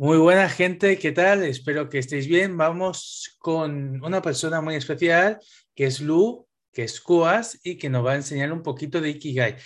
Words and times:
Muy 0.00 0.16
buena 0.16 0.48
gente, 0.48 0.98
¿qué 0.98 1.12
tal? 1.12 1.44
Espero 1.44 1.90
que 1.90 1.98
estéis 1.98 2.26
bien. 2.26 2.56
Vamos 2.56 3.36
con 3.38 4.02
una 4.02 4.22
persona 4.22 4.62
muy 4.62 4.74
especial 4.74 5.38
que 5.74 5.84
es 5.84 6.00
Lu, 6.00 6.48
que 6.72 6.84
es 6.84 7.02
Cuas 7.02 7.60
y 7.62 7.76
que 7.76 7.90
nos 7.90 8.06
va 8.06 8.12
a 8.12 8.16
enseñar 8.16 8.50
un 8.50 8.62
poquito 8.62 9.02
de 9.02 9.10
Ikigai. 9.10 9.56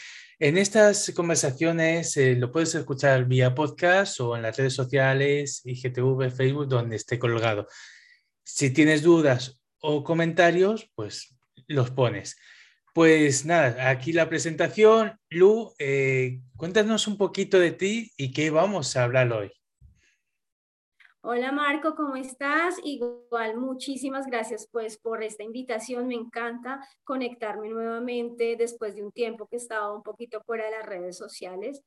En 0.40 0.58
estas 0.58 1.12
conversaciones 1.14 2.16
eh, 2.16 2.34
lo 2.34 2.50
puedes 2.50 2.74
escuchar 2.74 3.26
vía 3.26 3.54
podcast 3.54 4.18
o 4.18 4.34
en 4.34 4.42
las 4.42 4.56
redes 4.56 4.74
sociales, 4.74 5.62
IGTV, 5.64 6.28
Facebook, 6.32 6.66
donde 6.66 6.96
esté 6.96 7.16
colgado. 7.16 7.68
Si 8.42 8.70
tienes 8.70 9.02
dudas 9.02 9.62
o 9.78 10.02
comentarios, 10.02 10.90
pues 10.96 11.36
los 11.68 11.92
pones. 11.92 12.36
Pues 12.92 13.44
nada, 13.44 13.88
aquí 13.88 14.12
la 14.12 14.28
presentación. 14.28 15.16
Lu, 15.30 15.72
eh, 15.78 16.40
cuéntanos 16.56 17.06
un 17.06 17.18
poquito 17.18 17.60
de 17.60 17.70
ti 17.70 18.10
y 18.16 18.32
qué 18.32 18.50
vamos 18.50 18.96
a 18.96 19.04
hablar 19.04 19.32
hoy. 19.32 19.52
Hola 21.26 21.52
Marco, 21.52 21.94
¿cómo 21.94 22.16
estás? 22.16 22.78
Igual, 22.84 23.56
muchísimas 23.56 24.26
gracias 24.26 24.68
pues 24.70 24.98
por 24.98 25.22
esta 25.22 25.42
invitación. 25.42 26.06
Me 26.06 26.16
encanta 26.16 26.86
conectarme 27.02 27.70
nuevamente 27.70 28.56
después 28.58 28.94
de 28.94 29.02
un 29.02 29.10
tiempo 29.10 29.46
que 29.46 29.56
estaba 29.56 29.90
un 29.96 30.02
poquito 30.02 30.42
fuera 30.42 30.66
de 30.66 30.72
las 30.72 30.84
redes 30.84 31.16
sociales, 31.16 31.80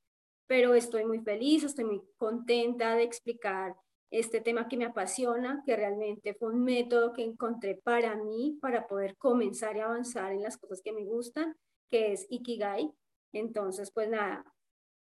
pero 0.47 0.73
estoy 0.73 1.05
muy 1.05 1.19
feliz, 1.19 1.63
estoy 1.63 1.85
muy 1.85 2.01
contenta 2.17 2.95
de 2.95 3.03
explicar 3.03 3.75
este 4.09 4.41
tema 4.41 4.67
que 4.67 4.75
me 4.75 4.85
apasiona, 4.85 5.61
que 5.67 5.75
realmente 5.75 6.33
fue 6.33 6.49
un 6.49 6.63
método 6.63 7.13
que 7.13 7.23
encontré 7.23 7.75
para 7.75 8.15
mí, 8.15 8.57
para 8.59 8.88
poder 8.88 9.17
comenzar 9.17 9.77
y 9.77 9.81
avanzar 9.81 10.31
en 10.31 10.41
las 10.41 10.57
cosas 10.57 10.81
que 10.81 10.93
me 10.93 11.05
gustan, 11.05 11.55
que 11.91 12.11
es 12.11 12.25
Ikigai. 12.31 12.91
Entonces, 13.33 13.91
pues 13.91 14.09
nada, 14.09 14.43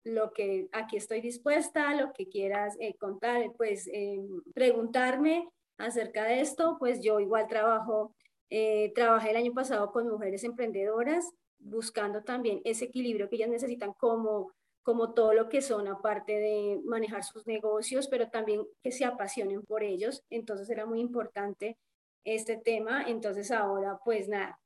lo 0.04 0.32
que 0.32 0.68
aquí 0.72 0.96
estoy 0.96 1.20
dispuesta, 1.20 1.94
lo 1.94 2.12
que 2.12 2.28
quieras 2.28 2.76
eh, 2.80 2.94
contar, 2.96 3.52
pues 3.56 3.88
eh, 3.88 4.20
preguntarme 4.54 5.48
acerca 5.76 6.24
de 6.24 6.40
esto, 6.40 6.76
pues 6.78 7.00
yo 7.00 7.20
igual 7.20 7.46
trabajo, 7.46 8.14
eh, 8.50 8.92
trabajé 8.94 9.30
el 9.30 9.36
año 9.36 9.52
pasado 9.52 9.90
con 9.92 10.08
mujeres 10.08 10.44
emprendedoras, 10.44 11.30
buscando 11.58 12.22
también 12.22 12.60
ese 12.64 12.86
equilibrio 12.86 13.28
que 13.28 13.36
ellas 13.36 13.50
necesitan 13.50 13.92
como, 13.94 14.52
como 14.82 15.12
todo 15.12 15.34
lo 15.34 15.48
que 15.48 15.60
son, 15.60 15.88
aparte 15.88 16.32
de 16.32 16.80
manejar 16.84 17.24
sus 17.24 17.46
negocios, 17.46 18.08
pero 18.08 18.30
también 18.30 18.64
que 18.82 18.92
se 18.92 19.04
apasionen 19.04 19.62
por 19.62 19.82
ellos. 19.82 20.24
Entonces 20.30 20.70
era 20.70 20.86
muy 20.86 21.00
importante 21.00 21.76
este 22.24 22.56
tema. 22.56 23.02
Entonces 23.02 23.50
ahora, 23.50 23.98
pues 24.04 24.28
nada, 24.28 24.58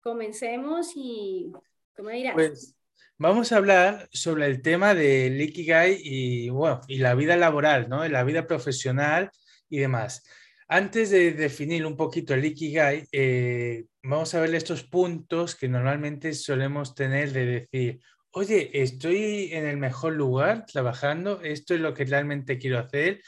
comencemos 0.00 0.92
y 0.94 1.50
me 1.98 2.14
dirás. 2.14 2.34
Pues 2.34 2.76
Vamos 3.16 3.52
a 3.52 3.58
hablar 3.58 4.08
sobre 4.12 4.46
el 4.46 4.60
tema 4.60 4.92
del 4.92 5.40
Ikigai 5.40 6.00
y, 6.02 6.48
bueno, 6.48 6.80
y 6.88 6.98
la 6.98 7.14
vida 7.14 7.36
laboral, 7.36 7.88
¿no? 7.88 8.06
la 8.08 8.24
vida 8.24 8.48
profesional 8.48 9.30
y 9.68 9.78
demás. 9.78 10.24
Antes 10.66 11.10
de 11.10 11.30
definir 11.32 11.86
un 11.86 11.96
poquito 11.96 12.34
el 12.34 12.44
Ikigai, 12.44 13.06
eh, 13.12 13.84
vamos 14.02 14.34
a 14.34 14.40
ver 14.40 14.52
estos 14.56 14.82
puntos 14.82 15.54
que 15.54 15.68
normalmente 15.68 16.34
solemos 16.34 16.96
tener 16.96 17.32
de 17.32 17.46
decir, 17.46 18.00
oye, 18.32 18.82
estoy 18.82 19.50
en 19.52 19.66
el 19.66 19.76
mejor 19.76 20.14
lugar 20.14 20.66
trabajando, 20.66 21.40
esto 21.40 21.74
es 21.74 21.80
lo 21.80 21.94
que 21.94 22.06
realmente 22.06 22.58
quiero 22.58 22.80
hacer, 22.80 23.22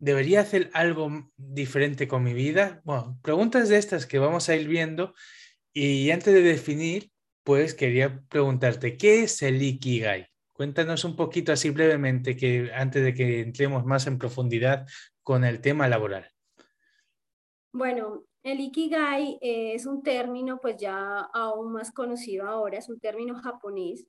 debería 0.00 0.40
hacer 0.40 0.68
algo 0.74 1.30
diferente 1.36 2.08
con 2.08 2.24
mi 2.24 2.34
vida. 2.34 2.80
Bueno, 2.82 3.20
preguntas 3.22 3.68
de 3.68 3.76
estas 3.76 4.06
que 4.06 4.18
vamos 4.18 4.48
a 4.48 4.56
ir 4.56 4.66
viendo 4.66 5.14
y 5.72 6.10
antes 6.10 6.34
de 6.34 6.42
definir, 6.42 7.13
pues 7.44 7.74
quería 7.74 8.22
preguntarte, 8.28 8.96
¿qué 8.96 9.22
es 9.22 9.42
el 9.42 9.62
Ikigai? 9.62 10.26
Cuéntanos 10.54 11.04
un 11.04 11.14
poquito 11.14 11.52
así 11.52 11.70
brevemente, 11.70 12.36
que 12.36 12.72
antes 12.74 13.04
de 13.04 13.12
que 13.12 13.40
entremos 13.40 13.84
más 13.84 14.06
en 14.06 14.18
profundidad 14.18 14.86
con 15.22 15.44
el 15.44 15.60
tema 15.60 15.86
laboral. 15.88 16.26
Bueno, 17.72 18.24
el 18.42 18.60
Ikigai 18.60 19.38
es 19.42 19.84
un 19.84 20.02
término 20.02 20.58
pues 20.60 20.76
ya 20.78 21.20
aún 21.20 21.72
más 21.72 21.92
conocido 21.92 22.46
ahora, 22.46 22.78
es 22.78 22.88
un 22.88 22.98
término 22.98 23.34
japonés 23.40 24.06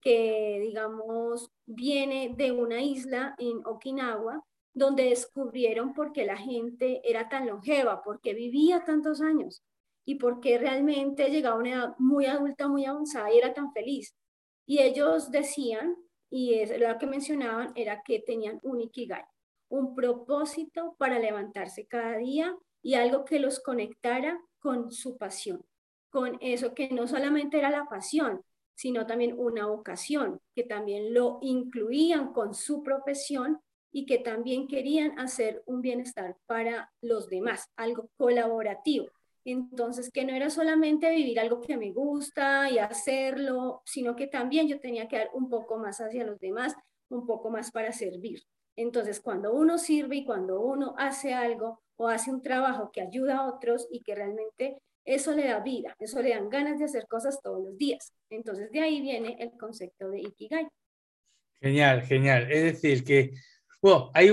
que 0.00 0.58
digamos 0.60 1.50
viene 1.64 2.34
de 2.36 2.52
una 2.52 2.82
isla 2.82 3.34
en 3.38 3.64
Okinawa 3.64 4.44
donde 4.74 5.04
descubrieron 5.04 5.94
por 5.94 6.12
qué 6.12 6.26
la 6.26 6.36
gente 6.36 7.00
era 7.08 7.28
tan 7.28 7.46
longeva, 7.46 8.02
por 8.02 8.20
qué 8.20 8.34
vivía 8.34 8.84
tantos 8.84 9.22
años 9.22 9.62
y 10.04 10.16
por 10.16 10.40
qué 10.40 10.58
realmente 10.58 11.30
llegaba 11.30 11.56
a 11.56 11.58
una 11.58 11.70
edad 11.70 11.94
muy 11.98 12.26
adulta, 12.26 12.68
muy 12.68 12.84
avanzada 12.84 13.32
y 13.32 13.38
era 13.38 13.54
tan 13.54 13.72
feliz. 13.72 14.14
Y 14.66 14.78
ellos 14.80 15.30
decían, 15.30 15.96
y 16.30 16.54
es 16.54 16.78
lo 16.78 16.98
que 16.98 17.06
mencionaban, 17.06 17.72
era 17.74 18.02
que 18.02 18.20
tenían 18.20 18.58
un 18.62 18.80
ikigai, 18.80 19.24
un 19.68 19.94
propósito 19.94 20.94
para 20.98 21.18
levantarse 21.18 21.86
cada 21.86 22.16
día 22.18 22.56
y 22.82 22.94
algo 22.94 23.24
que 23.24 23.38
los 23.38 23.60
conectara 23.60 24.40
con 24.58 24.90
su 24.90 25.16
pasión, 25.16 25.64
con 26.10 26.38
eso 26.40 26.74
que 26.74 26.90
no 26.90 27.06
solamente 27.06 27.58
era 27.58 27.70
la 27.70 27.86
pasión, 27.86 28.42
sino 28.74 29.06
también 29.06 29.34
una 29.38 29.66
vocación, 29.66 30.40
que 30.54 30.64
también 30.64 31.14
lo 31.14 31.38
incluían 31.42 32.32
con 32.32 32.54
su 32.54 32.82
profesión 32.82 33.60
y 33.92 34.06
que 34.06 34.18
también 34.18 34.66
querían 34.66 35.18
hacer 35.18 35.62
un 35.66 35.80
bienestar 35.80 36.36
para 36.46 36.92
los 37.00 37.28
demás, 37.28 37.70
algo 37.76 38.10
colaborativo. 38.16 39.06
Entonces, 39.44 40.10
que 40.10 40.24
no 40.24 40.34
era 40.34 40.48
solamente 40.50 41.10
vivir 41.10 41.38
algo 41.38 41.60
que 41.60 41.76
me 41.76 41.92
gusta 41.92 42.70
y 42.70 42.78
hacerlo, 42.78 43.82
sino 43.84 44.16
que 44.16 44.26
también 44.26 44.68
yo 44.68 44.80
tenía 44.80 45.06
que 45.06 45.18
dar 45.18 45.30
un 45.34 45.50
poco 45.50 45.78
más 45.78 46.00
hacia 46.00 46.24
los 46.24 46.40
demás, 46.40 46.74
un 47.10 47.26
poco 47.26 47.50
más 47.50 47.70
para 47.70 47.92
servir. 47.92 48.42
Entonces, 48.76 49.20
cuando 49.20 49.52
uno 49.52 49.78
sirve 49.78 50.16
y 50.16 50.24
cuando 50.24 50.60
uno 50.60 50.94
hace 50.98 51.34
algo 51.34 51.82
o 51.96 52.08
hace 52.08 52.30
un 52.30 52.42
trabajo 52.42 52.90
que 52.92 53.02
ayuda 53.02 53.38
a 53.38 53.48
otros 53.48 53.86
y 53.90 54.02
que 54.02 54.14
realmente 54.14 54.78
eso 55.04 55.32
le 55.32 55.46
da 55.46 55.60
vida, 55.60 55.94
eso 55.98 56.22
le 56.22 56.30
dan 56.30 56.48
ganas 56.48 56.78
de 56.78 56.86
hacer 56.86 57.06
cosas 57.06 57.40
todos 57.42 57.62
los 57.62 57.76
días. 57.76 58.14
Entonces, 58.30 58.70
de 58.72 58.80
ahí 58.80 59.00
viene 59.00 59.36
el 59.38 59.52
concepto 59.58 60.08
de 60.08 60.20
Ikigai. 60.20 60.66
Genial, 61.60 62.02
genial. 62.02 62.50
Es 62.50 62.62
decir, 62.62 63.04
que 63.04 63.32
bueno, 63.84 64.10
hay 64.14 64.30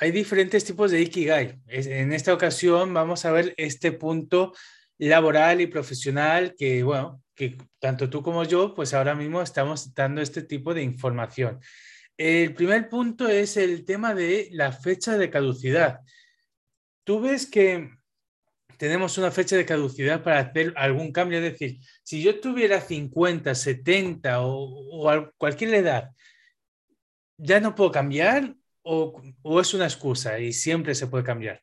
hay 0.00 0.12
diferentes 0.12 0.64
tipos 0.64 0.90
de 0.90 1.02
Ikigai. 1.02 1.60
En 1.66 2.14
esta 2.14 2.32
ocasión 2.32 2.94
vamos 2.94 3.26
a 3.26 3.32
ver 3.32 3.52
este 3.58 3.92
punto 3.92 4.54
laboral 4.96 5.60
y 5.60 5.66
profesional 5.66 6.54
que, 6.56 6.82
bueno, 6.82 7.22
que 7.34 7.58
tanto 7.78 8.08
tú 8.08 8.22
como 8.22 8.44
yo, 8.44 8.74
pues 8.74 8.94
ahora 8.94 9.14
mismo 9.14 9.42
estamos 9.42 9.94
dando 9.94 10.22
este 10.22 10.42
tipo 10.42 10.72
de 10.72 10.82
información. 10.82 11.60
El 12.16 12.54
primer 12.54 12.88
punto 12.88 13.28
es 13.28 13.58
el 13.58 13.84
tema 13.84 14.14
de 14.14 14.48
la 14.52 14.72
fecha 14.72 15.18
de 15.18 15.28
caducidad. 15.28 16.00
Tú 17.04 17.20
ves 17.20 17.46
que 17.46 17.90
tenemos 18.78 19.18
una 19.18 19.30
fecha 19.30 19.54
de 19.54 19.66
caducidad 19.66 20.22
para 20.22 20.38
hacer 20.38 20.72
algún 20.76 21.12
cambio, 21.12 21.40
es 21.40 21.52
decir, 21.52 21.78
si 22.02 22.22
yo 22.22 22.40
tuviera 22.40 22.80
50, 22.80 23.54
70 23.54 24.40
o, 24.40 25.06
o 25.06 25.30
cualquier 25.36 25.74
edad, 25.74 26.10
¿ya 27.36 27.60
no 27.60 27.74
puedo 27.74 27.90
cambiar 27.90 28.54
o, 28.92 29.60
es 29.60 29.72
una 29.72 29.84
excusa 29.84 30.38
y 30.38 30.52
siempre 30.52 30.94
se 30.94 31.06
puede 31.06 31.22
cambiar? 31.22 31.62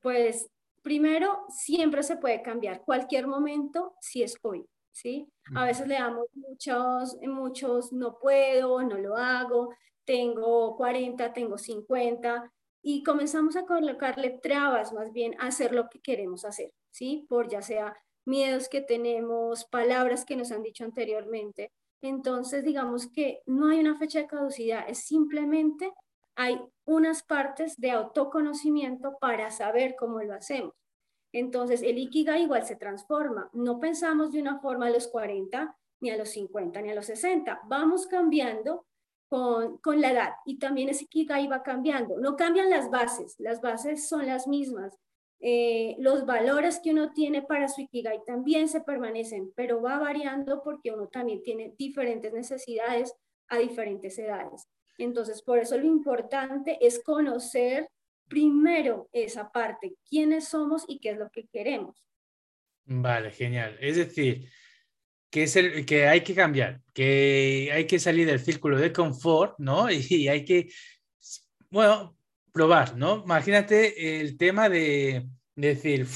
Pues 0.00 0.48
primero, 0.82 1.44
siempre 1.50 2.02
se 2.02 2.16
puede 2.16 2.42
cambiar. 2.42 2.82
Cualquier 2.82 3.26
momento, 3.26 3.94
si 4.00 4.22
es 4.22 4.36
hoy, 4.42 4.64
¿sí? 4.92 5.28
A 5.54 5.66
veces 5.66 5.86
le 5.88 5.94
damos 5.94 6.26
muchos, 6.34 7.16
muchos, 7.22 7.92
no 7.92 8.18
puedo, 8.18 8.82
no 8.82 8.96
lo 8.96 9.16
hago, 9.16 9.74
tengo 10.04 10.76
40, 10.76 11.32
tengo 11.32 11.58
50, 11.58 12.52
y 12.82 13.02
comenzamos 13.02 13.56
a 13.56 13.66
colocarle 13.66 14.38
trabas 14.42 14.92
más 14.92 15.12
bien 15.12 15.34
a 15.40 15.48
hacer 15.48 15.72
lo 15.72 15.90
que 15.90 16.00
queremos 16.00 16.44
hacer, 16.44 16.72
¿sí? 16.90 17.26
Por 17.28 17.48
ya 17.48 17.60
sea 17.60 17.96
miedos 18.24 18.68
que 18.68 18.80
tenemos, 18.80 19.64
palabras 19.66 20.24
que 20.24 20.36
nos 20.36 20.50
han 20.50 20.62
dicho 20.62 20.84
anteriormente, 20.84 21.72
entonces, 22.02 22.64
digamos 22.64 23.08
que 23.08 23.42
no 23.46 23.68
hay 23.68 23.80
una 23.80 23.96
fecha 23.96 24.20
de 24.20 24.26
caducidad, 24.26 24.88
es 24.88 24.98
simplemente 25.00 25.92
hay 26.34 26.60
unas 26.84 27.22
partes 27.22 27.80
de 27.80 27.90
autoconocimiento 27.90 29.16
para 29.18 29.50
saber 29.50 29.96
cómo 29.98 30.20
lo 30.20 30.34
hacemos. 30.34 30.74
Entonces, 31.32 31.82
el 31.82 31.98
Ikigai 31.98 32.42
igual 32.42 32.64
se 32.64 32.76
transforma. 32.76 33.50
No 33.52 33.80
pensamos 33.80 34.32
de 34.32 34.40
una 34.40 34.60
forma 34.60 34.86
a 34.86 34.90
los 34.90 35.08
40, 35.08 35.76
ni 36.00 36.10
a 36.10 36.16
los 36.16 36.30
50, 36.30 36.80
ni 36.82 36.90
a 36.90 36.94
los 36.94 37.06
60. 37.06 37.62
Vamos 37.64 38.06
cambiando 38.06 38.86
con, 39.28 39.78
con 39.78 40.00
la 40.00 40.12
edad 40.12 40.32
y 40.44 40.58
también 40.58 40.88
ese 40.88 41.04
Ikigai 41.04 41.48
va 41.48 41.62
cambiando. 41.62 42.18
No 42.18 42.36
cambian 42.36 42.70
las 42.70 42.90
bases, 42.90 43.34
las 43.38 43.60
bases 43.60 44.08
son 44.08 44.26
las 44.26 44.46
mismas, 44.46 44.96
eh, 45.40 45.96
los 45.98 46.24
valores 46.24 46.80
que 46.82 46.90
uno 46.92 47.12
tiene 47.12 47.42
para 47.42 47.68
su 47.68 47.82
Ikigai 47.82 48.20
también 48.24 48.68
se 48.68 48.80
permanecen, 48.80 49.52
pero 49.54 49.82
va 49.82 49.98
variando 49.98 50.62
porque 50.62 50.90
uno 50.90 51.08
también 51.08 51.42
tiene 51.42 51.74
diferentes 51.78 52.32
necesidades 52.32 53.14
a 53.48 53.58
diferentes 53.58 54.18
edades. 54.18 54.66
Entonces, 54.98 55.42
por 55.42 55.58
eso 55.58 55.76
lo 55.76 55.86
importante 55.86 56.78
es 56.80 57.02
conocer 57.02 57.88
primero 58.28 59.08
esa 59.12 59.52
parte, 59.52 59.94
quiénes 60.08 60.48
somos 60.48 60.84
y 60.88 60.98
qué 60.98 61.10
es 61.10 61.18
lo 61.18 61.30
que 61.30 61.46
queremos. 61.46 62.02
Vale, 62.84 63.30
genial. 63.30 63.76
Es 63.80 63.96
decir, 63.96 64.48
que 65.30 65.42
es 65.42 65.56
el 65.56 65.84
que 65.84 66.06
hay 66.06 66.22
que 66.22 66.34
cambiar, 66.34 66.80
que 66.94 67.70
hay 67.72 67.86
que 67.86 67.98
salir 67.98 68.26
del 68.26 68.40
círculo 68.40 68.78
de 68.78 68.92
confort, 68.92 69.58
¿no? 69.58 69.88
Y 69.90 70.28
hay 70.28 70.44
que, 70.44 70.70
bueno, 71.70 72.15
probar, 72.56 72.96
¿no? 72.96 73.22
Imagínate 73.22 74.18
el 74.18 74.38
tema 74.38 74.70
de, 74.70 75.28
decir, 75.54 76.06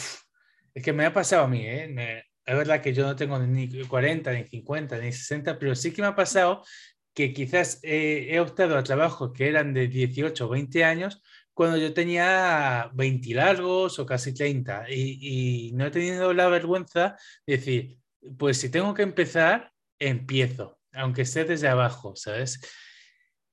es 0.73 0.83
que 0.83 0.95
me 0.95 1.05
ha 1.05 1.13
pasado 1.13 1.45
a 1.45 1.49
mí, 1.49 1.67
¿eh? 1.67 2.25
es 2.47 2.57
verdad 2.57 2.81
que 2.81 2.95
yo 2.95 3.05
no 3.05 3.15
tengo 3.15 3.39
ni 3.39 3.69
40, 3.85 4.33
ni 4.33 4.45
50, 4.45 4.99
ni 5.01 5.13
60, 5.13 5.59
pero 5.59 5.75
sí 5.75 5.93
que 5.93 6.01
me 6.01 6.09
ha 6.09 6.17
pasado 6.17 6.65
que 7.13 7.35
quizás 7.35 7.79
he 7.83 8.41
optado 8.41 8.79
a 8.79 8.83
trabajos 8.83 9.33
que 9.35 9.49
eran 9.49 9.75
de 9.75 9.89
18 9.89 10.47
o 10.47 10.49
20 10.49 10.83
años 10.83 11.23
cuando 11.53 11.77
yo 11.77 11.93
tenía 11.93 12.91
20 12.95 13.35
largos 13.35 13.99
o 13.99 14.07
casi 14.07 14.33
30 14.33 14.87
y, 14.89 15.69
y 15.69 15.73
no 15.73 15.85
he 15.85 15.91
tenido 15.91 16.33
la 16.33 16.49
vergüenza 16.49 17.19
de 17.47 17.57
decir, 17.59 17.99
pues 18.39 18.57
si 18.57 18.71
tengo 18.71 18.95
que 18.95 19.03
empezar, 19.03 19.73
empiezo, 19.99 20.81
aunque 20.95 21.23
esté 21.23 21.45
desde 21.45 21.69
abajo, 21.69 22.17
¿sabes? 22.17 22.63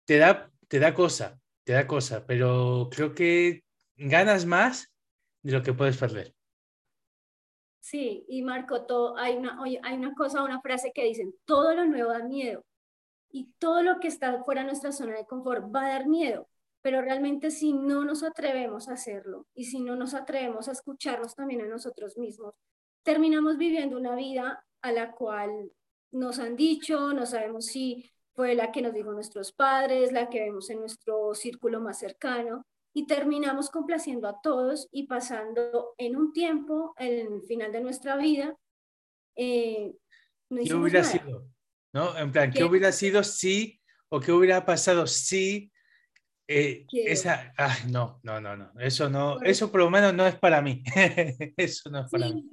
Te 0.06 0.20
da, 0.20 0.50
te 0.70 0.80
da 0.80 0.94
cosa, 0.94 1.38
te 1.68 1.74
da 1.74 1.86
cosa, 1.86 2.26
pero 2.26 2.88
creo 2.90 3.14
que 3.14 3.66
ganas 3.98 4.46
más 4.46 4.90
de 5.44 5.52
lo 5.52 5.62
que 5.62 5.74
puedes 5.74 5.98
perder. 5.98 6.34
Sí, 7.82 8.26
y 8.30 8.42
Marco, 8.42 8.86
todo, 8.86 9.18
hay, 9.18 9.36
una, 9.36 9.62
hay 9.62 9.98
una 9.98 10.16
cosa, 10.16 10.46
una 10.46 10.62
frase 10.62 10.94
que 10.96 11.04
dicen, 11.04 11.36
todo 11.44 11.76
lo 11.76 11.86
nuevo 11.86 12.14
da 12.14 12.24
miedo 12.24 12.64
y 13.30 13.52
todo 13.60 13.84
lo 13.84 14.00
que 14.00 14.08
está 14.08 14.42
fuera 14.46 14.62
de 14.62 14.68
nuestra 14.68 14.94
zona 14.94 15.18
de 15.18 15.26
confort 15.26 15.66
va 15.76 15.88
a 15.88 15.90
dar 15.90 16.08
miedo, 16.08 16.48
pero 16.82 17.02
realmente 17.02 17.52
si 17.52 17.74
no 17.74 18.06
nos 18.06 18.24
atrevemos 18.24 18.88
a 18.88 18.94
hacerlo 18.94 19.46
y 19.54 19.66
si 19.66 19.82
no 19.82 19.98
nos 19.98 20.14
atrevemos 20.14 20.70
a 20.70 20.72
escucharnos 20.72 21.36
también 21.36 21.60
a 21.60 21.68
nosotros 21.68 22.18
mismos, 22.18 22.56
terminamos 23.04 23.58
viviendo 23.58 23.98
una 23.98 24.16
vida 24.16 24.66
a 24.82 24.92
la 24.94 25.12
cual 25.12 25.70
nos 26.12 26.40
han 26.40 26.56
dicho, 26.56 27.12
no 27.12 27.26
sabemos 27.26 27.66
si 27.66 28.10
fue 28.38 28.54
la 28.54 28.72
que 28.72 28.84
nos 28.84 28.94
dijo 28.94 29.12
nuestros 29.12 29.52
padres, 29.52 30.12
la 30.12 30.30
que 30.30 30.42
vemos 30.42 30.70
en 30.70 30.80
nuestro 30.80 31.34
círculo 31.34 31.82
más 31.82 31.98
cercano, 31.98 32.68
y 32.94 33.08
terminamos 33.08 33.72
complaciendo 33.72 34.28
a 34.28 34.40
todos 34.42 34.88
y 34.92 35.08
pasando 35.08 35.96
en 35.98 36.16
un 36.16 36.34
tiempo, 36.34 36.94
en 37.00 37.34
el 37.34 37.42
final 37.42 37.72
de 37.72 37.82
nuestra 37.82 38.16
vida, 38.16 38.56
eh, 39.36 39.92
¿Qué 40.50 40.74
hubiera 40.76 41.04
sido? 41.04 41.48
¿No? 41.94 42.16
En 42.16 42.32
plan, 42.32 42.52
¿qué, 42.52 42.64
hubiera 42.64 42.92
sido 42.92 43.24
si, 43.24 43.82
o 44.10 44.20
qué 44.20 44.32
hubiera 44.32 44.64
pasado 44.66 45.08
si 45.08 45.72
eh, 46.48 46.86
esa, 46.92 47.54
ay, 47.58 47.90
no, 47.90 48.20
no, 48.22 48.40
no, 48.40 48.56
no, 48.56 48.72
eso 48.80 49.10
no, 49.10 49.42
eso 49.42 49.72
por 49.72 49.82
lo 49.82 49.90
menos 49.90 50.14
no 50.14 50.28
es 50.28 50.36
para 50.36 50.62
mí, 50.62 50.84
eso 51.58 51.90
no 51.90 52.02
es 52.02 52.12
para 52.12 52.30
mí. 52.30 52.52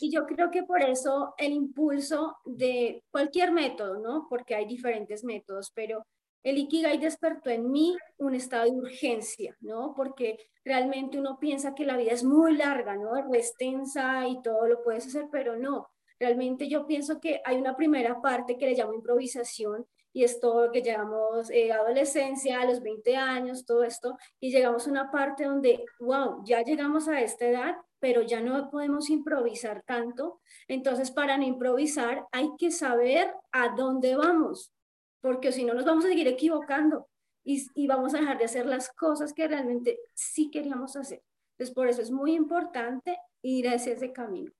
Y 0.00 0.10
yo 0.10 0.26
creo 0.26 0.50
que 0.50 0.62
por 0.62 0.82
eso 0.82 1.34
el 1.38 1.52
impulso 1.52 2.36
de 2.44 3.02
cualquier 3.10 3.52
método, 3.52 3.98
¿no? 3.98 4.26
Porque 4.28 4.54
hay 4.54 4.66
diferentes 4.66 5.24
métodos, 5.24 5.70
pero 5.74 6.04
el 6.42 6.58
Ikigai 6.58 6.98
despertó 6.98 7.50
en 7.50 7.70
mí 7.70 7.96
un 8.18 8.34
estado 8.34 8.64
de 8.64 8.76
urgencia, 8.76 9.56
¿no? 9.60 9.94
Porque 9.96 10.38
realmente 10.64 11.18
uno 11.18 11.38
piensa 11.38 11.74
que 11.74 11.84
la 11.84 11.96
vida 11.96 12.12
es 12.12 12.24
muy 12.24 12.56
larga, 12.56 12.96
¿no? 12.96 13.16
Es 13.16 13.24
extensa 13.32 14.26
y 14.28 14.40
todo 14.42 14.66
lo 14.68 14.82
puedes 14.82 15.06
hacer, 15.06 15.26
pero 15.32 15.56
no. 15.56 15.88
Realmente 16.20 16.68
yo 16.68 16.86
pienso 16.86 17.20
que 17.20 17.40
hay 17.44 17.56
una 17.56 17.76
primera 17.76 18.20
parte 18.20 18.56
que 18.56 18.66
le 18.66 18.74
llamo 18.74 18.94
improvisación 18.94 19.86
y 20.12 20.24
es 20.24 20.40
todo 20.40 20.72
que 20.72 20.82
llamamos 20.82 21.50
eh, 21.50 21.70
adolescencia, 21.72 22.60
a 22.60 22.64
los 22.64 22.82
20 22.82 23.16
años, 23.16 23.64
todo 23.64 23.84
esto, 23.84 24.16
y 24.40 24.50
llegamos 24.50 24.86
a 24.86 24.90
una 24.90 25.10
parte 25.10 25.44
donde, 25.44 25.84
wow, 26.00 26.42
ya 26.44 26.62
llegamos 26.62 27.08
a 27.08 27.20
esta 27.20 27.46
edad, 27.46 27.76
pero 28.00 28.22
ya 28.22 28.40
no 28.40 28.70
podemos 28.70 29.10
improvisar 29.10 29.82
tanto. 29.86 30.40
Entonces, 30.66 31.10
para 31.10 31.36
no 31.36 31.44
improvisar, 31.44 32.26
hay 32.32 32.50
que 32.58 32.70
saber 32.70 33.32
a 33.52 33.74
dónde 33.76 34.16
vamos, 34.16 34.72
porque 35.20 35.52
si 35.52 35.64
no 35.64 35.74
nos 35.74 35.84
vamos 35.84 36.04
a 36.04 36.08
seguir 36.08 36.28
equivocando 36.28 37.08
y, 37.44 37.66
y, 37.74 37.86
vamos 37.86 38.14
a 38.14 38.20
dejar 38.20 38.38
de 38.38 38.44
hacer 38.44 38.66
las 38.66 38.90
cosas 38.90 39.32
que 39.32 39.48
realmente 39.48 39.98
sí 40.14 40.50
queríamos 40.50 40.96
hacer. 40.96 41.22
Entonces, 41.52 41.74
por 41.74 41.88
eso 41.88 42.02
es 42.02 42.10
muy 42.10 42.34
importante 42.34 43.18
ir 43.42 43.68
hacia 43.68 43.94
ese 43.94 44.12
camino. 44.12 44.52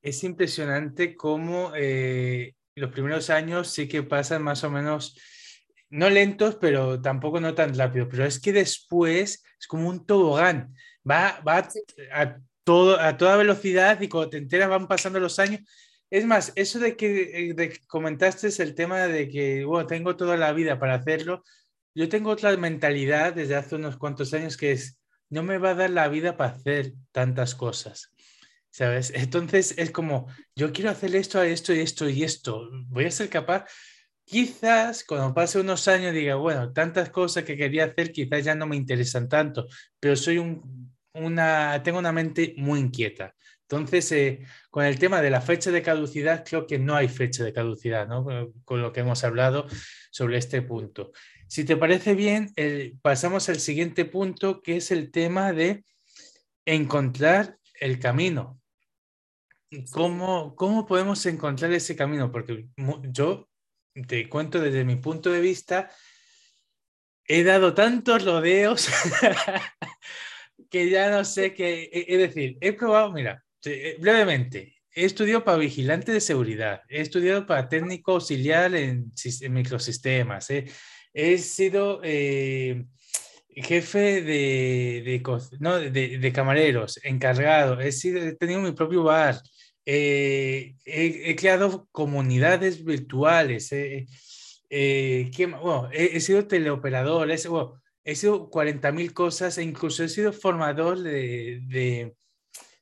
Es 0.00 0.22
impresionante 0.22 1.16
cómo 1.16 1.72
eh, 1.74 2.54
los 2.76 2.90
primeros 2.90 3.30
años 3.30 3.68
sí 3.68 3.88
que 3.88 4.02
pasan 4.02 4.42
más 4.42 4.62
o 4.64 4.70
menos, 4.70 5.18
no 5.90 6.08
lentos, 6.10 6.56
pero 6.56 7.00
tampoco 7.00 7.40
no 7.40 7.54
tan 7.54 7.76
rápido, 7.76 8.08
pero 8.08 8.24
es 8.24 8.40
que 8.40 8.52
después 8.52 9.42
es 9.58 9.66
como 9.66 9.88
un 9.88 10.06
tobogán, 10.06 10.74
va, 11.08 11.40
va 11.46 11.68
a, 12.12 12.38
a 12.98 13.16
toda 13.16 13.36
velocidad 13.36 14.00
y 14.00 14.08
cuando 14.08 14.30
te 14.30 14.38
enteras 14.38 14.68
van 14.68 14.88
pasando 14.88 15.20
los 15.20 15.38
años 15.38 15.60
es 16.10 16.24
más, 16.24 16.52
eso 16.56 16.78
de 16.78 16.96
que, 16.96 17.50
eh, 17.50 17.80
comentaste 17.86 18.48
es 18.48 18.60
el 18.60 18.74
tema 18.74 19.06
de 19.06 19.28
que, 19.28 19.64
bueno, 19.64 19.86
tengo 19.86 20.16
toda 20.16 20.36
la 20.36 20.52
vida 20.52 20.78
para 20.78 20.94
hacerlo. 20.94 21.44
Yo 21.94 22.08
tengo 22.08 22.30
otra 22.30 22.56
mentalidad 22.56 23.34
desde 23.34 23.56
hace 23.56 23.76
unos 23.76 23.98
cuantos 23.98 24.32
años 24.34 24.56
que 24.56 24.72
es, 24.72 24.98
no 25.28 25.42
me 25.42 25.58
va 25.58 25.70
a 25.70 25.74
dar 25.74 25.90
la 25.90 26.08
vida 26.08 26.36
para 26.36 26.52
hacer 26.52 26.94
tantas 27.12 27.54
cosas, 27.54 28.12
¿sabes? 28.70 29.12
Entonces 29.14 29.74
es 29.76 29.90
como, 29.90 30.28
yo 30.56 30.72
quiero 30.72 30.90
hacer 30.90 31.14
esto, 31.16 31.42
esto 31.42 31.74
y 31.74 31.80
esto 31.80 32.08
y 32.08 32.24
esto. 32.24 32.68
Voy 32.88 33.04
a 33.06 33.10
ser 33.10 33.28
capaz. 33.28 33.66
Quizás 34.24 35.04
cuando 35.04 35.34
pase 35.34 35.60
unos 35.60 35.88
años 35.88 36.14
diga, 36.14 36.36
bueno, 36.36 36.72
tantas 36.72 37.10
cosas 37.10 37.44
que 37.44 37.56
quería 37.56 37.84
hacer 37.86 38.12
quizás 38.12 38.44
ya 38.44 38.54
no 38.54 38.66
me 38.66 38.76
interesan 38.76 39.28
tanto, 39.28 39.66
pero 40.00 40.16
soy 40.16 40.38
un, 40.38 40.92
una, 41.14 41.82
tengo 41.82 41.98
una 41.98 42.12
mente 42.12 42.54
muy 42.56 42.80
inquieta. 42.80 43.34
Entonces, 43.62 44.10
eh, 44.12 44.46
con 44.70 44.84
el 44.84 44.98
tema 44.98 45.20
de 45.20 45.30
la 45.30 45.42
fecha 45.42 45.70
de 45.70 45.82
caducidad, 45.82 46.44
creo 46.44 46.66
que 46.66 46.78
no 46.78 46.94
hay 46.94 47.08
fecha 47.08 47.44
de 47.44 47.52
caducidad, 47.52 48.08
¿no? 48.08 48.26
Con 48.64 48.80
lo 48.80 48.92
que 48.92 49.00
hemos 49.00 49.24
hablado 49.24 49.66
sobre 50.10 50.38
este 50.38 50.62
punto. 50.62 51.12
Si 51.48 51.64
te 51.64 51.76
parece 51.76 52.14
bien, 52.14 52.54
pasamos 53.02 53.48
al 53.48 53.60
siguiente 53.60 54.04
punto, 54.04 54.62
que 54.62 54.76
es 54.76 54.90
el 54.90 55.10
tema 55.10 55.52
de 55.52 55.84
encontrar 56.64 57.58
el 57.80 57.98
camino. 57.98 58.60
¿Cómo, 59.90 60.54
cómo 60.56 60.86
podemos 60.86 61.24
encontrar 61.26 61.72
ese 61.72 61.94
camino? 61.94 62.32
Porque 62.32 62.68
yo 63.10 63.48
te 64.06 64.28
cuento 64.28 64.60
desde 64.60 64.84
mi 64.84 64.96
punto 64.96 65.30
de 65.30 65.40
vista, 65.40 65.90
he 67.26 67.44
dado 67.44 67.74
tantos 67.74 68.24
rodeos 68.24 68.88
que 70.70 70.90
ya 70.90 71.10
no 71.10 71.24
sé 71.24 71.54
qué, 71.54 71.90
es 71.92 72.18
decir, 72.18 72.58
he 72.60 72.72
probado, 72.72 73.12
mira, 73.12 73.42
eh, 73.64 73.96
brevemente, 74.00 74.76
he 74.94 75.04
estudiado 75.04 75.44
para 75.44 75.58
vigilante 75.58 76.12
de 76.12 76.20
seguridad, 76.20 76.82
he 76.88 77.00
estudiado 77.00 77.46
para 77.46 77.68
técnico 77.68 78.12
auxiliar 78.12 78.74
en, 78.74 79.12
microsistemas, 79.50 80.48
he 81.12 81.38
sido 81.38 82.00
eh, 82.04 82.84
jefe 83.48 84.22
de, 84.22 85.20
de, 86.20 86.32
camareros, 86.32 87.00
encargado, 87.02 87.80
he, 87.80 87.92
sido, 87.92 88.36
tenido 88.36 88.60
mi 88.60 88.72
propio 88.72 89.04
bar, 89.04 89.40
eh, 89.86 90.76
he, 90.84 91.34
creado 91.36 91.88
comunidades 91.92 92.84
virtuales, 92.84 93.72
he, 93.72 94.06
sido 96.20 96.46
teleoperador, 96.46 97.30
he, 97.30 97.38
he 98.10 98.14
sido 98.16 98.50
40.000 98.50 99.12
cosas 99.12 99.58
e 99.58 99.62
incluso 99.62 100.04
he 100.04 100.08
sido 100.08 100.32
formador 100.32 100.98
de 101.00 102.14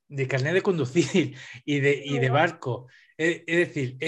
de 0.09 0.29
carnet 0.29 0.55
de 0.55 0.63
conducir 0.63 1.37
y 1.65 1.81
de, 1.81 2.03
y 2.05 2.19
de 2.19 2.31
barco. 2.31 2.89
Es, 3.17 3.45
decir, 3.47 3.99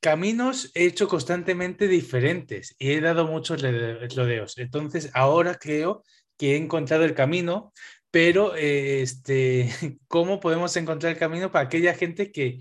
caminos 0.00 0.70
he 0.74 0.84
hecho 0.84 1.08
constantemente 1.08 1.88
diferentes 1.88 2.74
y 2.78 2.92
he 2.92 3.00
dado 3.00 3.26
muchos 3.26 3.62
rodeos. 3.62 4.58
Entonces, 4.58 5.10
ahora 5.14 5.56
creo 5.56 6.02
que 6.36 6.54
he 6.54 6.56
encontrado 6.56 7.04
el 7.04 7.14
camino, 7.14 7.72
pero 8.10 8.54
este, 8.54 9.70
¿cómo 10.08 10.40
podemos 10.40 10.76
encontrar 10.76 11.12
el 11.12 11.18
camino 11.18 11.50
para 11.50 11.66
aquella 11.66 11.94
gente 11.94 12.32
que, 12.32 12.60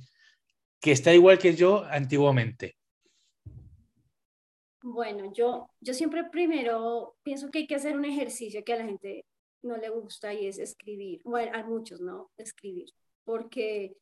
que 0.80 0.92
está 0.92 1.13
igual 1.13 1.38
que 1.39 1.56
yo 1.56 1.86
antiguamente? 1.86 2.76
Bueno, 4.89 5.34
yo, 5.34 5.70
yo 5.82 5.94
siempre 5.94 6.24
primero 6.29 7.17
pienso 7.22 7.51
que 7.51 7.60
hay 7.60 7.67
que 7.67 7.75
hacer 7.75 7.98
un 7.98 8.06
ejercicio 8.06 8.63
que 8.63 8.72
a 8.72 8.77
la 8.77 8.86
gente 8.86 9.25
no 9.62 9.75
le 9.75 9.89
gusta 9.89 10.34
y 10.34 10.48
es 10.48 10.60
escribir. 10.60 11.22
Bueno, 11.25 11.51
a 11.58 11.63
muchos, 11.63 12.00
¿no? 12.00 12.32
Escribir. 12.38 12.89
Porque 13.25 13.98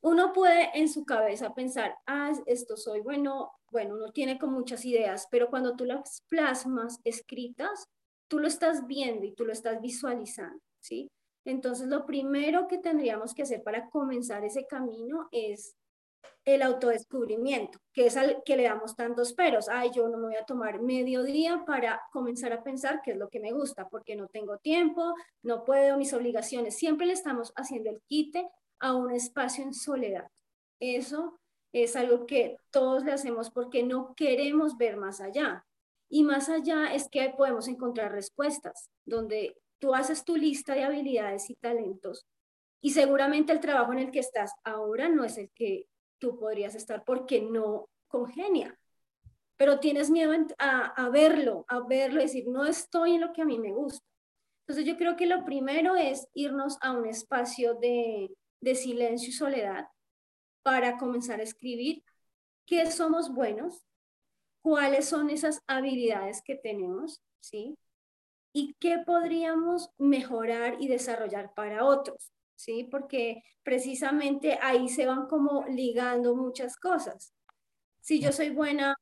uno 0.00 0.32
puede 0.32 0.70
en 0.74 0.88
su 0.88 1.04
cabeza 1.04 1.54
pensar, 1.54 1.94
ah, 2.06 2.32
esto 2.46 2.76
soy 2.76 3.02
bueno, 3.02 3.52
bueno, 3.70 3.94
uno 3.94 4.10
tiene 4.10 4.36
con 4.36 4.52
muchas 4.52 4.84
ideas, 4.84 5.28
pero 5.30 5.48
cuando 5.48 5.76
tú 5.76 5.84
las 5.84 6.22
plasmas 6.28 6.98
escritas, 7.04 7.88
tú 8.26 8.40
lo 8.40 8.48
estás 8.48 8.84
viendo 8.88 9.24
y 9.24 9.32
tú 9.32 9.44
lo 9.44 9.52
estás 9.52 9.80
visualizando, 9.80 10.60
¿sí? 10.80 11.08
Entonces, 11.44 11.86
lo 11.86 12.04
primero 12.04 12.66
que 12.66 12.78
tendríamos 12.78 13.32
que 13.32 13.42
hacer 13.42 13.62
para 13.62 13.88
comenzar 13.90 14.44
ese 14.44 14.66
camino 14.66 15.28
es 15.30 15.75
el 16.46 16.62
autodescubrimiento, 16.62 17.80
que 17.92 18.06
es 18.06 18.16
al 18.16 18.42
que 18.44 18.56
le 18.56 18.62
damos 18.62 18.94
tantos 18.94 19.34
peros. 19.34 19.68
Ay, 19.68 19.90
yo 19.92 20.08
no 20.08 20.16
me 20.16 20.28
voy 20.28 20.36
a 20.36 20.44
tomar 20.44 20.80
medio 20.80 21.24
día 21.24 21.64
para 21.66 22.00
comenzar 22.12 22.52
a 22.52 22.62
pensar 22.62 23.02
qué 23.04 23.10
es 23.10 23.16
lo 23.16 23.28
que 23.28 23.40
me 23.40 23.52
gusta, 23.52 23.88
porque 23.88 24.14
no 24.14 24.28
tengo 24.28 24.56
tiempo, 24.58 25.14
no 25.42 25.64
puedo, 25.64 25.98
mis 25.98 26.14
obligaciones. 26.14 26.76
Siempre 26.76 27.06
le 27.06 27.14
estamos 27.14 27.52
haciendo 27.56 27.90
el 27.90 28.00
quite 28.06 28.48
a 28.78 28.94
un 28.94 29.10
espacio 29.10 29.64
en 29.64 29.74
soledad. 29.74 30.30
Eso 30.78 31.38
es 31.72 31.96
algo 31.96 32.26
que 32.26 32.56
todos 32.70 33.04
le 33.04 33.12
hacemos 33.12 33.50
porque 33.50 33.82
no 33.82 34.14
queremos 34.14 34.76
ver 34.76 34.96
más 34.96 35.20
allá. 35.20 35.66
Y 36.08 36.22
más 36.22 36.48
allá 36.48 36.94
es 36.94 37.08
que 37.08 37.34
podemos 37.36 37.66
encontrar 37.66 38.12
respuestas, 38.12 38.88
donde 39.04 39.56
tú 39.80 39.94
haces 39.94 40.24
tu 40.24 40.36
lista 40.36 40.74
de 40.74 40.84
habilidades 40.84 41.50
y 41.50 41.54
talentos 41.56 42.24
y 42.86 42.90
seguramente 42.90 43.52
el 43.52 43.58
trabajo 43.58 43.92
en 43.92 43.98
el 43.98 44.10
que 44.12 44.20
estás 44.20 44.52
ahora 44.62 45.08
no 45.08 45.24
es 45.24 45.38
el 45.38 45.50
que 45.50 45.86
tú 46.18 46.38
podrías 46.38 46.74
estar 46.74 47.04
porque 47.04 47.40
no 47.42 47.88
congenia. 48.08 48.78
Pero 49.56 49.80
tienes 49.80 50.10
miedo 50.10 50.32
a, 50.58 51.08
verlo, 51.08 51.64
a 51.68 51.80
verlo 51.80 52.20
decir, 52.20 52.46
no 52.48 52.66
estoy 52.66 53.14
en 53.14 53.22
lo 53.22 53.32
que 53.32 53.42
a 53.42 53.46
mí 53.46 53.58
me 53.58 53.72
gusta. 53.72 54.04
Entonces 54.60 54.84
yo 54.84 54.96
creo 54.96 55.16
que 55.16 55.26
lo 55.26 55.44
primero 55.44 55.96
es 55.96 56.28
irnos 56.34 56.76
a 56.82 56.92
un 56.92 57.06
espacio 57.06 57.74
de, 57.74 58.34
de 58.60 58.74
silencio 58.74 59.28
y 59.30 59.32
soledad 59.32 59.86
para 60.62 60.98
comenzar 60.98 61.40
a 61.40 61.44
escribir 61.44 62.02
qué 62.66 62.90
somos 62.90 63.32
buenos, 63.32 63.86
cuáles 64.60 65.08
son 65.08 65.30
esas 65.30 65.62
habilidades 65.68 66.42
que 66.42 66.56
tenemos, 66.56 67.22
¿sí? 67.40 67.78
Y 68.52 68.74
qué 68.80 68.98
podríamos 68.98 69.90
mejorar 69.96 70.76
y 70.80 70.88
desarrollar 70.88 71.54
para 71.54 71.84
otros, 71.84 72.32
¿sí? 72.56 72.88
Porque 72.90 73.42
precisamente 73.62 74.58
ahí 74.60 74.88
se 74.88 75.06
van 75.06 75.26
como 75.26 75.64
ligando 75.68 76.34
muchas 76.34 76.76
cosas. 76.76 77.32
Si 78.00 78.20
yo 78.20 78.32
soy 78.32 78.50
buena 78.50 78.96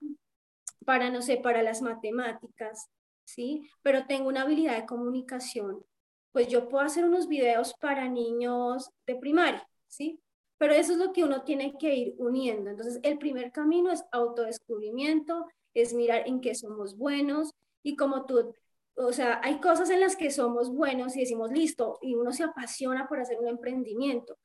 para, 0.85 1.11
no 1.11 1.23
sé, 1.23 1.39
para 1.39 1.63
las 1.63 1.83
matemáticas, 1.83 2.89
¿sí? 3.25 3.69
Pero 3.83 4.07
tengo 4.07 4.29
una 4.29 4.43
habilidad 4.43 4.77
de 4.77 4.87
comunicación, 4.87 5.85
pues 6.33 6.49
yo 6.49 6.69
puedo 6.69 6.85
hacer 6.85 7.05
unos 7.05 7.29
videos 7.29 7.75
para 7.81 8.09
niños 8.09 8.91
de 9.07 9.17
primaria, 9.17 9.67
¿sí? 9.87 10.21
Pero 10.59 10.75
eso 10.75 10.93
es 10.93 10.99
lo 10.99 11.13
que 11.13 11.25
uno 11.25 11.43
tiene 11.43 11.75
que 11.79 11.95
ir 11.95 12.15
uniendo. 12.19 12.71
Entonces, 12.71 13.01
el 13.03 13.19
primer 13.19 13.53
camino 13.53 13.91
es 13.93 14.05
autodescubrimiento, 14.13 15.47
es 15.75 15.95
mirar 15.95 16.27
en 16.27 16.41
qué 16.41 16.55
somos 16.55 16.97
buenos 16.97 17.51
y 17.83 17.97
como 17.97 18.25
tú, 18.27 18.55
o 18.97 19.13
sea, 19.13 19.41
hay 19.43 19.61
cosas 19.61 19.91
en 19.91 20.01
las 20.01 20.17
que 20.17 20.31
somos 20.31 20.73
buenos 20.73 21.17
y 21.17 21.21
decimos, 21.21 21.51
listo, 21.51 21.99
y 22.01 22.15
uno 22.15 22.33
se 22.33 22.45
apasiona 22.45 23.09
por 23.09 23.21
hacer 23.21 23.39
un 23.41 23.49
emprendimiento, 23.49 24.39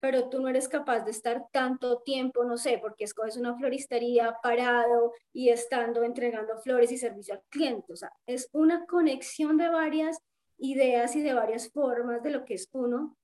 pero 0.00 0.28
tú 0.28 0.40
no 0.40 0.48
eres 0.48 0.68
capaz 0.68 1.00
de 1.00 1.10
estar 1.10 1.46
tanto 1.52 2.02
tiempo, 2.02 2.44
no 2.44 2.56
sé, 2.56 2.78
porque 2.80 3.04
escoges 3.04 3.36
una 3.36 3.56
floristería 3.56 4.36
parado 4.42 5.12
y 5.32 5.48
estando 5.48 6.04
entregando 6.04 6.56
flores 6.58 6.92
y 6.92 6.98
servicio 6.98 7.34
al 7.34 7.42
cliente. 7.48 7.92
O 7.92 7.96
sea, 7.96 8.12
es 8.26 8.48
una 8.52 8.86
conexión 8.86 9.56
de 9.56 9.68
varias 9.68 10.18
ideas 10.58 11.16
y 11.16 11.22
de 11.22 11.34
varias 11.34 11.70
formas 11.72 12.22
de 12.22 12.30
lo 12.30 12.44
que 12.44 12.54
es 12.54 12.68
uno 12.72 13.16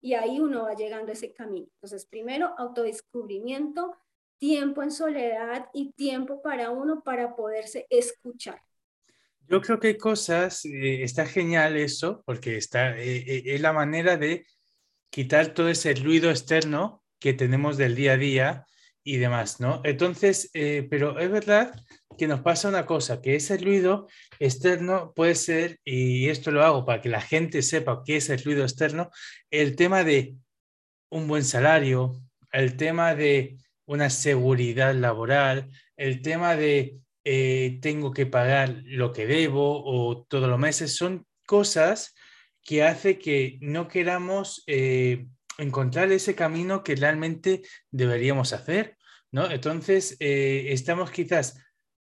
y 0.00 0.14
ahí 0.14 0.40
uno 0.40 0.62
va 0.64 0.74
llegando 0.74 1.10
a 1.10 1.14
ese 1.14 1.32
camino. 1.32 1.68
Entonces, 1.74 2.06
primero, 2.06 2.54
autodescubrimiento, 2.56 3.96
tiempo 4.38 4.82
en 4.82 4.90
soledad 4.90 5.68
y 5.74 5.92
tiempo 5.92 6.40
para 6.40 6.70
uno 6.70 7.02
para 7.02 7.36
poderse 7.36 7.86
escuchar. 7.90 8.62
Yo 9.50 9.60
creo 9.60 9.80
que 9.80 9.88
hay 9.88 9.98
cosas, 9.98 10.64
eh, 10.64 11.02
está 11.02 11.26
genial 11.26 11.76
eso, 11.76 12.22
porque 12.24 12.56
está, 12.56 12.96
eh, 12.96 13.16
eh, 13.26 13.42
es 13.46 13.60
la 13.60 13.72
manera 13.72 14.16
de 14.16 14.46
quitar 15.10 15.48
todo 15.54 15.68
ese 15.68 15.92
ruido 15.94 16.30
externo 16.30 17.02
que 17.18 17.32
tenemos 17.32 17.76
del 17.76 17.96
día 17.96 18.12
a 18.12 18.16
día 18.16 18.66
y 19.02 19.16
demás, 19.16 19.58
¿no? 19.58 19.80
Entonces, 19.82 20.50
pero 20.88 21.18
es 21.18 21.30
verdad 21.30 21.74
que 22.16 22.28
nos 22.28 22.42
pasa 22.42 22.68
una 22.68 22.86
cosa, 22.86 23.20
que 23.20 23.34
ese 23.34 23.56
ruido 23.58 24.06
externo 24.38 25.12
puede 25.16 25.34
ser, 25.34 25.80
y 25.84 26.28
esto 26.28 26.52
lo 26.52 26.62
hago 26.62 26.84
para 26.84 27.00
que 27.00 27.08
la 27.08 27.20
gente 27.20 27.62
sepa 27.62 28.02
qué 28.06 28.18
es 28.18 28.30
el 28.30 28.44
ruido 28.44 28.62
externo, 28.62 29.10
el 29.50 29.74
tema 29.74 30.04
de 30.04 30.36
un 31.10 31.26
buen 31.26 31.44
salario, 31.44 32.22
el 32.52 32.76
tema 32.76 33.16
de 33.16 33.56
una 33.86 34.10
seguridad 34.10 34.94
laboral, 34.94 35.70
el 35.96 36.22
tema 36.22 36.54
de 36.54 37.00
eh, 37.24 37.78
tengo 37.82 38.12
que 38.12 38.26
pagar 38.26 38.82
lo 38.84 39.12
que 39.12 39.26
debo 39.26 39.82
o 39.84 40.24
todos 40.24 40.48
los 40.48 40.58
meses, 40.58 40.96
son 40.96 41.26
cosas 41.46 42.14
que 42.62 42.82
hace 42.84 43.18
que 43.18 43.58
no 43.60 43.88
queramos 43.88 44.62
eh, 44.66 45.26
encontrar 45.58 46.12
ese 46.12 46.34
camino 46.34 46.82
que 46.82 46.96
realmente 46.96 47.62
deberíamos 47.90 48.52
hacer, 48.52 48.96
¿no? 49.32 49.50
Entonces, 49.50 50.16
eh, 50.20 50.66
estamos 50.70 51.10
quizás 51.10 51.58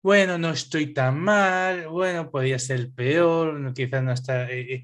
bueno, 0.02 0.36
no 0.36 0.50
estoy 0.50 0.92
tan 0.92 1.20
mal, 1.20 1.86
bueno, 1.88 2.30
podría 2.30 2.58
ser 2.58 2.90
peor, 2.92 3.72
quizás 3.72 4.02
no 4.02 4.12
está, 4.12 4.50
eh, 4.50 4.74
eh, 4.74 4.82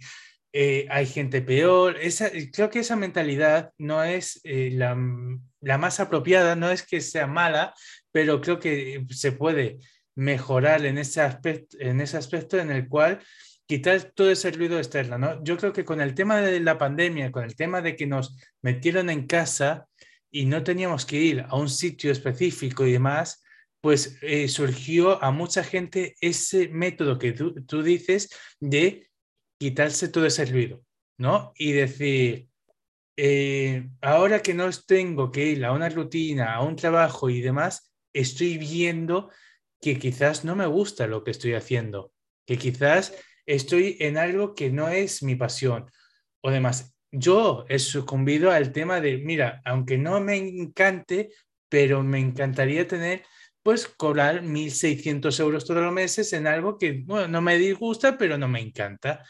eh, 0.52 0.86
hay 0.90 1.06
gente 1.06 1.42
peor. 1.42 1.96
Esa, 2.00 2.30
creo 2.52 2.70
que 2.70 2.80
esa 2.80 2.96
mentalidad 2.96 3.72
no 3.78 4.04
es 4.04 4.40
la, 4.44 4.94
más 4.94 6.00
apropiada, 6.00 6.54
no 6.56 6.70
es 6.70 6.84
que 6.84 7.00
sea 7.00 7.26
mala, 7.26 7.74
pero 8.12 8.40
creo 8.40 8.60
que 8.60 9.04
se 9.10 9.32
puede 9.32 9.78
mejorar 10.18 10.84
en 10.84 10.98
ese 10.98 11.20
aspecto 11.20 11.76
en, 11.78 12.00
ese 12.00 12.16
aspecto 12.16 12.58
en 12.58 12.72
el 12.72 12.88
cual 12.88 13.20
quitar 13.66 14.02
todo 14.02 14.32
ese 14.32 14.50
ruido 14.50 14.76
externo, 14.76 15.16
¿no? 15.16 15.44
Yo 15.44 15.56
creo 15.56 15.72
que 15.72 15.84
con 15.84 16.00
el 16.00 16.14
tema 16.14 16.40
de 16.40 16.58
la 16.58 16.76
pandemia, 16.76 17.30
con 17.30 17.44
el 17.44 17.54
tema 17.54 17.80
de 17.82 17.94
que 17.94 18.06
nos 18.06 18.36
metieron 18.60 19.10
en 19.10 19.28
casa 19.28 19.86
y 20.28 20.46
no 20.46 20.64
teníamos 20.64 21.06
que 21.06 21.16
ir 21.18 21.44
a 21.48 21.54
un 21.54 21.68
sitio 21.68 22.10
específico 22.10 22.84
y 22.84 22.92
demás, 22.92 23.44
pues 23.80 24.18
eh, 24.22 24.48
surgió 24.48 25.22
a 25.22 25.30
mucha 25.30 25.62
gente 25.62 26.16
ese 26.20 26.68
método 26.68 27.16
que 27.16 27.32
tú, 27.32 27.82
dices 27.84 28.28
de 28.58 29.08
quitarse 29.56 30.08
todo 30.08 30.26
ese 30.26 30.46
ruido, 30.46 30.82
¿no? 31.16 31.52
Y 31.54 31.72
decir, 31.72 32.48
eh, 33.16 33.88
ahora 34.00 34.40
que 34.40 34.54
no 34.54 34.68
tengo 34.84 35.30
que 35.30 35.46
ir 35.46 35.64
a 35.64 35.70
una 35.70 35.88
rutina, 35.88 36.54
a 36.54 36.62
un 36.64 36.74
trabajo 36.74 37.30
y 37.30 37.40
demás, 37.40 37.94
estoy 38.12 38.58
viendo 38.58 39.30
que 39.80 39.98
quizás 39.98 40.44
no 40.44 40.56
me 40.56 40.66
gusta 40.66 41.06
lo 41.06 41.24
que 41.24 41.30
estoy 41.30 41.54
haciendo, 41.54 42.12
que 42.46 42.58
quizás 42.58 43.14
estoy 43.46 43.96
en 44.00 44.18
algo 44.18 44.54
que 44.54 44.70
no 44.70 44.88
es 44.88 45.22
mi 45.22 45.34
pasión 45.34 45.90
o 46.40 46.50
demás. 46.50 46.94
Yo 47.10 47.64
he 47.68 47.78
sucumbido 47.78 48.50
al 48.50 48.72
tema 48.72 49.00
de, 49.00 49.18
mira, 49.18 49.62
aunque 49.64 49.96
no 49.96 50.20
me 50.20 50.36
encante, 50.36 51.30
pero 51.68 52.02
me 52.02 52.18
encantaría 52.18 52.86
tener 52.86 53.24
pues 53.62 53.86
cobrar 53.86 54.42
1.600 54.42 55.40
euros 55.40 55.64
todos 55.66 55.82
los 55.82 55.92
meses 55.92 56.32
en 56.32 56.46
algo 56.46 56.78
que, 56.78 57.02
bueno, 57.04 57.28
no 57.28 57.42
me 57.42 57.58
disgusta, 57.58 58.16
pero 58.16 58.38
no 58.38 58.48
me 58.48 58.60
encanta. 58.60 59.24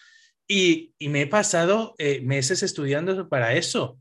Y, 0.47 0.95
me 1.01 1.23
he 1.23 1.27
pasado 1.27 1.95
eh, 1.99 2.21
meses 2.23 2.63
estudiando 2.63 3.29
para 3.29 3.55
eso. 3.55 4.01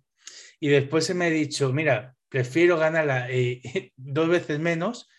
Y 0.59 0.69
después 0.69 1.05
se 1.05 1.13
me 1.13 1.25
ha 1.25 1.29
dicho, 1.29 1.73
mira, 1.73 2.15
prefiero 2.29 2.77
ganar 2.77 3.27
eh, 3.31 3.91
dos 3.95 4.29
veces 4.29 4.59
menos, 4.59 5.09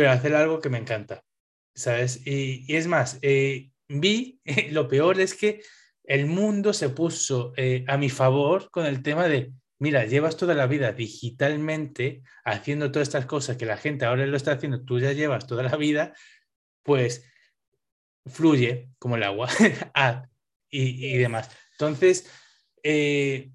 pero 0.00 0.12
hacer 0.12 0.34
algo 0.34 0.60
que 0.60 0.70
me 0.70 0.78
encanta, 0.78 1.22
¿sabes? 1.74 2.26
Y, 2.26 2.64
es 2.74 2.86
más, 2.86 3.18
eh, 3.20 3.70
vi, 3.86 4.40
lo 4.70 4.88
peor 4.88 5.20
es 5.20 5.34
que 5.34 5.60
el 6.04 6.24
mundo 6.24 6.72
se 6.72 6.88
puso 6.88 7.52
a 7.86 7.96
mi 7.98 8.08
favor 8.08 8.70
con 8.70 8.86
el 8.86 9.02
tema 9.02 9.28
de, 9.28 9.52
mira, 9.78 10.06
llevas 10.06 10.38
toda 10.38 10.54
la 10.54 10.66
vida 10.66 10.92
digitalmente 10.92 12.22
haciendo 12.46 12.90
todas 12.90 13.08
estas 13.08 13.26
cosas 13.26 13.58
que 13.58 13.66
la 13.66 13.76
gente 13.76 14.06
ahora 14.06 14.24
lo 14.24 14.38
está 14.38 14.52
haciendo, 14.52 14.82
tú 14.82 14.98
ya 14.98 15.12
llevas 15.12 15.46
toda 15.46 15.64
la 15.64 15.76
vida, 15.76 16.14
pues 16.82 17.30
fluye 18.24 18.88
como 18.98 19.16
el 19.16 19.22
agua 19.24 19.50
y, 20.70 21.18
demás. 21.18 21.50
Entonces, 21.72 22.26
eh, 22.82 23.50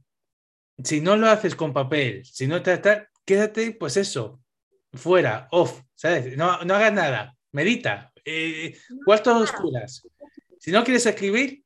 si 0.84 1.02
no 1.02 1.18
lo 1.18 1.28
haces 1.28 1.56
con 1.56 1.74
papel, 1.74 2.24
si 2.24 2.46
no 2.46 2.62
te 2.62 2.80
quédate, 3.26 3.72
pues 3.72 3.98
eso, 3.98 4.45
fuera, 4.96 5.48
off, 5.52 5.82
¿sabes? 5.96 6.38
No, 6.38 6.64
no 6.64 6.76
hagas 6.76 6.94
nada, 6.94 7.36
medita, 7.52 8.12
eh, 8.24 8.78
cuartos 9.06 9.44
oscuras. 9.44 10.08
Si 10.60 10.72
no 10.72 10.84
quieres 10.84 11.06
escribir, 11.06 11.64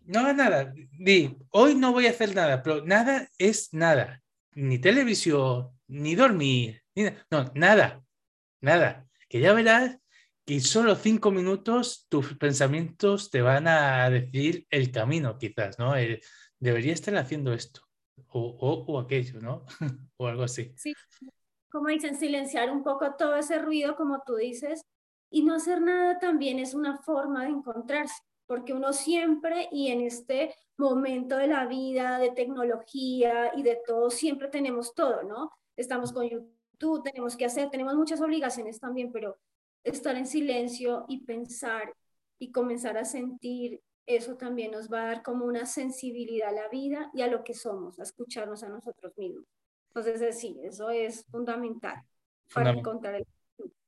no 0.00 0.20
hagas 0.20 0.36
nada. 0.36 0.74
Di, 0.74 1.36
hoy 1.50 1.74
no 1.74 1.92
voy 1.92 2.06
a 2.06 2.10
hacer 2.10 2.34
nada, 2.34 2.62
pero 2.62 2.84
nada 2.84 3.28
es 3.38 3.72
nada. 3.72 4.22
Ni 4.54 4.78
televisión, 4.78 5.70
ni 5.88 6.14
dormir, 6.14 6.82
ni, 6.94 7.04
no, 7.30 7.50
nada, 7.54 8.02
nada. 8.60 9.06
Que 9.28 9.40
ya 9.40 9.52
verás 9.52 9.98
que 10.44 10.60
solo 10.60 10.96
cinco 10.96 11.30
minutos 11.30 12.06
tus 12.08 12.36
pensamientos 12.36 13.30
te 13.30 13.42
van 13.42 13.68
a 13.68 14.10
decir 14.10 14.66
el 14.70 14.90
camino, 14.90 15.38
quizás, 15.38 15.78
¿no? 15.78 15.94
debería 16.58 16.92
estar 16.92 17.16
haciendo 17.16 17.52
esto 17.52 17.82
o, 18.28 18.84
o, 18.86 18.98
aquello, 18.98 19.40
¿no? 19.40 19.64
o 20.16 20.26
algo 20.26 20.42
así. 20.42 20.72
Sí, 20.76 20.94
como 21.72 21.88
dicen, 21.88 22.16
silenciar 22.16 22.70
un 22.70 22.84
poco 22.84 23.14
todo 23.16 23.34
ese 23.36 23.58
ruido, 23.58 23.96
como 23.96 24.22
tú 24.24 24.36
dices, 24.36 24.84
y 25.30 25.42
no 25.42 25.54
hacer 25.54 25.80
nada 25.80 26.18
también 26.18 26.58
es 26.58 26.74
una 26.74 26.98
forma 26.98 27.44
de 27.44 27.50
encontrarse 27.50 28.22
porque 28.52 28.74
uno 28.74 28.92
siempre 28.92 29.68
y 29.72 29.88
en 29.88 30.02
este 30.02 30.54
momento 30.76 31.38
de 31.38 31.46
la 31.46 31.64
vida, 31.64 32.18
de 32.18 32.32
tecnología 32.32 33.50
y 33.56 33.62
de 33.62 33.80
todo, 33.86 34.10
siempre 34.10 34.48
tenemos 34.48 34.94
todo, 34.94 35.22
¿no? 35.22 35.50
Estamos 35.74 36.12
con 36.12 36.28
YouTube, 36.28 37.02
tenemos 37.02 37.34
que 37.34 37.46
hacer, 37.46 37.70
tenemos 37.70 37.94
muchas 37.94 38.20
obligaciones 38.20 38.78
también, 38.78 39.10
pero 39.10 39.38
estar 39.84 40.16
en 40.16 40.26
silencio 40.26 41.06
y 41.08 41.24
pensar 41.24 41.94
y 42.38 42.52
comenzar 42.52 42.98
a 42.98 43.06
sentir, 43.06 43.80
eso 44.04 44.36
también 44.36 44.72
nos 44.72 44.92
va 44.92 45.02
a 45.02 45.06
dar 45.06 45.22
como 45.22 45.46
una 45.46 45.64
sensibilidad 45.64 46.50
a 46.50 46.52
la 46.52 46.68
vida 46.68 47.10
y 47.14 47.22
a 47.22 47.28
lo 47.28 47.44
que 47.44 47.54
somos, 47.54 47.98
a 47.98 48.02
escucharnos 48.02 48.62
a 48.64 48.68
nosotros 48.68 49.16
mismos. 49.16 49.46
Entonces, 49.94 50.40
sí, 50.40 50.58
eso 50.62 50.88
es 50.90 51.26
fundamental 51.30 52.02
para 52.54 52.70
encontrar 52.70 53.16
el... 53.16 53.26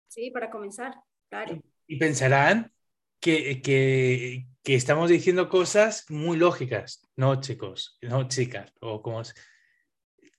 Sí, 0.06 0.30
para 0.30 0.50
comenzar, 0.50 0.94
claro. 1.30 1.60
Y 1.86 1.96
pensarán 1.98 2.72
que, 3.20 3.62
que, 3.62 4.46
que, 4.62 4.74
estamos 4.74 5.08
diciendo 5.08 5.48
cosas 5.48 6.04
muy 6.10 6.36
lógicas, 6.36 7.02
no 7.16 7.40
chicos, 7.40 7.98
no 8.02 8.28
chicas, 8.28 8.70
o 8.80 9.00
como 9.00 9.22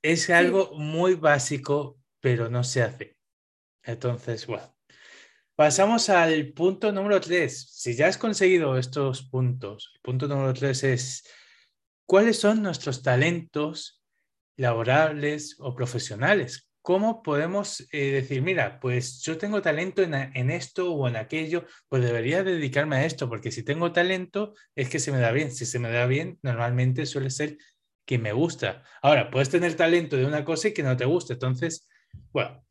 es 0.03 0.29
algo 0.29 0.71
muy 0.77 1.15
básico, 1.15 1.99
pero 2.19 2.47
no 2.49 2.63
se 2.63 2.83
hace. 2.83 3.17
Entonces, 3.83 4.45
bueno. 4.45 4.71
Pasamos 5.55 6.09
al 6.09 6.51
punto 6.51 6.91
número 6.91 7.19
tres. 7.21 7.69
Si 7.71 7.95
ya 7.95 8.07
has 8.07 8.17
conseguido 8.17 8.77
estos 8.77 9.23
puntos, 9.23 9.93
el 9.95 10.01
punto 10.01 10.27
número 10.27 10.53
tres 10.53 10.83
es 10.83 11.23
cuáles 12.05 12.39
son 12.39 12.61
nuestros 12.61 13.01
talentos 13.01 14.04
laborables 14.57 15.55
o 15.59 15.75
profesionales. 15.75 16.69
¿Cómo 16.81 17.23
podemos 17.23 17.87
eh, 17.91 18.11
decir, 18.11 18.43
mira, 18.43 18.79
pues 18.79 19.21
yo 19.21 19.37
tengo 19.37 19.61
talento 19.61 20.03
en, 20.03 20.13
en, 20.13 20.51
esto 20.51 20.93
o 20.93 21.07
en 21.07 21.15
aquello, 21.15 21.65
pues 21.89 22.03
debería 22.03 22.43
dedicarme 22.43 22.97
a 22.97 23.05
esto, 23.05 23.27
porque 23.27 23.51
si 23.51 23.63
tengo 23.63 23.91
talento 23.91 24.53
es 24.75 24.89
que 24.89 24.99
se 24.99 25.11
me 25.11 25.19
da 25.19 25.31
bien. 25.31 25.51
Si 25.51 25.65
se 25.65 25.79
me 25.79 25.91
da 25.91 26.05
bien, 26.05 26.37
normalmente 26.43 27.07
suele 27.07 27.31
ser 27.31 27.57
que 28.05 28.19
me 28.19 28.33
gusta. 28.33 28.83
Ahora, 29.01 29.31
puedes 29.31 29.49
tener 29.49 29.75
talento 29.75 30.15
de 30.15 30.25
una 30.25 30.45
cosa 30.45 30.67
y 30.67 30.73
que 30.73 30.83
no 30.83 30.95
te 30.95 31.05
guste. 31.05 31.33
Entonces, 31.33 31.89
bueno, 32.31 32.63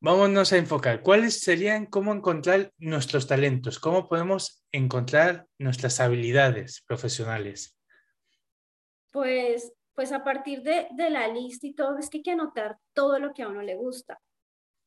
vámonos 0.00 0.52
a 0.52 0.56
enfocar. 0.56 1.02
¿Cuáles 1.02 1.40
serían 1.40 1.86
cómo 1.86 2.14
encontrar 2.14 2.72
nuestros 2.78 3.26
talentos? 3.26 3.78
¿Cómo 3.78 4.08
podemos 4.08 4.64
encontrar 4.72 5.46
nuestras 5.58 6.00
habilidades 6.00 6.82
profesionales? 6.86 7.76
Pues, 9.10 9.72
pues 9.96 10.12
a 10.12 10.22
partir 10.22 10.62
de, 10.62 10.86
de 10.92 11.10
la 11.10 11.26
lista 11.26 11.66
y 11.66 11.74
todo, 11.74 11.98
es 11.98 12.08
que 12.08 12.18
hay 12.18 12.22
que 12.22 12.30
anotar 12.30 12.78
todo 12.92 13.18
lo 13.18 13.32
que 13.32 13.42
a 13.42 13.48
uno 13.48 13.62
le 13.62 13.74
gusta. 13.74 14.20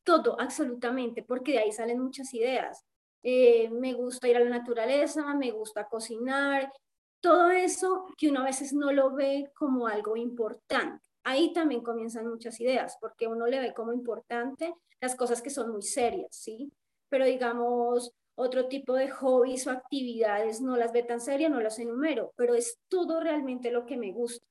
Todo, 0.04 0.40
absolutamente, 0.40 1.22
porque 1.22 1.52
de 1.52 1.58
ahí 1.58 1.72
salen 1.72 2.00
muchas 2.00 2.32
ideas. 2.32 2.86
Eh, 3.22 3.68
me 3.70 3.92
gusta 3.92 4.28
ir 4.28 4.36
a 4.36 4.40
la 4.40 4.48
naturaleza, 4.48 5.34
me 5.34 5.50
gusta 5.50 5.86
cocinar, 5.88 6.72
todo 7.20 7.50
eso 7.50 8.06
que 8.16 8.28
uno 8.28 8.40
a 8.40 8.44
veces 8.44 8.72
no 8.72 8.92
lo 8.92 9.14
ve 9.14 9.50
como 9.54 9.86
algo 9.86 10.16
importante. 10.16 11.06
Ahí 11.24 11.52
también 11.52 11.82
comienzan 11.82 12.26
muchas 12.28 12.58
ideas, 12.60 12.96
porque 13.00 13.26
uno 13.26 13.46
le 13.46 13.60
ve 13.60 13.74
como 13.74 13.92
importante 13.92 14.72
las 15.00 15.14
cosas 15.16 15.42
que 15.42 15.50
son 15.50 15.70
muy 15.70 15.82
serias, 15.82 16.28
¿sí? 16.30 16.72
Pero 17.10 17.26
digamos, 17.26 18.12
otro 18.36 18.68
tipo 18.68 18.94
de 18.94 19.10
hobbies 19.10 19.66
o 19.66 19.70
actividades 19.70 20.62
no 20.62 20.76
las 20.76 20.92
ve 20.92 21.02
tan 21.02 21.20
serias, 21.20 21.50
no 21.50 21.60
las 21.60 21.78
enumero, 21.78 22.32
pero 22.36 22.54
es 22.54 22.78
todo 22.88 23.20
realmente 23.20 23.70
lo 23.70 23.84
que 23.84 23.98
me 23.98 24.12
gusta. 24.12 24.46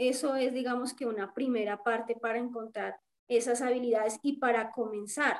Eso 0.00 0.34
es, 0.34 0.54
digamos, 0.54 0.94
que 0.94 1.04
una 1.04 1.34
primera 1.34 1.82
parte 1.82 2.16
para 2.16 2.38
encontrar 2.38 2.98
esas 3.28 3.60
habilidades 3.60 4.18
y 4.22 4.38
para 4.38 4.70
comenzar, 4.70 5.38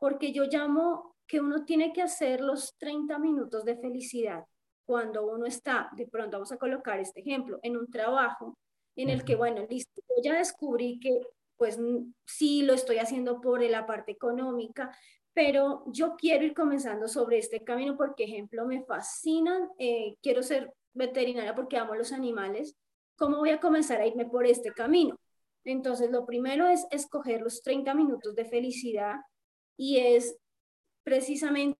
porque 0.00 0.32
yo 0.32 0.46
llamo 0.46 1.14
que 1.28 1.38
uno 1.38 1.64
tiene 1.64 1.92
que 1.92 2.02
hacer 2.02 2.40
los 2.40 2.74
30 2.78 3.20
minutos 3.20 3.64
de 3.64 3.76
felicidad 3.76 4.46
cuando 4.84 5.24
uno 5.24 5.46
está, 5.46 5.90
de 5.92 6.08
pronto 6.08 6.38
vamos 6.38 6.50
a 6.50 6.56
colocar 6.56 6.98
este 6.98 7.20
ejemplo, 7.20 7.60
en 7.62 7.76
un 7.76 7.88
trabajo 7.88 8.58
en 8.96 9.10
el 9.10 9.24
que, 9.24 9.36
bueno, 9.36 9.64
listo, 9.70 10.02
yo 10.08 10.22
ya 10.24 10.38
descubrí 10.38 10.98
que 10.98 11.20
pues 11.56 11.78
sí 12.26 12.62
lo 12.62 12.74
estoy 12.74 12.98
haciendo 12.98 13.40
por 13.40 13.62
la 13.62 13.86
parte 13.86 14.10
económica, 14.10 14.90
pero 15.32 15.84
yo 15.86 16.16
quiero 16.16 16.44
ir 16.44 16.52
comenzando 16.52 17.06
sobre 17.06 17.38
este 17.38 17.62
camino 17.62 17.96
porque, 17.96 18.24
ejemplo, 18.24 18.66
me 18.66 18.82
fascinan, 18.82 19.68
eh, 19.78 20.16
quiero 20.20 20.42
ser 20.42 20.74
veterinaria 20.94 21.54
porque 21.54 21.78
amo 21.78 21.94
los 21.94 22.10
animales, 22.10 22.76
¿cómo 23.16 23.38
voy 23.38 23.50
a 23.50 23.60
comenzar 23.60 24.00
a 24.00 24.06
irme 24.06 24.26
por 24.26 24.46
este 24.46 24.72
camino? 24.72 25.16
Entonces, 25.64 26.10
lo 26.10 26.26
primero 26.26 26.68
es 26.68 26.86
escoger 26.90 27.40
los 27.40 27.62
30 27.62 27.94
minutos 27.94 28.34
de 28.34 28.44
felicidad 28.44 29.16
y 29.76 29.98
es 29.98 30.36
precisamente 31.02 31.78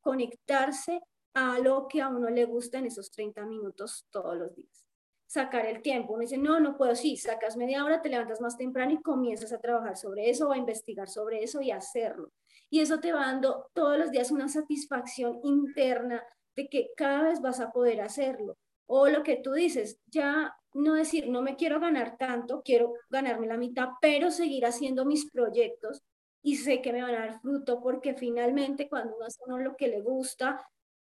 conectarse 0.00 1.00
a 1.34 1.58
lo 1.58 1.88
que 1.88 2.00
a 2.00 2.08
uno 2.08 2.28
le 2.28 2.44
gusta 2.44 2.78
en 2.78 2.86
esos 2.86 3.10
30 3.10 3.44
minutos 3.46 4.06
todos 4.10 4.36
los 4.36 4.54
días. 4.54 4.86
Sacar 5.26 5.64
el 5.66 5.80
tiempo. 5.80 6.12
Uno 6.12 6.22
dice, 6.22 6.36
no, 6.36 6.60
no 6.60 6.76
puedo, 6.76 6.94
sí, 6.94 7.16
sacas 7.16 7.56
media 7.56 7.84
hora, 7.84 8.02
te 8.02 8.10
levantas 8.10 8.40
más 8.40 8.56
temprano 8.56 8.92
y 8.92 9.02
comienzas 9.02 9.52
a 9.52 9.60
trabajar 9.60 9.96
sobre 9.96 10.28
eso 10.28 10.48
o 10.48 10.52
a 10.52 10.58
investigar 10.58 11.08
sobre 11.08 11.42
eso 11.42 11.62
y 11.62 11.70
hacerlo. 11.70 12.32
Y 12.68 12.80
eso 12.80 13.00
te 13.00 13.12
va 13.12 13.26
dando 13.26 13.70
todos 13.72 13.98
los 13.98 14.10
días 14.10 14.30
una 14.30 14.48
satisfacción 14.48 15.40
interna 15.42 16.22
de 16.54 16.68
que 16.68 16.90
cada 16.96 17.22
vez 17.22 17.40
vas 17.40 17.60
a 17.60 17.70
poder 17.70 18.02
hacerlo. 18.02 18.58
O 18.86 19.08
lo 19.08 19.22
que 19.22 19.36
tú 19.36 19.52
dices, 19.52 20.00
ya 20.06 20.54
no 20.74 20.94
decir, 20.94 21.28
no 21.28 21.42
me 21.42 21.56
quiero 21.56 21.80
ganar 21.80 22.16
tanto, 22.16 22.62
quiero 22.64 22.94
ganarme 23.10 23.46
la 23.46 23.56
mitad, 23.56 23.88
pero 24.00 24.30
seguir 24.30 24.66
haciendo 24.66 25.04
mis 25.04 25.30
proyectos 25.30 26.02
y 26.42 26.56
sé 26.56 26.82
que 26.82 26.92
me 26.92 27.02
van 27.02 27.14
a 27.14 27.20
dar 27.20 27.40
fruto 27.40 27.80
porque 27.80 28.14
finalmente 28.14 28.88
cuando 28.88 29.16
uno 29.16 29.26
hace 29.26 29.38
uno 29.46 29.58
lo 29.58 29.76
que 29.76 29.88
le 29.88 30.00
gusta, 30.00 30.66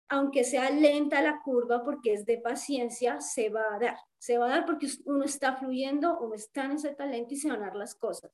aunque 0.09 0.43
sea 0.43 0.71
lenta 0.71 1.21
la 1.21 1.41
curva 1.43 1.83
porque 1.83 2.13
es 2.13 2.25
de 2.25 2.39
paciencia, 2.39 3.21
se 3.21 3.49
va 3.49 3.63
a 3.75 3.79
dar. 3.79 3.97
Se 4.17 4.37
va 4.37 4.47
a 4.47 4.49
dar 4.49 4.65
porque 4.65 4.87
uno 5.05 5.23
está 5.23 5.55
fluyendo, 5.55 6.19
uno 6.19 6.33
está 6.33 6.65
en 6.65 6.71
ese 6.73 6.95
talento 6.95 7.33
y 7.33 7.37
se 7.37 7.49
van 7.49 7.61
a 7.61 7.67
dar 7.67 7.75
las 7.75 7.95
cosas. 7.95 8.31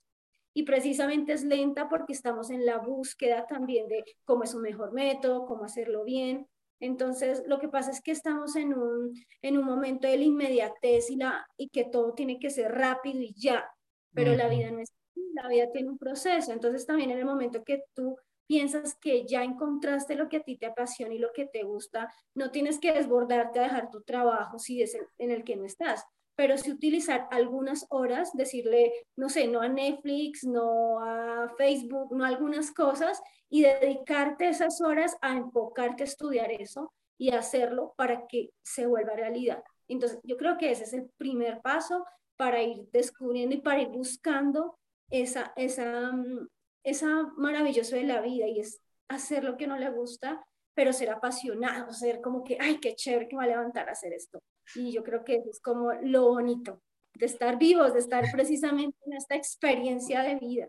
Y 0.54 0.64
precisamente 0.64 1.34
es 1.34 1.44
lenta 1.44 1.90
porque 1.90 2.14
estamos 2.14 2.50
en 2.50 2.66
la 2.66 2.78
búsqueda 2.78 3.46
también 3.46 3.90
de 3.90 4.06
cómo 4.24 4.44
es 4.44 4.54
un 4.54 4.62
mejor 4.62 4.94
método, 4.94 5.46
cómo 5.46 5.66
hacerlo 5.66 6.06
bien. 6.06 6.48
Entonces, 6.86 7.44
lo 7.48 7.60
que 7.60 7.68
pasa 7.68 7.92
es 7.92 8.02
que 8.02 8.12
estamos 8.12 8.56
en 8.56 8.74
un, 8.74 9.14
en 9.42 9.58
un 9.58 9.66
momento 9.66 10.08
de 10.08 10.18
la 10.18 10.24
inmediatez 10.24 11.10
y, 11.10 11.16
la, 11.16 11.46
y 11.58 11.70
que 11.70 11.86
todo 11.86 12.14
tiene 12.14 12.40
que 12.40 12.50
ser 12.50 12.72
rápido 12.72 13.20
y 13.22 13.34
ya, 13.36 13.70
pero 14.14 14.34
la 14.34 14.48
vida 14.48 14.72
no 14.72 14.80
es 14.80 14.94
la 15.34 15.48
vida 15.48 15.72
tiene 15.72 15.90
un 15.90 15.98
proceso. 15.98 16.52
Entonces, 16.52 16.86
también 16.86 17.12
en 17.12 17.20
el 17.20 17.26
momento 17.26 17.64
que 17.64 17.84
tú 17.94 18.18
piensas 18.48 18.96
que 18.96 19.26
ya 19.26 19.44
encontraste 19.44 20.16
lo 20.16 20.30
que 20.30 20.38
a 20.38 20.44
ti 20.44 20.58
te 20.58 20.68
apasiona 20.68 21.14
y 21.14 21.20
lo 21.20 21.32
que 21.34 21.46
te 21.46 21.64
gusta, 21.64 22.12
no 22.36 22.52
tienes 22.52 22.80
que 22.80 22.94
desbordarte 22.94 23.60
a 23.60 23.64
dejar 23.64 23.90
tu 23.90 24.02
trabajo 24.02 24.60
si 24.60 24.82
es 24.82 24.98
en 25.18 25.32
el 25.32 25.44
que 25.44 25.56
no 25.56 25.66
estás, 25.66 26.06
pero 26.36 26.58
sí 26.58 26.72
utilizar 26.72 27.28
algunas 27.32 27.86
horas, 27.90 28.32
decirle, 28.34 28.92
no 29.16 29.30
sé, 29.30 29.48
no 29.48 29.62
a 29.62 29.70
Netflix, 29.70 30.44
no 30.44 31.00
a 31.00 31.54
Facebook, 31.58 32.16
no 32.16 32.26
a 32.26 32.28
algunas 32.28 32.72
cosas 32.72 33.22
y 33.50 33.62
dedicarte 33.62 34.50
esas 34.50 34.82
horas 34.82 35.16
a 35.22 35.34
enfocarte 35.34 36.04
a 36.04 36.06
estudiar 36.06 36.52
eso 36.52 36.94
y 37.18 37.32
hacerlo 37.32 37.94
para 37.96 38.28
que 38.28 38.50
se 38.62 38.86
vuelva 38.86 39.16
realidad. 39.16 39.64
Entonces, 39.88 40.20
yo 40.24 40.38
creo 40.38 40.58
que 40.58 40.72
ese 40.72 40.84
es 40.84 40.94
el 40.94 41.10
primer 41.18 41.62
paso 41.62 42.06
para 42.36 42.62
ir 42.62 42.90
descubriendo 42.92 43.56
y 43.56 43.62
para 43.62 43.82
ir 43.82 43.90
buscando 43.90 44.78
esa, 45.10 45.54
esa, 45.56 46.12
mm, 46.12 46.48
esa 46.84 47.24
maravilloso 47.38 47.96
de 47.96 48.04
la 48.04 48.22
vida 48.22 48.48
y 48.48 48.60
es 48.60 48.82
hacer 49.08 49.44
lo 49.44 49.56
que 49.58 49.68
no 49.68 49.78
le 49.78 49.90
gusta, 49.90 50.46
pero 50.76 50.94
ser 50.94 51.10
apasionado, 51.10 51.92
ser 51.94 52.22
como 52.22 52.44
que, 52.44 52.58
ay, 52.60 52.80
qué 52.80 52.96
chévere 52.96 53.28
que 53.28 53.36
me 53.36 53.40
va 53.40 53.44
a 53.46 53.58
levantar 53.58 53.90
a 53.90 53.94
hacer 53.94 54.14
esto. 54.14 54.40
Y 54.76 54.92
yo 54.92 55.04
creo 55.04 55.24
que 55.24 55.44
es 55.50 55.60
como 55.62 55.94
lo 56.04 56.28
bonito 56.30 56.82
de 57.16 57.26
estar 57.26 57.58
vivos, 57.58 57.94
de 57.94 58.00
estar 58.00 58.26
precisamente 58.32 58.98
en 59.06 59.14
esta 59.14 59.36
experiencia 59.36 60.22
de 60.22 60.36
vida. 60.36 60.68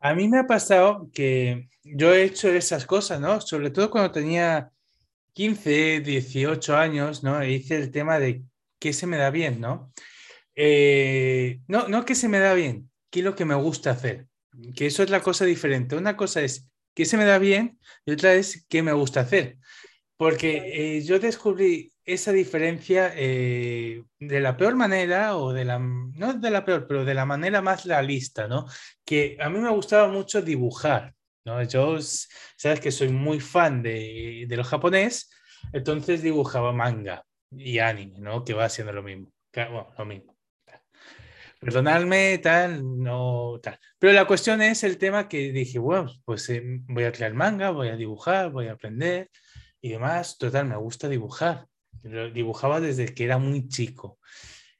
A 0.00 0.14
mí 0.14 0.28
me 0.28 0.38
ha 0.38 0.46
pasado 0.46 1.10
que 1.12 1.68
yo 1.84 2.12
he 2.12 2.24
hecho 2.24 2.48
esas 2.48 2.86
cosas, 2.86 3.20
¿no? 3.20 3.40
Sobre 3.40 3.70
todo 3.70 3.90
cuando 3.90 4.10
tenía 4.10 4.72
15, 5.34 6.00
18 6.00 6.76
años, 6.76 7.22
¿no? 7.22 7.40
E 7.40 7.52
hice 7.52 7.76
el 7.76 7.90
tema 7.90 8.18
de 8.18 8.42
qué 8.80 8.92
se 8.92 9.06
me 9.06 9.18
da 9.18 9.30
bien, 9.30 9.60
¿no? 9.60 9.92
Eh, 10.56 11.60
no, 11.68 11.86
no 11.88 12.04
qué 12.04 12.14
se 12.14 12.28
me 12.28 12.38
da 12.38 12.54
bien, 12.54 12.90
qué 13.10 13.20
es 13.20 13.24
lo 13.24 13.36
que 13.36 13.44
me 13.44 13.54
gusta 13.54 13.90
hacer 13.90 14.26
que 14.74 14.86
eso 14.86 15.02
es 15.02 15.10
la 15.10 15.20
cosa 15.20 15.44
diferente. 15.44 15.96
Una 15.96 16.16
cosa 16.16 16.42
es 16.42 16.68
qué 16.94 17.04
se 17.04 17.16
me 17.16 17.24
da 17.24 17.38
bien 17.38 17.78
y 18.04 18.12
otra 18.12 18.34
es 18.34 18.66
qué 18.68 18.82
me 18.82 18.92
gusta 18.92 19.20
hacer. 19.20 19.58
Porque 20.16 20.96
eh, 20.98 21.02
yo 21.02 21.18
descubrí 21.18 21.92
esa 22.04 22.32
diferencia 22.32 23.12
eh, 23.14 24.04
de 24.18 24.40
la 24.40 24.56
peor 24.56 24.76
manera, 24.76 25.36
o 25.36 25.52
de 25.52 25.64
la, 25.64 25.78
no 25.78 26.34
de 26.34 26.50
la 26.50 26.64
peor, 26.64 26.86
pero 26.86 27.04
de 27.04 27.14
la 27.14 27.26
manera 27.26 27.62
más 27.62 27.84
realista, 27.84 28.48
¿no? 28.48 28.66
Que 29.04 29.36
a 29.40 29.48
mí 29.50 29.58
me 29.58 29.70
gustaba 29.70 30.08
mucho 30.08 30.42
dibujar, 30.42 31.14
¿no? 31.44 31.62
Yo, 31.64 31.98
sabes 32.00 32.80
que 32.80 32.92
soy 32.92 33.08
muy 33.08 33.40
fan 33.40 33.82
de, 33.82 34.46
de 34.48 34.56
lo 34.56 34.64
japonés, 34.64 35.30
entonces 35.72 36.22
dibujaba 36.22 36.72
manga 36.72 37.24
y 37.50 37.78
anime, 37.78 38.18
¿no? 38.18 38.44
Que 38.44 38.54
va 38.54 38.66
haciendo 38.66 38.92
lo 38.92 39.02
mismo. 39.02 39.32
Bueno, 39.54 39.94
lo 39.98 40.04
mismo 40.04 40.32
perdonadme, 41.62 42.38
tal, 42.38 42.82
no, 42.98 43.60
tal. 43.62 43.78
Pero 44.00 44.12
la 44.12 44.26
cuestión 44.26 44.60
es 44.62 44.82
el 44.82 44.98
tema 44.98 45.28
que 45.28 45.52
dije, 45.52 45.78
bueno, 45.78 46.12
pues 46.24 46.48
eh, 46.50 46.60
voy 46.88 47.04
a 47.04 47.12
crear 47.12 47.34
manga, 47.34 47.70
voy 47.70 47.88
a 47.88 47.96
dibujar, 47.96 48.50
voy 48.50 48.66
a 48.66 48.72
aprender 48.72 49.30
y 49.80 49.90
demás. 49.90 50.38
Total, 50.38 50.66
me 50.66 50.76
gusta 50.76 51.08
dibujar. 51.08 51.66
dibujaba 52.34 52.80
desde 52.80 53.14
que 53.14 53.24
era 53.24 53.38
muy 53.38 53.68
chico. 53.68 54.18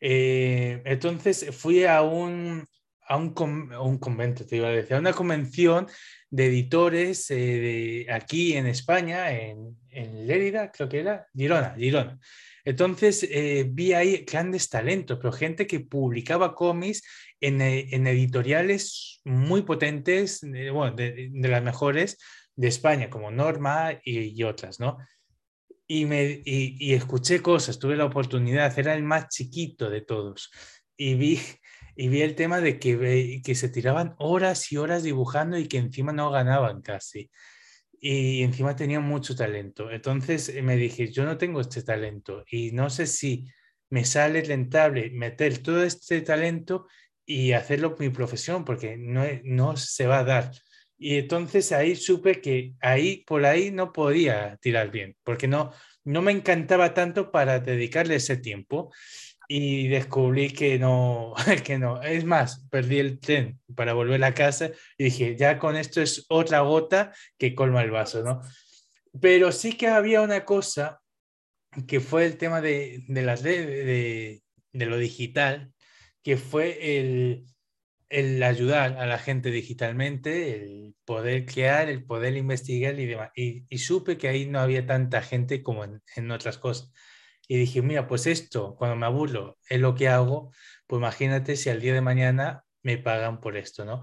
Eh, 0.00 0.82
entonces 0.84 1.54
fui 1.56 1.84
a 1.84 2.02
un, 2.02 2.66
a 3.06 3.16
un, 3.16 3.32
un, 3.80 3.98
convento, 3.98 4.44
te 4.44 4.56
iba 4.56 4.66
a 4.66 4.72
decir, 4.72 4.96
a 4.96 4.98
una 4.98 5.12
convención 5.12 5.86
de 6.30 6.46
editores 6.46 7.30
eh, 7.30 7.36
de, 7.36 8.06
aquí 8.12 8.56
en 8.56 8.66
España, 8.66 9.30
en, 9.30 9.78
en, 9.90 10.26
Lérida, 10.26 10.72
creo 10.72 10.88
que 10.88 10.98
era, 10.98 11.28
Girona, 11.32 11.76
Girona. 11.76 12.18
Entonces 12.64 13.26
eh, 13.28 13.66
vi 13.68 13.92
ahí 13.92 14.24
grandes 14.24 14.68
talentos, 14.68 15.18
pero 15.18 15.32
gente 15.32 15.66
que 15.66 15.80
publicaba 15.80 16.54
cómics 16.54 17.02
en, 17.40 17.60
en 17.60 18.06
editoriales 18.06 19.20
muy 19.24 19.62
potentes, 19.62 20.40
bueno, 20.42 20.94
de, 20.94 21.30
las 21.34 21.62
mejores 21.62 22.18
de 22.54 22.68
España, 22.68 23.10
como 23.10 23.30
Norma 23.30 23.98
y, 24.04 24.42
otras, 24.44 24.78
¿no? 24.78 24.98
Y, 25.86 26.06
me, 26.06 26.40
y, 26.44 26.94
escuché 26.94 27.42
cosas, 27.42 27.78
tuve 27.78 27.96
la 27.96 28.04
oportunidad, 28.04 28.78
era 28.78 28.94
el 28.94 29.02
más 29.02 29.28
chiquito 29.28 29.90
de 29.90 30.02
todos. 30.02 30.50
Y 30.96 31.14
vi 31.14 31.40
y 31.94 32.08
vi 32.08 32.22
el 32.22 32.34
tema 32.34 32.60
de 32.60 32.78
que, 32.78 33.42
que 33.44 33.54
se 33.54 33.68
tiraban 33.68 34.14
horas 34.18 34.72
y 34.72 34.78
horas 34.78 35.02
dibujando 35.02 35.58
y 35.58 35.68
que 35.68 35.78
encima 35.78 36.12
no 36.12 36.30
ganaban 36.30 36.80
casi. 36.80 37.30
Y 38.04 38.42
encima 38.42 38.74
tenían 38.74 39.04
mucho 39.04 39.36
talento. 39.36 39.88
Entonces 39.88 40.48
eh, 40.48 40.60
me 40.60 40.76
dije, 40.76 41.12
yo 41.12 41.24
no 41.24 41.38
tengo 41.38 41.60
este 41.60 41.82
talento 41.82 42.44
y 42.50 42.72
no 42.72 42.90
sé 42.90 43.06
si 43.06 43.46
me 43.90 44.04
sale 44.04 44.42
rentable 44.42 45.10
meter 45.10 45.58
todo 45.58 45.84
este 45.84 46.20
talento 46.22 46.88
y 47.24 47.52
hacerlo 47.52 47.94
mi 48.00 48.08
profesión 48.08 48.64
porque 48.64 48.96
no, 48.96 49.22
no 49.44 49.76
se 49.76 50.08
va 50.08 50.18
a 50.18 50.24
dar. 50.24 50.50
Y 50.98 51.16
entonces 51.16 51.70
ahí 51.70 51.94
supe 51.94 52.40
que 52.40 52.74
ahí 52.80 53.24
por 53.24 53.44
ahí 53.46 53.70
no 53.70 53.92
podía 53.92 54.56
tirar 54.60 54.90
bien, 54.90 55.16
porque 55.22 55.46
no, 55.46 55.72
no 56.04 56.22
me 56.22 56.32
encantaba 56.32 56.94
tanto 56.94 57.30
para 57.30 57.60
dedicarle 57.60 58.16
ese 58.16 58.36
tiempo 58.36 58.92
y 59.48 59.88
descubrí 59.88 60.50
que 60.50 60.78
no, 60.78 61.34
que 61.64 61.78
no. 61.78 62.02
Es 62.02 62.24
más, 62.24 62.66
perdí 62.70 62.98
el 62.98 63.20
tren 63.20 63.60
para 63.74 63.92
volver 63.92 64.22
a 64.24 64.34
casa 64.34 64.70
y 64.96 65.04
dije, 65.04 65.36
ya 65.36 65.58
con 65.58 65.76
esto 65.76 66.00
es 66.00 66.26
otra 66.28 66.60
gota 66.60 67.12
que 67.38 67.54
colma 67.54 67.82
el 67.82 67.90
vaso, 67.90 68.22
¿no? 68.22 68.40
Pero 69.20 69.52
sí 69.52 69.74
que 69.74 69.88
había 69.88 70.22
una 70.22 70.44
cosa 70.44 71.00
que 71.86 72.00
fue 72.00 72.26
el 72.26 72.36
tema 72.36 72.60
de, 72.60 73.04
de 73.08 73.22
las 73.22 73.42
de, 73.42 74.40
de, 74.72 74.86
lo 74.86 74.98
digital, 74.98 75.72
que 76.22 76.36
fue 76.36 76.98
el, 76.98 77.44
el 78.08 78.42
ayudar 78.42 78.98
a 78.98 79.06
la 79.06 79.18
gente 79.18 79.50
digitalmente, 79.50 80.54
el 80.54 80.94
poder 81.04 81.46
crear, 81.46 81.88
el 81.88 82.04
poder 82.04 82.36
investigar 82.36 82.98
y 82.98 83.06
demás. 83.06 83.30
Y, 83.34 83.64
y 83.68 83.78
supe 83.78 84.18
que 84.18 84.28
ahí 84.28 84.46
no 84.46 84.60
había 84.60 84.86
tanta 84.86 85.22
gente 85.22 85.62
como 85.62 85.84
en, 85.84 86.02
en 86.16 86.30
otras 86.30 86.58
cosas. 86.58 86.92
Y 87.48 87.56
dije, 87.58 87.82
mira, 87.82 88.06
pues 88.06 88.26
esto, 88.26 88.74
cuando 88.76 88.96
me 88.96 89.06
aburro, 89.06 89.58
es 89.68 89.80
lo 89.80 89.94
que 89.94 90.08
hago, 90.08 90.52
pues 90.86 91.00
imagínate 91.00 91.56
si 91.56 91.70
al 91.70 91.80
día 91.80 91.94
de 91.94 92.00
mañana 92.00 92.64
me 92.82 92.98
pagan 92.98 93.40
por 93.40 93.56
esto, 93.56 93.84
¿no? 93.84 94.02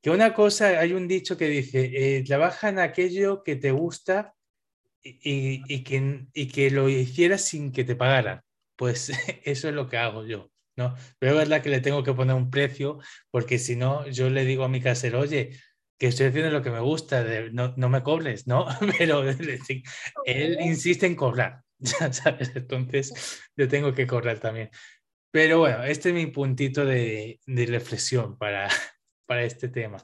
Que 0.00 0.10
una 0.10 0.34
cosa, 0.34 0.80
hay 0.80 0.92
un 0.92 1.08
dicho 1.08 1.36
que 1.36 1.48
dice, 1.48 1.90
eh, 2.18 2.24
trabaja 2.24 2.68
en 2.68 2.78
aquello 2.78 3.42
que 3.42 3.56
te 3.56 3.72
gusta 3.72 4.34
y, 5.02 5.62
y, 5.72 5.84
que, 5.84 6.26
y 6.32 6.48
que 6.48 6.70
lo 6.70 6.88
hicieras 6.88 7.42
sin 7.42 7.72
que 7.72 7.84
te 7.84 7.96
pagaran. 7.96 8.40
Pues 8.76 9.10
eso 9.44 9.68
es 9.68 9.74
lo 9.74 9.88
que 9.88 9.96
hago 9.96 10.24
yo, 10.24 10.50
¿no? 10.76 10.94
Pero 11.18 11.32
es 11.32 11.38
verdad 11.38 11.62
que 11.62 11.70
le 11.70 11.80
tengo 11.80 12.02
que 12.02 12.14
poner 12.14 12.36
un 12.36 12.50
precio, 12.50 12.98
porque 13.30 13.58
si 13.58 13.76
no, 13.76 14.06
yo 14.08 14.30
le 14.30 14.44
digo 14.44 14.64
a 14.64 14.68
mi 14.68 14.80
casero, 14.80 15.20
oye, 15.20 15.50
que 15.98 16.08
estoy 16.08 16.26
haciendo 16.26 16.50
lo 16.50 16.62
que 16.62 16.70
me 16.70 16.80
gusta, 16.80 17.24
no, 17.52 17.74
no 17.76 17.88
me 17.88 18.02
cobles, 18.02 18.46
¿no? 18.46 18.66
Pero 18.98 19.24
él 20.24 20.58
insiste 20.60 21.06
en 21.06 21.16
cobrar. 21.16 21.65
¿sabes? 22.12 22.54
Entonces 22.54 23.42
yo 23.56 23.68
tengo 23.68 23.92
que 23.92 24.06
correr 24.06 24.40
también. 24.40 24.70
Pero 25.30 25.58
bueno, 25.58 25.84
este 25.84 26.10
es 26.10 26.14
mi 26.14 26.26
puntito 26.26 26.84
de, 26.84 27.40
de 27.46 27.66
reflexión 27.66 28.38
para, 28.38 28.68
para 29.26 29.44
este 29.44 29.68
tema. 29.68 29.98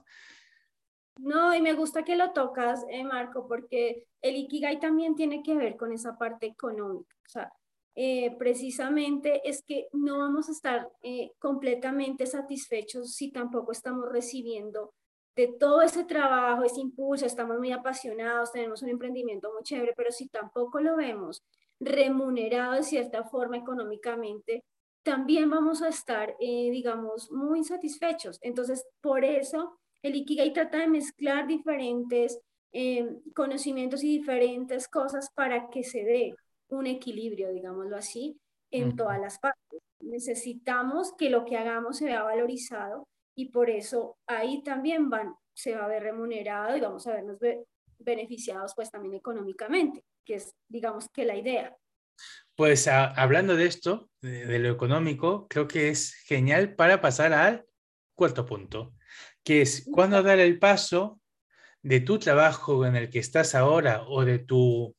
No, 1.18 1.54
y 1.54 1.60
me 1.60 1.74
gusta 1.74 2.04
que 2.04 2.16
lo 2.16 2.32
tocas, 2.32 2.84
eh, 2.90 3.04
Marco, 3.04 3.46
porque 3.46 4.06
el 4.20 4.36
Ikigai 4.36 4.80
también 4.80 5.14
tiene 5.14 5.42
que 5.42 5.54
ver 5.54 5.76
con 5.76 5.92
esa 5.92 6.16
parte 6.18 6.46
económica. 6.46 7.14
O 7.26 7.28
sea, 7.28 7.52
eh, 7.94 8.34
precisamente 8.38 9.46
es 9.48 9.62
que 9.62 9.88
no 9.92 10.18
vamos 10.18 10.48
a 10.48 10.52
estar 10.52 10.90
eh, 11.02 11.32
completamente 11.38 12.26
satisfechos 12.26 13.14
si 13.14 13.30
tampoco 13.30 13.72
estamos 13.72 14.10
recibiendo 14.10 14.94
de 15.36 15.48
todo 15.58 15.82
ese 15.82 16.04
trabajo, 16.04 16.64
ese 16.64 16.80
impulso, 16.80 17.26
estamos 17.26 17.58
muy 17.58 17.72
apasionados, 17.72 18.52
tenemos 18.52 18.82
un 18.82 18.90
emprendimiento 18.90 19.52
muy 19.52 19.62
chévere, 19.62 19.94
pero 19.96 20.10
si 20.10 20.28
tampoco 20.28 20.80
lo 20.80 20.96
vemos 20.96 21.42
remunerado 21.84 22.74
de 22.74 22.82
cierta 22.82 23.24
forma 23.24 23.56
económicamente, 23.56 24.64
también 25.02 25.50
vamos 25.50 25.82
a 25.82 25.88
estar, 25.88 26.36
eh, 26.40 26.70
digamos, 26.70 27.30
muy 27.30 27.58
insatisfechos. 27.58 28.38
Entonces, 28.40 28.86
por 29.00 29.24
eso 29.24 29.78
el 30.02 30.16
Ikigai 30.16 30.52
trata 30.52 30.78
de 30.78 30.88
mezclar 30.88 31.46
diferentes 31.46 32.40
eh, 32.72 33.06
conocimientos 33.34 34.02
y 34.04 34.18
diferentes 34.18 34.88
cosas 34.88 35.28
para 35.34 35.68
que 35.70 35.82
se 35.82 36.04
dé 36.04 36.34
un 36.68 36.86
equilibrio, 36.86 37.50
digámoslo 37.50 37.96
así, 37.96 38.38
en 38.70 38.96
todas 38.96 39.20
las 39.20 39.38
partes. 39.38 39.80
Necesitamos 40.00 41.12
que 41.18 41.30
lo 41.30 41.44
que 41.44 41.56
hagamos 41.56 41.98
se 41.98 42.06
vea 42.06 42.22
valorizado 42.22 43.06
y 43.34 43.50
por 43.50 43.70
eso 43.70 44.16
ahí 44.26 44.62
también 44.62 45.10
van, 45.10 45.34
se 45.52 45.74
va 45.74 45.84
a 45.84 45.88
ver 45.88 46.02
remunerado 46.02 46.76
y 46.76 46.80
vamos 46.80 47.06
a 47.06 47.12
vernos 47.12 47.38
beneficiados 47.98 48.72
pues 48.74 48.90
también 48.90 49.14
económicamente, 49.14 50.02
que 50.24 50.36
es 50.36 50.54
digamos 50.68 51.08
que 51.10 51.24
la 51.24 51.36
idea. 51.36 51.76
Pues 52.54 52.86
hablando 52.86 53.56
de 53.56 53.66
esto, 53.66 54.10
de, 54.20 54.58
lo 54.58 54.70
económico, 54.70 55.46
creo 55.48 55.66
que 55.66 55.88
es 55.88 56.14
genial 56.26 56.74
para 56.74 57.00
pasar 57.00 57.32
al 57.32 57.64
cuarto 58.14 58.44
punto, 58.44 58.94
que 59.42 59.62
es 59.62 59.88
cuando 59.90 60.22
dar 60.22 60.38
el 60.38 60.58
paso 60.58 61.20
de 61.82 62.00
tu 62.00 62.18
trabajo 62.18 62.86
en 62.86 62.94
el 62.94 63.10
que 63.10 63.18
estás 63.18 63.54
ahora 63.54 64.02
o 64.06 64.24
de 64.24 64.38
tu 64.38 64.94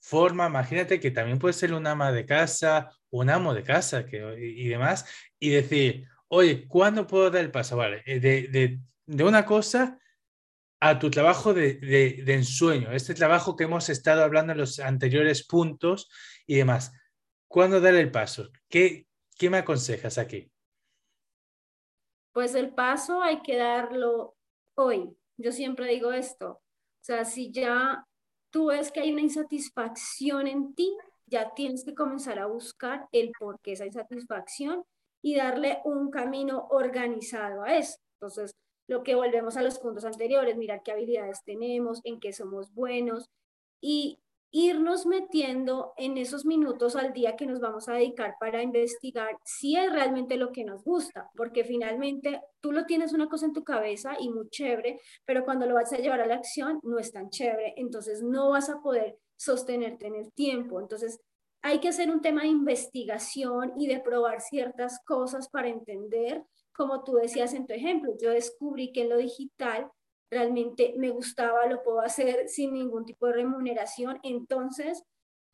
forma, 0.00 0.46
imagínate 0.46 0.98
que 0.98 1.10
también 1.10 1.38
puede 1.38 1.54
ser 1.54 1.72
un 1.72 1.86
ama 1.86 2.10
de 2.10 2.26
casa, 2.26 2.90
un 3.10 3.30
amo 3.30 3.54
de 3.54 3.62
casa 3.62 4.04
que, 4.04 4.18
y, 4.38 4.68
demás, 4.68 5.06
y 5.38 5.50
decir, 5.50 6.08
oye, 6.28 6.66
¿cuándo 6.66 7.06
puedo 7.06 7.30
dar 7.30 7.44
el 7.44 7.50
paso? 7.50 7.76
Vale, 7.76 8.02
de, 8.04 8.20
de, 8.20 8.80
de 9.06 9.24
una 9.24 9.44
cosa 9.44 9.98
a 10.80 10.98
tu 10.98 11.10
trabajo 11.10 11.54
de, 11.54 11.74
de, 11.74 12.34
ensueño, 12.34 12.92
este 12.92 13.14
trabajo 13.14 13.56
que 13.56 13.64
hemos 13.64 13.88
estado 13.88 14.22
hablando 14.22 14.52
en 14.52 14.58
los 14.58 14.80
anteriores 14.80 15.46
puntos 15.46 16.08
y 16.46 16.56
demás. 16.56 16.92
¿Cuándo 17.48 17.80
dar 17.80 17.94
el 17.94 18.10
paso? 18.10 18.50
¿Qué, 18.68 19.06
qué 19.38 19.48
me 19.48 19.58
aconsejas 19.58 20.18
aquí? 20.18 20.50
Pues 22.32 22.54
el 22.54 22.74
paso 22.74 23.22
hay 23.22 23.40
que 23.42 23.56
darlo 23.56 24.36
hoy. 24.74 25.16
Yo 25.36 25.52
siempre 25.52 25.86
digo 25.86 26.12
esto. 26.12 26.50
O 26.50 27.04
sea, 27.04 27.24
si 27.24 27.50
ya 27.50 28.06
tú 28.50 28.66
ves 28.66 28.90
que 28.90 29.00
hay 29.00 29.12
una 29.12 29.22
insatisfacción 29.22 30.46
en 30.46 30.74
ti, 30.74 30.96
ya 31.26 31.54
tienes 31.54 31.84
que 31.84 31.94
comenzar 31.94 32.38
a 32.38 32.46
buscar 32.46 33.08
el 33.12 33.32
por 33.38 33.60
qué 33.60 33.72
esa 33.72 33.86
insatisfacción 33.86 34.84
y 35.22 35.36
darle 35.36 35.80
un 35.84 36.10
camino 36.10 36.66
organizado 36.70 37.62
a 37.62 37.76
eso. 37.76 37.96
Entonces, 38.20 38.54
lo 38.86 39.02
que 39.02 39.14
volvemos 39.14 39.56
a 39.56 39.62
los 39.62 39.78
puntos 39.78 40.04
anteriores, 40.04 40.56
mirar 40.56 40.82
qué 40.82 40.92
habilidades 40.92 41.42
tenemos, 41.44 42.00
en 42.04 42.20
qué 42.20 42.32
somos 42.32 42.72
buenos 42.74 43.30
y 43.80 44.20
irnos 44.56 45.04
metiendo 45.04 45.94
en 45.96 46.16
esos 46.16 46.46
minutos 46.46 46.94
al 46.94 47.12
día 47.12 47.34
que 47.34 47.44
nos 47.44 47.58
vamos 47.58 47.88
a 47.88 47.94
dedicar 47.94 48.36
para 48.38 48.62
investigar 48.62 49.36
si 49.44 49.74
es 49.74 49.90
realmente 49.90 50.36
lo 50.36 50.52
que 50.52 50.64
nos 50.64 50.84
gusta, 50.84 51.28
porque 51.34 51.64
finalmente 51.64 52.40
tú 52.60 52.70
lo 52.70 52.86
tienes 52.86 53.12
una 53.12 53.28
cosa 53.28 53.46
en 53.46 53.52
tu 53.52 53.64
cabeza 53.64 54.14
y 54.20 54.30
muy 54.30 54.48
chévere, 54.50 55.00
pero 55.24 55.44
cuando 55.44 55.66
lo 55.66 55.74
vas 55.74 55.92
a 55.92 55.96
llevar 55.96 56.20
a 56.20 56.26
la 56.26 56.36
acción 56.36 56.78
no 56.84 57.00
es 57.00 57.10
tan 57.10 57.30
chévere, 57.30 57.74
entonces 57.76 58.22
no 58.22 58.50
vas 58.50 58.70
a 58.70 58.80
poder 58.80 59.18
sostenerte 59.34 60.06
en 60.06 60.14
el 60.14 60.32
tiempo. 60.32 60.80
Entonces, 60.80 61.18
hay 61.60 61.80
que 61.80 61.88
hacer 61.88 62.08
un 62.08 62.20
tema 62.20 62.42
de 62.42 62.48
investigación 62.48 63.72
y 63.76 63.88
de 63.88 63.98
probar 63.98 64.40
ciertas 64.40 65.00
cosas 65.04 65.48
para 65.48 65.66
entender 65.66 66.44
como 66.74 67.04
tú 67.04 67.14
decías 67.14 67.54
en 67.54 67.66
tu 67.66 67.72
ejemplo, 67.72 68.12
yo 68.20 68.30
descubrí 68.30 68.92
que 68.92 69.02
en 69.02 69.10
lo 69.10 69.16
digital 69.16 69.90
realmente 70.30 70.94
me 70.96 71.10
gustaba, 71.10 71.66
lo 71.66 71.82
puedo 71.82 72.00
hacer 72.00 72.48
sin 72.48 72.74
ningún 72.74 73.04
tipo 73.04 73.26
de 73.26 73.34
remuneración. 73.34 74.18
Entonces, 74.22 75.02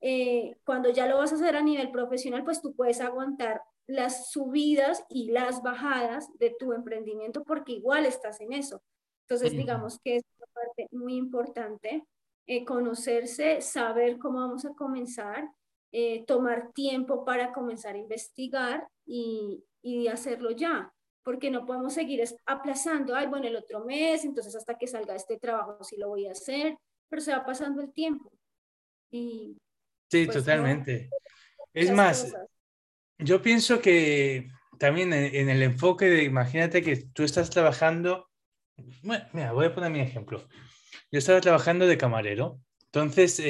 eh, 0.01 0.57
cuando 0.65 0.89
ya 0.91 1.07
lo 1.07 1.19
vas 1.19 1.33
a 1.33 1.37
hacer 1.37 1.57
a 1.57 1.63
nivel 1.63 1.91
profesional, 1.91 2.45
pues 2.45 2.63
tú 2.63 2.75
puedes 2.75 3.01
aguantar 3.01 3.61
las 3.87 4.31
subidas 4.31 5.05
y 5.09 5.31
las 5.31 5.63
bajadas 5.63 6.29
de 6.39 6.55
tu 6.59 6.73
emprendimiento 6.73 7.45
porque 7.45 7.73
igual 7.73 8.07
estás 8.07 8.41
en 8.41 8.53
eso. 8.53 8.83
Entonces, 9.29 9.53
digamos 9.53 9.99
que 10.03 10.17
es 10.17 10.25
una 10.39 10.47
parte 10.53 10.89
muy 10.91 11.15
importante, 11.17 12.05
eh, 12.47 12.65
conocerse, 12.65 13.61
saber 13.61 14.19
cómo 14.19 14.41
vamos 14.41 14.65
a 14.65 14.75
comenzar, 14.75 15.49
eh, 15.93 16.25
tomar 16.25 16.73
tiempo 16.73 17.25
para 17.25 17.53
comenzar 17.53 17.95
a 17.95 17.99
investigar 17.99 18.89
y, 19.05 19.63
y 19.83 20.09
hacerlo 20.09 20.51
ya 20.51 20.93
porque 21.23 21.51
no 21.51 21.67
podemos 21.67 21.95
seguir 21.95 22.23
aplazando, 22.47 23.15
ay, 23.15 23.27
bueno, 23.27 23.47
el 23.47 23.57
otro 23.57 23.85
mes, 23.85 24.25
entonces 24.25 24.55
hasta 24.57 24.77
que 24.79 24.87
salga 24.87 25.15
este 25.15 25.39
trabajo 25.39 25.83
sí 25.85 25.97
lo 25.97 26.09
voy 26.09 26.27
a 26.27 26.33
hacer, 26.33 26.77
pero 27.09 27.23
se 27.23 27.33
va 27.33 27.45
pasando 27.45 27.83
el 27.83 27.93
tiempo. 27.93 28.33
Y, 29.11 29.57
sí, 30.11 30.27
pues, 30.27 30.39
totalmente. 30.39 31.11
es 31.75 31.91
más, 31.93 32.33
yo 33.19 33.43
pienso 33.43 33.81
que 33.81 34.49
también 34.79 35.13
en, 35.13 35.51
el 35.51 35.63
enfoque 35.63 36.07
de, 36.07 36.25
imagínate 36.25 36.83
que 36.83 36.97
tú 36.97 37.23
estás 37.23 37.51
trabajando, 37.51 38.31
bueno, 39.03 39.25
mira, 39.33 39.53
voy 39.53 39.67
a 39.67 39.75
poner 39.75 39.91
mi 39.91 40.01
ejemplo. 40.01 40.49
Yo 41.13 41.19
estaba 41.19 41.41
trabajando 41.41 41.87
de 41.87 41.99
camarero, 41.99 42.61
entonces 42.85 43.41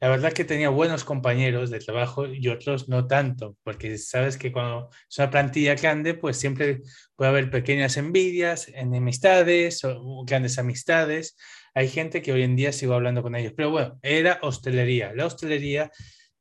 la 0.00 0.08
verdad 0.08 0.32
que 0.32 0.44
tenía 0.44 0.68
buenos 0.68 1.04
compañeros 1.04 1.70
de 1.70 1.78
trabajo 1.78 2.26
y 2.26 2.48
otros 2.48 2.88
no 2.88 3.06
tanto, 3.06 3.56
porque 3.62 3.96
sabes 3.98 4.36
que 4.36 4.52
cuando 4.52 4.90
es 5.08 5.18
una 5.18 5.30
plantilla 5.30 5.74
grande, 5.74 6.14
pues 6.14 6.36
siempre 6.36 6.82
puede 7.14 7.30
haber 7.30 7.50
pequeñas 7.50 7.96
envidias, 7.96 8.68
enemistades 8.68 9.84
o 9.84 10.24
grandes 10.26 10.58
amistades. 10.58 11.36
Hay 11.74 11.88
gente 11.88 12.22
que 12.22 12.32
hoy 12.32 12.42
en 12.42 12.56
día 12.56 12.72
sigo 12.72 12.94
hablando 12.94 13.22
con 13.22 13.34
ellos, 13.34 13.54
pero 13.56 13.70
bueno, 13.70 13.98
era 14.02 14.38
hostelería. 14.42 15.14
La 15.14 15.26
hostelería 15.26 15.90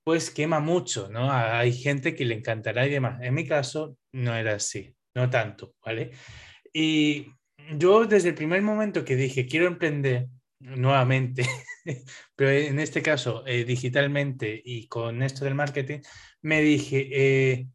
pues 0.06 0.30
quema 0.30 0.60
mucho, 0.60 1.10
¿no? 1.10 1.32
Hay 1.32 1.74
gente 1.74 2.14
que 2.14 2.26
le 2.26 2.36
encantará 2.36 2.86
y 2.86 2.92
demás. 2.92 3.20
En 3.24 3.34
mi 3.34 3.48
caso 3.48 3.98
no 4.14 4.36
era 4.36 4.54
así, 4.56 4.96
no 5.16 5.30
tanto, 5.32 5.74
¿vale? 5.84 6.12
Y 6.72 7.28
yo 7.76 8.06
desde 8.06 8.30
el 8.30 8.36
primer 8.36 8.62
momento 8.62 9.04
que 9.04 9.16
dije, 9.16 9.48
quiero 9.48 9.66
emprender 9.66 10.28
nuevamente, 10.60 11.44
pero 12.36 12.52
en 12.52 12.80
este 12.80 13.02
caso 13.02 13.46
eh, 13.46 13.64
digitalmente 13.64 14.62
y 14.64 14.88
con 14.88 15.24
esto 15.24 15.46
del 15.46 15.56
marketing, 15.56 16.00
me 16.42 16.62
dije, 16.62 17.08
eh, 17.12 17.68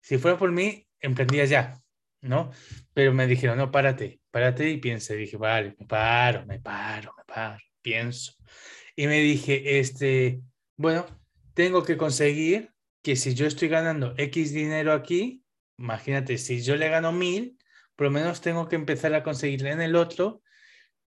si 0.00 0.18
fuera 0.18 0.38
por 0.38 0.52
mí, 0.52 0.86
emprendía 1.00 1.44
ya, 1.44 1.80
¿no? 2.20 2.50
Pero 2.94 3.12
me 3.12 3.26
dijeron, 3.26 3.58
no, 3.58 3.70
párate, 3.70 4.20
párate 4.30 4.70
y 4.70 4.78
piense. 4.78 5.16
Dije, 5.16 5.36
vale, 5.36 5.74
me 5.78 5.86
paro, 5.86 6.46
me 6.46 6.60
paro, 6.60 7.12
me 7.16 7.24
paro, 7.24 7.62
pienso. 7.82 8.32
Y 8.94 9.06
me 9.06 9.20
dije, 9.20 9.78
este, 9.78 10.40
bueno, 10.76 11.06
tengo 11.54 11.82
que 11.82 11.96
conseguir 11.96 12.72
que 13.02 13.16
si 13.16 13.34
yo 13.34 13.46
estoy 13.46 13.68
ganando 13.68 14.14
X 14.16 14.52
dinero 14.52 14.92
aquí, 14.92 15.44
imagínate, 15.78 16.38
si 16.38 16.62
yo 16.62 16.76
le 16.76 16.88
gano 16.88 17.12
mil, 17.12 17.58
por 17.94 18.06
lo 18.06 18.10
menos 18.10 18.40
tengo 18.40 18.68
que 18.68 18.76
empezar 18.76 19.14
a 19.14 19.22
conseguirle 19.22 19.70
en 19.70 19.80
el 19.80 19.96
otro, 19.96 20.42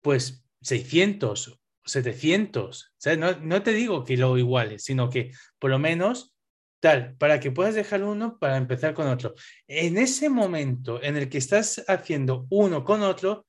pues 0.01 0.45
600, 0.63 1.61
700. 1.89 2.95
No, 3.19 3.39
no 3.41 3.63
te 3.63 3.73
digo 3.73 4.05
que 4.05 4.17
lo 4.17 4.37
iguales, 4.39 4.85
sino 4.85 5.11
que 5.11 5.33
por 5.59 5.71
lo 5.71 5.79
menos 5.79 6.35
tal, 6.81 7.17
para 7.17 7.41
que 7.41 7.51
puedas 7.51 7.75
dejar 7.75 8.05
uno 8.05 8.39
para 8.39 8.57
empezar 8.57 8.95
con 8.95 9.09
otro. 9.09 9.35
En 9.67 9.99
ese 9.99 10.29
momento 10.29 11.03
en 11.03 11.17
el 11.17 11.29
que 11.29 11.39
estás 11.39 11.85
haciendo 11.89 12.47
uno 12.51 12.85
con 12.85 13.03
otro, 13.03 13.47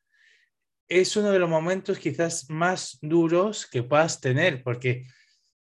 es 0.88 1.16
uno 1.16 1.32
de 1.32 1.40
los 1.40 1.50
momentos 1.50 2.00
quizás 2.00 2.50
más 2.50 2.98
duros 3.02 3.68
que 3.68 3.84
puedas 3.84 4.20
tener, 4.20 4.64
porque 4.64 5.06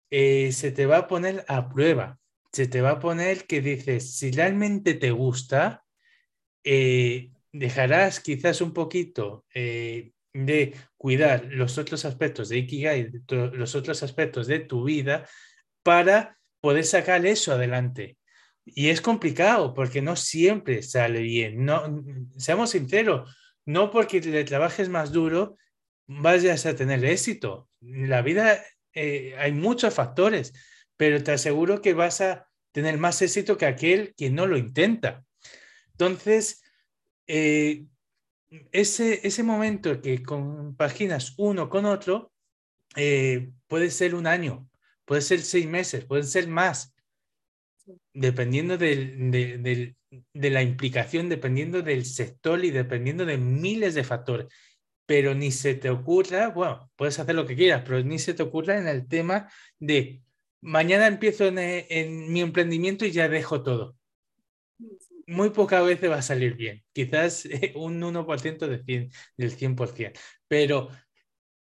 eh, 0.09 0.51
se 0.53 0.71
te 0.71 0.85
va 0.85 0.99
a 0.99 1.07
poner 1.07 1.43
a 1.47 1.67
prueba, 1.69 2.17
se 2.53 2.67
te 2.67 2.81
va 2.81 2.91
a 2.91 2.99
poner 2.99 3.45
que 3.45 3.61
dices, 3.61 4.15
si 4.15 4.31
realmente 4.31 4.93
te 4.93 5.11
gusta, 5.11 5.83
eh, 6.63 7.31
dejarás 7.51 8.21
quizás 8.21 8.61
un 8.61 8.73
poquito 8.73 9.45
eh, 9.53 10.13
de 10.33 10.73
cuidar 10.99 11.45
los 11.45 11.77
otros 11.77 12.03
aspectos 12.03 12.49
de 12.49 12.57
Ikigai, 12.57 13.09
los 13.29 13.73
otros 13.73 14.03
aspectos 14.03 14.47
de 14.47 14.59
tu 14.59 14.83
vida 14.83 15.25
para 15.81 16.37
poder 16.59 16.83
sacar 16.83 17.25
eso 17.25 17.53
adelante. 17.53 18.17
Y 18.65 18.89
es 18.89 18.99
complicado 18.99 19.73
porque 19.73 20.01
no 20.01 20.17
siempre 20.17 20.83
sale 20.83 21.21
bien. 21.21 21.63
No, 21.63 22.03
seamos 22.37 22.71
sinceros, 22.71 23.33
no 23.65 23.91
porque 23.91 24.19
le 24.19 24.43
trabajes 24.43 24.89
más 24.89 25.13
duro 25.13 25.55
vayas 26.05 26.65
a 26.65 26.75
tener 26.75 27.03
éxito. 27.05 27.69
La 27.79 28.21
vida 28.21 28.61
eh, 28.93 29.35
hay 29.37 29.53
muchos 29.53 29.93
factores, 29.93 30.53
pero 30.97 31.23
te 31.23 31.31
aseguro 31.31 31.81
que 31.81 31.93
vas 31.93 32.19
a 32.19 32.45
tener 32.73 32.97
más 32.97 33.21
éxito 33.21 33.57
que 33.57 33.67
aquel 33.67 34.13
que 34.17 34.29
no 34.29 34.47
lo 34.47 34.57
intenta. 34.57 35.23
Entonces, 35.91 36.61
eh, 37.25 37.85
ese, 38.71 39.25
ese 39.27 39.43
momento 39.43 40.01
que 40.01 40.23
compaginas 40.23 41.35
uno 41.37 41.69
con 41.69 41.85
otro 41.85 42.31
eh, 42.95 43.51
puede 43.67 43.91
ser 43.91 44.15
un 44.15 44.27
año, 44.27 44.69
puede 45.05 45.21
ser 45.21 45.41
seis 45.41 45.67
meses, 45.67 46.05
puede 46.05 46.23
ser 46.23 46.47
más, 46.47 46.93
dependiendo 48.13 48.77
de 48.77 49.95
la 50.33 50.61
implicación, 50.61 51.29
dependiendo 51.29 51.81
del 51.81 52.05
sector 52.05 52.63
y 52.63 52.71
dependiendo 52.71 53.25
de 53.25 53.37
miles 53.37 53.93
de 53.95 54.03
factores. 54.03 54.47
Pero 55.05 55.33
ni 55.33 55.51
se 55.51 55.73
te 55.73 55.89
ocurra, 55.89 56.49
bueno, 56.49 56.91
puedes 56.95 57.17
hacer 57.19 57.33
lo 57.33 57.45
que 57.47 57.55
quieras, 57.55 57.83
pero 57.83 58.03
ni 58.03 58.19
se 58.19 58.33
te 58.33 58.43
ocurra 58.43 58.77
en 58.77 58.87
el 58.87 59.07
tema 59.07 59.51
de 59.79 60.21
mañana 60.61 61.07
empiezo 61.07 61.45
en, 61.47 62.31
mi 62.31 62.41
emprendimiento 62.41 63.05
y 63.05 63.11
ya 63.11 63.29
dejo 63.29 63.63
todo. 63.63 63.95
Muy 65.29 65.51
pocas 65.51 65.85
veces 65.85 66.09
va 66.09 66.17
a 66.17 66.21
salir 66.21 66.55
bien, 66.55 66.83
quizás 66.91 67.47
un 67.75 68.01
1% 68.01 68.67
de 68.67 68.83
100, 68.83 69.11
del 69.37 69.51
100%, 69.51 70.19
pero 70.47 70.89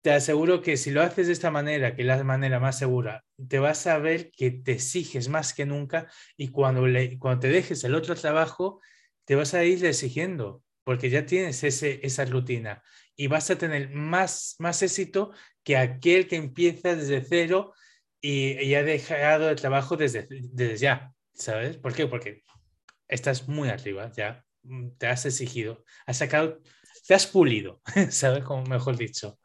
te 0.00 0.12
aseguro 0.12 0.62
que 0.62 0.76
si 0.76 0.90
lo 0.90 1.02
haces 1.02 1.26
de 1.26 1.33
esta 1.33 1.50
manera, 1.50 1.94
que 1.94 2.02
es 2.02 2.09
la 2.09 2.22
manera 2.24 2.61
más 2.61 2.78
segura, 2.78 3.24
te 3.48 3.59
vas 3.59 3.87
a 3.87 3.98
ver 3.98 4.31
que 4.31 4.50
te 4.50 4.72
exiges 4.72 5.28
más 5.28 5.52
que 5.52 5.66
nunca 5.66 6.11
y 6.37 6.48
cuando, 6.48 6.87
le, 6.87 7.18
cuando 7.18 7.40
te 7.40 7.48
dejes 7.48 7.85
el 7.85 7.94
otro 7.94 8.14
trabajo, 8.14 8.81
te 9.24 9.35
vas 9.35 9.54
a 9.54 9.64
ir 9.64 9.85
exigiendo 9.85 10.62
porque 10.85 11.11
ya 11.11 11.26
tienes 11.26 11.62
ese, 11.64 12.00
esa 12.02 12.24
rutina 12.24 12.83
y 13.16 13.26
vas 13.26 13.50
a 13.50 13.59
tener 13.59 13.90
más, 13.90 14.57
más 14.59 14.83
éxito 14.83 15.33
que 15.62 15.76
aquel 15.76 16.28
que 16.28 16.37
empieza 16.37 16.96
desde 16.96 17.22
cero 17.22 17.74
y, 18.20 18.74
ha 18.74 18.83
dejado 18.83 19.50
el 19.50 19.57
trabajo 19.57 19.96
desde, 19.96 20.26
desde 20.31 20.76
ya, 20.78 21.12
¿sabes? 21.35 21.76
¿Por 21.76 21.92
qué? 21.94 22.07
Porque 22.07 22.42
estás 23.09 23.49
muy 23.49 23.68
arriba, 23.68 24.11
ya 24.12 24.44
mm, 24.62 24.90
te 24.99 25.07
has 25.07 25.27
exigido, 25.27 25.85
has 26.07 26.18
sacado, 26.18 26.61
te 27.07 27.14
has 27.14 27.27
pulido, 27.27 27.81
¿sabes? 28.11 28.44
Como 28.44 28.64
mejor 28.64 28.97
dicho. 28.97 29.38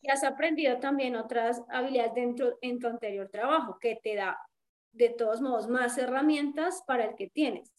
Y 0.00 0.10
has 0.10 0.24
aprendido 0.24 0.78
también 0.80 1.16
otras 1.16 1.62
habilidades 1.68 2.14
dentro 2.14 2.58
en 2.60 2.78
tu 2.78 2.88
anterior 2.88 3.28
trabajo 3.30 3.78
que 3.80 3.98
te 4.02 4.16
da 4.16 4.38
de 4.92 5.10
todos 5.10 5.40
modos 5.40 5.68
más 5.68 5.96
herramientas 5.98 6.82
para 6.86 7.04
el 7.04 7.16
que 7.16 7.28
tienes. 7.28 7.70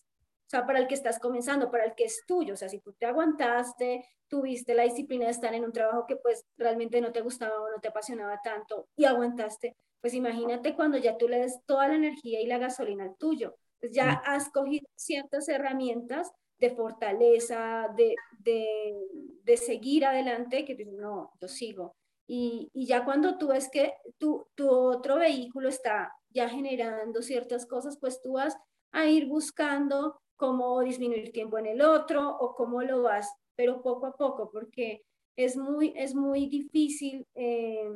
O 0.45 0.49
sea, 0.49 0.65
para 0.65 0.79
el 0.79 0.87
que 0.87 0.93
estás 0.93 1.19
comenzando, 1.19 1.71
para 1.71 1.85
el 1.85 1.95
que 1.95 2.05
es 2.05 2.23
tuyo. 2.27 2.53
O 2.53 2.57
sea, 2.57 2.69
si 2.69 2.79
tú 2.79 2.93
te 2.93 3.05
aguantaste, 3.07 4.05
tuviste 4.27 4.75
la 4.75 4.83
disciplina 4.83 5.25
de 5.25 5.31
estar 5.31 5.53
en 5.53 5.63
un 5.63 5.71
trabajo 5.71 6.05
que 6.07 6.17
pues 6.17 6.45
realmente 6.57 7.01
no 7.01 7.11
te 7.11 7.21
gustaba 7.21 7.59
o 7.61 7.69
no 7.69 7.79
te 7.81 7.87
apasionaba 7.87 8.39
tanto 8.43 8.87
y 8.95 9.05
aguantaste, 9.05 9.75
pues 10.01 10.13
imagínate 10.13 10.75
cuando 10.75 10.97
ya 10.97 11.17
tú 11.17 11.27
le 11.27 11.39
des 11.39 11.59
toda 11.65 11.87
la 11.87 11.95
energía 11.95 12.41
y 12.41 12.47
la 12.47 12.57
gasolina 12.57 13.05
al 13.05 13.17
tuyo. 13.17 13.55
Pues 13.79 13.91
ya 13.91 14.11
has 14.25 14.49
cogido 14.49 14.87
ciertas 14.95 15.47
herramientas 15.49 16.31
de 16.57 16.75
fortaleza, 16.75 17.89
de, 17.97 18.15
de, 18.39 18.95
de 19.43 19.57
seguir 19.57 20.05
adelante, 20.05 20.65
que 20.65 20.75
dices, 20.75 20.93
no, 20.93 21.31
yo 21.41 21.47
sigo. 21.47 21.95
Y, 22.27 22.69
y, 22.73 22.87
ya 22.87 23.05
cuando 23.05 23.37
tú 23.37 23.49
ves 23.49 23.69
que 23.71 23.93
tu, 24.17 24.47
tu 24.55 24.69
otro 24.69 25.17
vehículo 25.17 25.69
está 25.69 26.11
ya 26.29 26.49
generando 26.49 27.21
ciertas 27.21 27.67
cosas, 27.67 27.97
pues 27.99 28.21
tú 28.21 28.33
vas 28.33 28.57
a 28.91 29.05
ir 29.05 29.27
buscando 29.27 30.19
cómo 30.35 30.81
disminuir 30.81 31.31
tiempo 31.31 31.57
en 31.57 31.67
el 31.67 31.81
otro 31.81 32.35
o 32.37 32.55
cómo 32.55 32.81
lo 32.81 33.03
vas, 33.03 33.31
pero 33.55 33.81
poco 33.81 34.07
a 34.07 34.13
poco, 34.13 34.49
porque 34.51 35.03
es 35.35 35.55
muy, 35.57 35.93
es 35.95 36.15
muy 36.15 36.47
difícil 36.47 37.25
eh, 37.35 37.89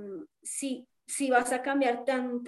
si, 0.44 0.88
si 1.08 1.30
vas 1.30 1.52
a 1.52 1.62
cambiar 1.62 2.06
tan 2.06 2.44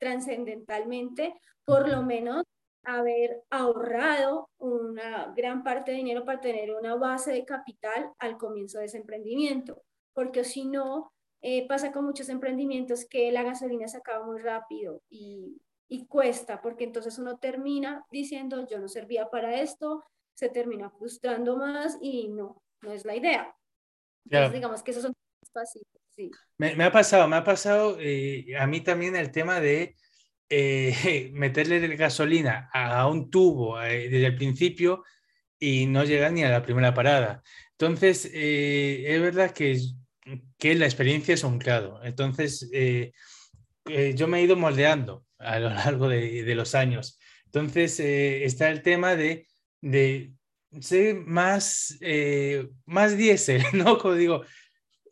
trascendentalmente, 0.00 1.34
por 1.64 1.88
lo 1.88 2.02
menos 2.02 2.44
haber 2.82 3.42
ahorrado 3.50 4.48
una 4.58 5.32
gran 5.36 5.62
parte 5.62 5.90
de 5.90 5.98
dinero 5.98 6.24
para 6.24 6.40
tener 6.40 6.74
una 6.74 6.96
base 6.96 7.32
de 7.32 7.44
capital 7.44 8.10
al 8.18 8.38
comienzo 8.38 8.78
de 8.78 8.86
ese 8.86 8.98
emprendimiento, 8.98 9.82
porque 10.14 10.44
si 10.44 10.64
no, 10.64 11.12
eh, 11.42 11.66
pasa 11.68 11.92
con 11.92 12.04
muchos 12.04 12.28
emprendimientos 12.28 13.06
que 13.06 13.30
la 13.30 13.42
gasolina 13.42 13.86
se 13.88 13.98
acaba 13.98 14.26
muy 14.26 14.40
rápido 14.40 15.02
y, 15.08 15.60
y 15.88 16.06
cuesta, 16.06 16.60
porque 16.60 16.84
entonces 16.84 17.18
uno 17.18 17.38
termina 17.38 18.04
diciendo, 18.10 18.66
yo 18.66 18.78
no 18.78 18.88
servía 18.88 19.28
para 19.28 19.60
esto, 19.60 20.02
se 20.34 20.48
termina 20.48 20.90
frustrando 20.90 21.56
más 21.56 21.98
y 22.00 22.28
no, 22.28 22.62
no 22.82 22.92
es 22.92 23.04
la 23.04 23.16
idea. 23.16 23.54
Entonces, 24.24 24.52
digamos 24.52 24.82
que 24.82 24.90
esos 24.92 25.02
son 25.02 25.12
pasitos, 25.52 25.99
Me, 26.58 26.84
ha 26.84 26.92
pasado, 26.92 27.26
me 27.28 27.36
ha 27.36 27.44
pasado 27.44 27.96
eh, 27.98 28.54
a 28.58 28.66
mí 28.66 28.82
también 28.82 29.16
el 29.16 29.30
tema 29.30 29.60
de 29.60 29.96
eh, 30.48 31.30
meterle 31.32 31.96
gasolina 31.96 32.68
a, 32.72 33.06
un 33.08 33.30
tubo 33.30 33.80
eh, 33.82 34.08
desde 34.08 34.26
el 34.26 34.36
principio 34.36 35.04
y 35.58 35.86
no 35.86 36.04
llegar 36.04 36.32
ni 36.32 36.44
a 36.44 36.50
la 36.50 36.62
primera 36.62 36.94
parada. 36.94 37.42
Entonces, 37.72 38.26
es 38.32 39.20
verdad 39.20 39.52
que, 39.52 39.80
que 40.58 40.74
la 40.74 40.84
experiencia 40.84 41.34
es 41.34 41.44
un 41.44 41.58
claro. 41.58 42.00
Entonces, 42.04 42.70
yo 42.70 44.28
me 44.28 44.38
he 44.38 44.42
ido 44.42 44.56
moldeando 44.56 45.24
a 45.40 45.58
lo 45.58 45.70
largo 45.70 46.08
de, 46.08 46.54
los 46.54 46.74
años. 46.74 47.18
Entonces, 47.46 47.98
eh, 48.00 48.44
está 48.44 48.70
el 48.70 48.82
tema 48.82 49.16
de, 49.16 49.46
de 49.80 50.32
ser 50.80 51.16
más, 51.16 51.96
eh, 52.00 52.68
más 52.86 53.16
diésel, 53.16 53.62
¿no? 53.72 53.98
Como 53.98 54.14
digo, 54.14 54.44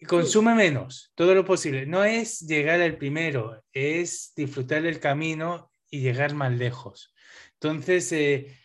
consume 0.07 0.55
menos, 0.55 1.13
todo 1.15 1.35
lo 1.35 1.45
posible. 1.45 1.87
No 1.87 2.05
es 2.05 2.41
llegar 2.41 2.81
al 2.81 2.97
primero, 2.97 3.63
es 3.73 4.33
disfrutar 4.37 4.83
del 4.83 5.01
camino 5.01 5.71
y 5.91 6.01
llegar 6.01 6.35
más 6.35 6.53
lejos. 6.53 7.15
Entonces, 7.55 8.13
eh, 8.13 8.57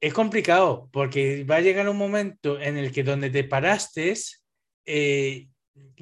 es 0.00 0.14
complicado 0.14 0.88
porque 0.92 1.44
va 1.44 1.56
a 1.56 1.60
llegar 1.60 1.88
un 1.88 1.96
momento 1.96 2.60
en 2.60 2.76
el 2.76 2.90
que 2.90 3.02
donde 3.02 3.30
te 3.30 3.44
paraste, 3.44 4.14
eh, 4.86 5.48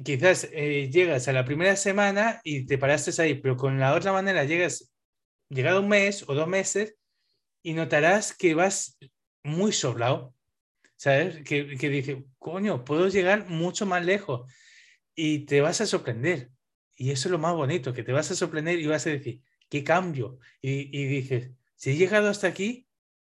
quizás 0.03 0.47
eh, 0.51 0.89
llegas 0.91 1.27
a 1.27 1.33
la 1.33 1.45
primera 1.45 1.75
semana 1.75 2.39
y 2.43 2.65
te 2.65 2.77
paraste 2.77 3.21
ahí, 3.21 3.35
pero 3.35 3.57
con 3.57 3.79
la 3.79 3.93
otra 3.93 4.13
manera 4.13 4.45
llegas, 4.45 4.91
llegado 5.49 5.81
un 5.81 5.89
mes 5.89 6.23
o 6.27 6.33
dos 6.33 6.47
meses 6.47 6.95
y 7.61 7.73
notarás 7.73 8.35
que 8.35 8.53
vas 8.53 8.97
muy 9.43 9.73
sobrado, 9.73 10.33
¿sabes? 10.99 11.43
Que, 11.45 11.77
que 11.77 11.89
dices, 11.89 12.17
coño, 12.39 12.83
puedo 12.83 13.07
llegar 13.07 13.47
mucho 13.47 13.85
más 13.85 14.03
lejos 14.05 14.51
y 15.15 15.45
te 15.45 15.61
vas 15.61 15.79
a 15.79 15.85
sorprender. 15.85 16.51
Y 16.93 17.11
eso 17.11 17.29
es 17.29 17.31
lo 17.31 17.39
más 17.39 17.55
bonito, 17.55 17.93
que 17.93 18.03
te 18.03 18.11
vas 18.11 18.29
a 18.31 18.35
sorprender 18.35 18.77
y 18.79 18.85
vas 18.85 19.07
a 19.07 19.11
decir, 19.11 19.41
¿qué 19.69 19.81
cambio? 19.81 20.39
Y, 20.61 20.89
y 20.91 21.05
dices, 21.05 21.51
si 21.75 21.91
he 21.91 21.95
llegado 21.95 22.27
hasta 22.27 22.47
aquí, 22.47 22.85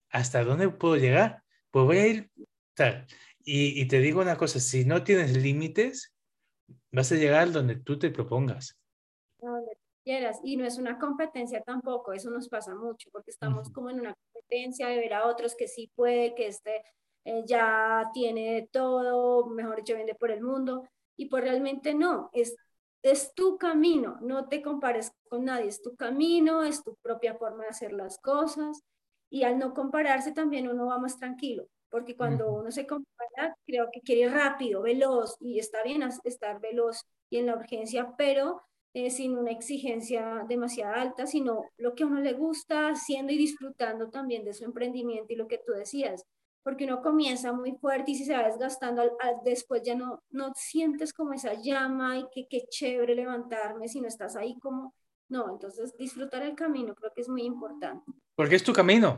¿hasta 0.10 0.44
dónde 0.44 0.68
puedo 0.68 0.98
llegar? 0.98 1.44
Pues 1.72 1.86
voy 1.86 1.98
a 2.00 2.08
ir 2.08 2.32
tal. 2.74 3.08
Y, 3.40 3.82
y 3.82 3.88
te 3.88 4.00
digo 4.00 4.20
una 4.20 4.36
cosa, 4.36 4.60
si 4.60 4.84
no 4.84 5.06
tienes 5.06 5.38
límites, 5.38 6.14
vas 6.92 7.10
a 7.14 7.16
llegar 7.16 7.54
donde 7.54 7.78
tú 7.78 7.98
te 7.98 8.12
propongas. 8.12 8.78
Donde 9.40 9.78
quieras. 10.04 10.42
Y 10.44 10.58
no 10.58 10.66
es 10.66 10.78
una 10.78 11.00
competencia 11.00 11.64
tampoco, 11.64 12.12
eso 12.12 12.30
nos 12.32 12.50
pasa 12.50 12.76
mucho, 12.76 13.10
porque 13.14 13.32
estamos 13.32 13.72
como 13.72 13.90
en 13.90 14.02
una 14.02 14.14
competencia 14.14 14.90
de 14.90 14.98
ver 14.98 15.14
a 15.14 15.28
otros 15.28 15.56
que 15.56 15.70
sí 15.70 15.90
puede, 15.96 16.36
que 16.36 16.48
este 16.48 16.84
eh, 17.24 17.44
ya 17.46 18.10
tiene 18.14 18.70
todo, 18.72 19.48
mejor 19.48 19.78
dicho, 19.78 19.96
vende 19.96 20.16
por 20.16 20.32
el 20.32 20.42
mundo. 20.42 20.88
Y 21.18 21.28
pues 21.28 21.44
realmente 21.44 21.94
no, 21.94 22.30
es, 22.34 22.56
es 23.04 23.34
tu 23.34 23.58
camino, 23.58 24.18
no 24.22 24.48
te 24.48 24.62
compares 24.62 25.12
con 25.30 25.46
nadie, 25.46 25.68
es 25.68 25.82
tu 25.82 25.96
camino, 25.96 26.64
es 26.64 26.84
tu 26.84 26.96
propia 27.02 27.36
forma 27.36 27.64
de 27.64 27.70
hacer 27.70 27.94
las 27.94 28.18
cosas. 28.20 28.82
Y 29.30 29.44
al 29.44 29.60
no 29.60 29.74
compararse 29.74 30.32
también 30.34 30.68
uno 30.68 30.88
va 30.88 30.98
más 31.00 31.18
tranquilo, 31.18 31.68
porque 31.90 32.18
cuando 32.18 32.52
uno 32.52 32.72
se 32.72 32.86
compara, 32.86 33.56
creo 33.66 33.90
que 33.92 34.02
quiere 34.02 34.22
ir 34.22 34.32
rápido, 34.32 34.82
veloz, 34.82 35.38
y 35.40 35.60
está 35.60 35.84
bien 35.84 36.04
estar 36.24 36.60
veloz 36.60 37.06
y 37.30 37.38
en 37.38 37.46
la 37.46 37.56
urgencia, 37.56 38.14
pero 38.18 38.62
eh, 38.94 39.10
sin 39.10 39.38
una 39.38 39.52
exigencia 39.52 40.46
demasiado 40.50 40.96
alta, 40.96 41.26
sino 41.26 41.64
lo 41.78 41.96
que 41.96 42.04
a 42.04 42.08
uno 42.08 42.20
le 42.20 42.34
gusta, 42.34 42.90
haciendo 42.90 43.32
y 43.32 43.38
disfrutando 43.38 44.10
también 44.10 44.44
de 44.44 44.54
su 44.54 44.66
emprendimiento 44.66 45.32
y 45.32 45.38
lo 45.38 45.48
que 45.48 45.60
tú 45.66 45.72
decías, 45.72 46.26
porque 46.64 46.86
uno 46.86 47.02
comienza 47.02 47.52
muy 47.54 47.74
fuerte 47.74 48.12
y 48.12 48.16
si 48.16 48.26
se 48.26 48.36
va 48.36 48.44
desgastando, 48.44 49.18
después 49.44 49.82
ya 49.84 49.96
no, 49.96 50.24
no 50.30 50.54
sientes 50.56 51.14
como 51.14 51.34
esa 51.34 51.54
llama 51.54 52.20
y 52.20 52.26
que 52.34 52.48
qué 52.48 52.66
chévere 52.70 53.16
levantarme, 53.16 53.88
si 53.88 54.02
no 54.02 54.08
estás 54.08 54.36
ahí 54.36 54.58
como, 54.60 54.96
no, 55.30 55.52
entonces 55.52 55.96
disfrutar 55.98 56.44
el 56.44 56.56
camino 56.56 56.94
creo 56.94 57.12
que 57.14 57.22
es 57.22 57.30
muy 57.30 57.44
importante. 57.44 58.12
Porque 58.36 58.56
es 58.56 58.64
tu 58.64 58.74
camino, 58.74 59.18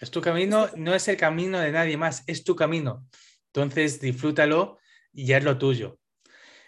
es 0.00 0.10
tu 0.10 0.20
camino, 0.20 0.68
no 0.76 0.94
es 0.94 1.08
el 1.08 1.16
camino 1.16 1.58
de 1.58 1.72
nadie 1.72 1.96
más, 1.96 2.24
es 2.26 2.44
tu 2.44 2.56
camino. 2.56 3.06
Entonces 3.52 4.00
disfrútalo 4.00 4.78
y 5.12 5.26
ya 5.26 5.38
es 5.38 5.44
lo 5.44 5.58
tuyo. 5.58 5.98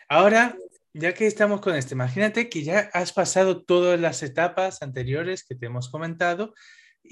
Ahora, 0.08 0.56
ya 0.92 1.14
que 1.14 1.26
estamos 1.26 1.60
con 1.60 1.76
este, 1.76 1.94
imagínate 1.94 2.48
que 2.48 2.64
ya 2.64 2.90
has 2.92 3.12
pasado 3.12 3.62
todas 3.62 3.98
las 4.00 4.22
etapas 4.22 4.82
anteriores 4.82 5.44
que 5.44 5.54
te 5.54 5.66
hemos 5.66 5.88
comentado 5.88 6.52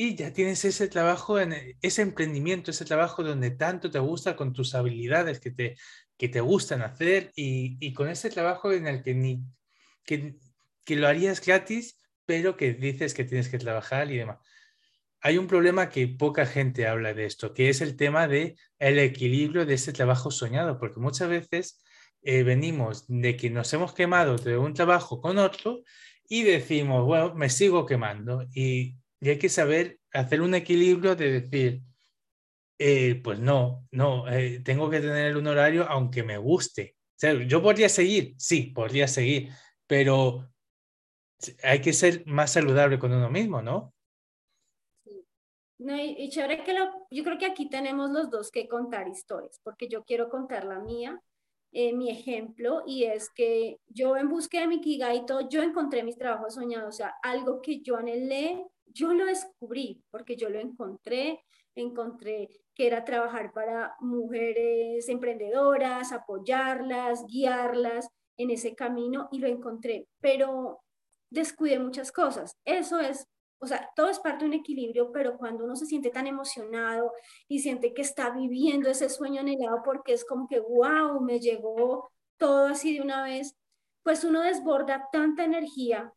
y 0.01 0.15
ya 0.15 0.33
tienes 0.33 0.65
ese 0.65 0.87
trabajo, 0.87 1.41
en 1.41 1.77
ese 1.83 2.03
emprendimiento, 2.03 2.71
ese 2.71 2.85
trabajo 2.85 3.25
donde 3.25 3.51
tanto 3.51 3.91
te 3.91 3.99
gusta 3.99 4.37
con 4.37 4.53
tus 4.53 4.77
habilidades 4.77 5.41
que 5.41 5.51
te, 5.51 5.77
que 6.17 6.29
te 6.29 6.41
gustan 6.41 6.83
hacer 6.83 7.33
y, 7.35 7.77
y 7.81 7.93
con 7.95 8.09
ese 8.09 8.31
trabajo 8.31 8.71
en 8.71 8.87
el 8.87 9.03
que, 9.03 9.15
ni, 9.15 9.43
que, 10.05 10.37
que 10.85 10.95
lo 10.95 11.09
harías 11.09 11.45
gratis, 11.45 11.99
pero 12.27 12.57
que 12.57 12.75
dices 12.75 13.13
que 13.13 13.25
tienes 13.25 13.49
que 13.49 13.59
trabajar 13.59 14.09
y 14.13 14.19
demás. 14.19 14.39
Hay 15.21 15.37
un 15.37 15.49
problema 15.49 15.89
que 15.89 16.07
poca 16.07 16.47
gente 16.47 16.87
habla 16.87 17.13
de 17.13 17.25
esto, 17.25 17.53
que 17.53 17.69
es 17.69 17.81
el 17.81 17.97
tema 17.97 18.29
de 18.29 18.55
el 18.79 19.01
equilibrio 19.01 19.67
de 19.67 19.75
ese 19.75 19.93
trabajo 19.93 20.31
soñado, 20.31 20.79
porque 20.79 21.01
muchas 21.01 21.29
veces 21.29 21.83
eh, 22.23 22.45
venimos 22.45 23.05
de 23.09 23.37
que 23.37 23.51
nos 23.51 23.73
hemos 23.73 23.95
quemado 23.95 24.37
de 24.37 24.59
un 24.59 24.75
trabajo 24.75 25.21
con 25.21 25.39
otro 25.39 25.83
y 26.29 26.45
decimos, 26.45 27.05
bueno, 27.05 27.35
me 27.35 27.51
sigo 27.51 27.85
quemando 27.85 28.47
y 28.55 28.97
y 29.21 29.31
hay 29.31 29.39
que 29.39 29.49
saber 29.49 30.01
hacer 30.13 30.41
un 30.41 30.55
equilibrio 30.55 31.17
de 31.17 31.41
decir, 31.41 31.83
eh, 32.79 33.21
pues 33.23 33.41
no, 33.41 33.87
no, 33.91 34.29
eh, 34.29 34.61
tengo 34.65 34.89
que 34.89 35.01
tener 35.01 35.37
un 35.37 35.47
horario 35.47 35.87
aunque 35.89 36.23
me 36.23 36.39
guste. 36.39 36.97
O 36.97 37.19
sea, 37.19 37.35
yo 37.35 37.61
podría 37.61 37.89
seguir, 37.89 38.35
sí, 38.39 38.73
podría 38.75 39.09
seguir, 39.09 39.51
pero 39.87 40.49
hay 41.63 41.81
que 41.81 41.93
ser 41.93 42.25
más 42.27 42.53
saludable 42.53 42.99
con 42.99 43.13
uno 43.13 43.29
mismo, 43.29 43.61
¿no? 43.63 43.95
No, 45.79 45.97
y, 45.97 46.29
chévere 46.29 46.65
que 46.65 46.75
lo, 46.75 47.07
yo 47.11 47.23
creo 47.23 47.39
que 47.39 47.47
aquí 47.47 47.69
tenemos 47.69 48.11
los 48.11 48.31
dos 48.31 48.51
que 48.51 48.69
contar 48.69 49.07
historias, 49.07 49.61
porque 49.63 49.89
yo 49.89 50.05
quiero 50.05 50.29
contar 50.29 50.65
la 50.65 50.81
mía, 50.81 51.23
eh, 51.73 51.93
mi 51.93 52.11
ejemplo, 52.11 52.83
y 52.87 53.05
es 53.05 53.31
que 53.31 53.79
yo 53.89 54.17
en 54.17 54.29
búsqueda 54.29 54.63
de 54.63 54.69
mi 54.69 54.81
Kigai, 54.81 55.25
yo 55.51 55.63
encontré 55.63 56.03
mis 56.03 56.17
trabajos 56.17 56.55
soñados, 56.55 56.89
o 56.89 56.97
sea, 56.97 57.15
algo 57.23 57.61
que 57.61 57.81
yo 57.81 57.97
anhelé, 57.97 58.65
yo 58.87 59.13
lo 59.13 59.27
descubrí 59.27 60.03
porque 60.11 60.37
yo 60.37 60.49
lo 60.49 60.59
encontré, 60.59 61.45
encontré 61.75 62.49
que 62.75 62.87
era 62.87 63.05
trabajar 63.05 63.53
para 63.53 63.95
mujeres 64.01 65.09
emprendedoras, 65.09 66.13
apoyarlas, 66.13 67.27
guiarlas 67.27 68.09
en 68.37 68.51
ese 68.51 68.75
camino 68.75 69.29
y 69.33 69.41
lo 69.41 69.49
encontré, 69.49 70.07
pero 70.21 70.81
descuidé 71.31 71.79
muchas 71.79 72.13
cosas. 72.13 72.57
Eso 72.65 73.01
es, 73.01 73.27
o 73.61 73.67
sea, 73.67 73.91
todo 73.97 74.09
es 74.09 74.19
parte 74.21 74.45
de 74.45 74.51
un 74.51 74.55
equilibrio, 74.55 75.11
pero 75.13 75.37
cuando 75.37 75.65
uno 75.65 75.77
se 75.77 75.87
siente 75.87 76.11
tan 76.11 76.27
emocionado 76.27 77.13
y 77.49 77.61
siente 77.61 77.93
que 77.95 78.03
está 78.03 78.31
viviendo 78.31 78.89
ese 78.89 79.09
sueño 79.09 79.41
anhelado 79.41 79.83
porque 79.85 80.13
es 80.13 80.25
como 80.25 80.47
que, 80.49 80.61
wow, 80.61 81.21
me 81.21 81.41
llegó 81.41 82.11
todo 82.37 82.67
así 82.67 82.95
de 82.95 83.03
una 83.03 83.25
vez, 83.25 83.57
pues 84.03 84.25
uno 84.25 84.43
desborda 84.43 85.09
tanta 85.13 85.45
energía 85.45 86.13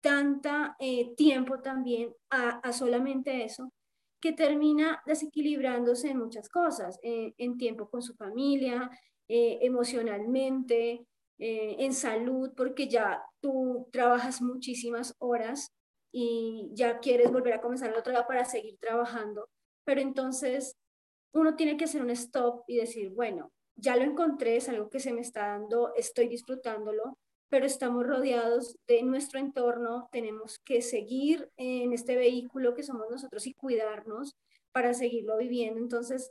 tanta 0.00 0.76
eh, 0.78 1.14
tiempo 1.16 1.60
también 1.60 2.14
a, 2.30 2.72
solamente 2.72 3.44
eso, 3.44 3.72
que 4.20 4.32
termina 4.32 5.02
desequilibrándose 5.06 6.10
en 6.10 6.18
muchas 6.18 6.48
cosas, 6.48 6.98
eh, 7.02 7.34
en 7.38 7.56
tiempo 7.56 7.88
con 7.88 8.02
su 8.02 8.14
familia, 8.14 8.90
eh, 9.28 9.58
emocionalmente, 9.62 11.06
en 11.40 11.92
salud, 11.92 12.50
porque 12.56 12.88
ya 12.88 13.22
tú 13.38 13.86
trabajas 13.92 14.42
muchísimas 14.42 15.14
horas 15.20 15.72
y 16.12 16.70
ya 16.72 16.98
quieres 17.00 17.30
volver 17.30 17.54
a 17.54 17.60
comenzar 17.60 17.90
el 17.90 17.98
otro 17.98 18.12
día 18.12 18.26
para 18.26 18.44
seguir 18.44 18.78
trabajando, 18.78 19.48
pero 19.84 20.00
entonces 20.00 20.76
uno 21.32 21.56
tiene 21.56 21.76
que 21.76 21.84
hacer 21.84 22.02
un 22.02 22.10
stop 22.10 22.64
y 22.66 22.76
decir, 22.76 23.10
bueno, 23.10 23.52
ya 23.76 23.96
lo 23.96 24.02
encontré, 24.02 24.56
es 24.56 24.68
algo 24.68 24.90
que 24.90 25.00
se 25.00 25.12
me 25.12 25.20
está 25.20 25.48
dando, 25.48 25.94
estoy 25.94 26.28
disfrutándolo, 26.28 27.16
pero 27.48 27.64
estamos 27.64 28.06
rodeados 28.06 28.76
de 28.86 29.02
nuestro 29.02 29.38
entorno, 29.38 30.08
tenemos 30.12 30.58
que 30.58 30.82
seguir 30.82 31.48
en 31.56 31.92
este 31.92 32.16
vehículo 32.16 32.74
que 32.74 32.82
somos 32.82 33.06
nosotros 33.10 33.46
y 33.46 33.54
cuidarnos 33.54 34.36
para 34.72 34.92
seguirlo 34.94 35.38
viviendo. 35.38 35.80
Entonces, 35.80 36.30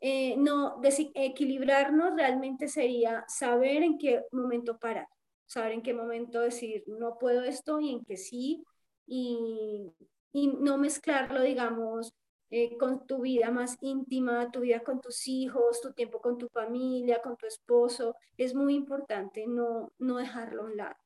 eh, 0.00 0.36
no, 0.36 0.80
equilibrarnos 1.14 2.14
realmente 2.14 2.68
sería 2.68 3.24
saber 3.28 3.82
en 3.82 3.98
qué 3.98 4.22
momento 4.32 4.78
parar, 4.78 5.08
saber 5.46 5.72
en 5.72 5.82
qué 5.82 5.94
momento 5.94 6.40
decir 6.40 6.84
no 6.86 7.18
puedo 7.18 7.42
esto 7.42 7.80
y 7.80 7.90
en 7.90 8.04
qué 8.04 8.16
sí, 8.16 8.64
y, 9.06 9.92
y 10.32 10.48
no 10.48 10.78
mezclarlo, 10.78 11.42
digamos, 11.42 12.14
eh, 12.50 12.76
con 12.78 13.06
tu 13.06 13.22
vida 13.22 13.50
más 13.50 13.78
íntima, 13.80 14.50
tu 14.52 14.60
vida 14.60 14.80
con 14.80 15.00
tus 15.00 15.26
hijos, 15.26 15.80
tu 15.80 15.92
tiempo 15.92 16.20
con 16.20 16.38
tu 16.38 16.48
familia, 16.48 17.20
con 17.20 17.36
tu 17.36 17.46
esposo. 17.46 18.14
Es 18.36 18.54
muy 18.54 18.74
importante 18.74 19.46
no, 19.46 19.92
no 19.98 20.18
dejarlo 20.18 20.62
a 20.62 20.64
un 20.66 20.76
lado. 20.76 20.96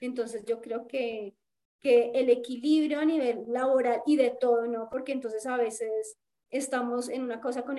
Entonces 0.00 0.44
yo 0.46 0.60
creo 0.60 0.88
que, 0.88 1.36
que 1.80 2.10
el 2.14 2.28
equilibrio 2.30 2.98
a 2.98 3.04
nivel 3.04 3.44
laboral 3.46 4.02
y 4.06 4.16
de 4.16 4.30
todo, 4.30 4.66
¿no? 4.66 4.88
Porque 4.90 5.12
entonces 5.12 5.46
a 5.46 5.56
veces 5.56 6.16
estamos 6.50 7.08
en 7.08 7.22
una 7.22 7.40
cosa, 7.40 7.62
con, 7.62 7.78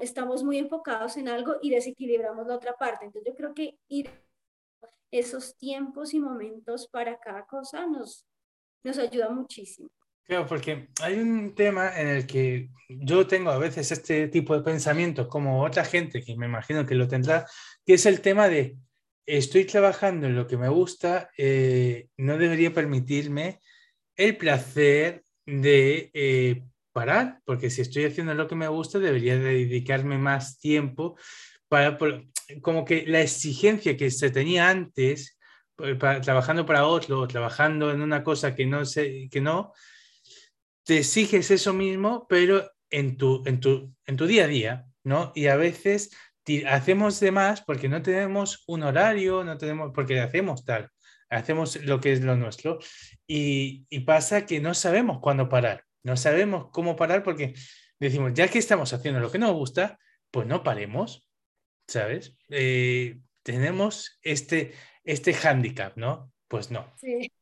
estamos 0.00 0.42
muy 0.42 0.58
enfocados 0.58 1.16
en 1.16 1.28
algo 1.28 1.56
y 1.62 1.70
desequilibramos 1.70 2.46
la 2.46 2.56
otra 2.56 2.74
parte. 2.74 3.04
Entonces 3.04 3.30
yo 3.32 3.36
creo 3.36 3.54
que 3.54 3.78
ir 3.88 4.10
esos 5.10 5.56
tiempos 5.56 6.14
y 6.14 6.20
momentos 6.20 6.88
para 6.88 7.18
cada 7.20 7.46
cosa 7.46 7.86
nos, 7.86 8.26
nos 8.86 8.98
ayuda 8.98 9.28
muchísimo. 9.30 9.90
Claro, 10.24 10.46
porque 10.46 10.88
hay 11.02 11.18
un 11.18 11.54
tema 11.54 12.00
en 12.00 12.08
el 12.08 12.26
que 12.26 12.70
yo 12.88 13.26
tengo 13.26 13.50
a 13.50 13.58
veces 13.58 13.92
este 13.92 14.28
tipo 14.28 14.56
de 14.56 14.62
pensamientos, 14.62 15.28
como 15.28 15.62
otra 15.62 15.84
gente 15.84 16.22
que 16.22 16.36
me 16.36 16.46
imagino 16.46 16.86
que 16.86 16.94
lo 16.94 17.06
tendrá, 17.06 17.46
que 17.84 17.94
es 17.94 18.06
el 18.06 18.20
tema 18.20 18.48
de 18.48 18.76
estoy 19.24 19.64
trabajando 19.64 20.26
en 20.26 20.36
lo 20.36 20.46
que 20.46 20.56
me 20.56 20.68
gusta, 20.68 21.30
eh, 21.36 22.08
no 22.16 22.38
debería 22.38 22.72
permitirme 22.72 23.60
el 24.16 24.36
placer 24.36 25.22
de 25.44 26.10
eh, 26.14 26.62
parar, 26.92 27.40
porque 27.44 27.70
si 27.70 27.82
estoy 27.82 28.04
haciendo 28.04 28.34
lo 28.34 28.48
que 28.48 28.54
me 28.54 28.68
gusta, 28.68 28.98
debería 28.98 29.36
dedicarme 29.38 30.18
más 30.18 30.58
tiempo 30.58 31.16
para, 31.68 31.98
como 32.62 32.84
que 32.84 33.04
la 33.06 33.20
exigencia 33.20 33.96
que 33.96 34.10
se 34.10 34.30
tenía 34.30 34.70
antes, 34.70 35.35
eh, 35.78 35.96
trabajando 35.96 36.64
para 36.66 36.86
otro, 36.86 37.26
trabajando 37.26 37.90
en 37.90 38.00
una 38.02 38.22
cosa 38.22 38.54
que 38.54 38.66
no 38.66 38.84
sé, 38.84 39.28
que 39.30 39.40
no, 39.40 39.72
te 40.84 40.98
exiges 40.98 41.50
eso 41.50 41.72
mismo, 41.72 42.26
pero 42.28 42.70
en 42.90 43.16
tu, 43.16 43.42
en 43.46 43.60
tu, 43.60 43.94
en 44.06 44.16
tu 44.16 44.26
día 44.26 44.44
a 44.44 44.48
día, 44.48 44.86
¿no? 45.04 45.32
Y 45.34 45.46
a 45.48 45.56
veces 45.56 46.10
hacemos 46.68 47.18
de 47.20 47.32
más 47.32 47.60
porque 47.62 47.88
no 47.88 48.02
tenemos 48.02 48.62
un 48.68 48.84
horario, 48.84 49.42
no 49.42 49.58
tenemos, 49.58 49.90
porque 49.94 50.20
hacemos 50.20 50.64
tal, 50.64 50.90
hacemos 51.28 51.76
lo 51.84 52.00
que 52.00 52.12
es 52.12 52.20
lo 52.20 52.36
nuestro 52.36 52.78
y, 53.26 53.86
y 53.90 54.00
pasa 54.00 54.46
que 54.46 54.60
no 54.60 54.74
sabemos 54.74 55.18
cuándo 55.20 55.48
parar, 55.48 55.84
no 56.04 56.16
sabemos 56.16 56.68
cómo 56.72 56.94
parar 56.94 57.24
porque 57.24 57.54
decimos, 57.98 58.32
ya 58.34 58.48
que 58.48 58.58
estamos 58.58 58.92
haciendo 58.92 59.20
lo 59.20 59.30
que 59.30 59.38
nos 59.38 59.52
gusta, 59.52 59.98
pues 60.30 60.46
no 60.46 60.62
paremos, 60.62 61.28
¿sabes? 61.88 62.36
Eh, 62.48 63.18
tenemos 63.42 64.18
este, 64.22 64.74
este 65.06 65.32
hándicap, 65.32 65.96
¿no? 65.96 66.32
Pues 66.48 66.70
no. 66.70 66.92
Sí. 66.96 67.32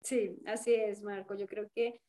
sí, 0.00 0.38
así 0.46 0.74
es, 0.74 1.02
Marco. 1.02 1.34
Yo 1.34 1.46
creo 1.46 1.68
que 1.74 2.00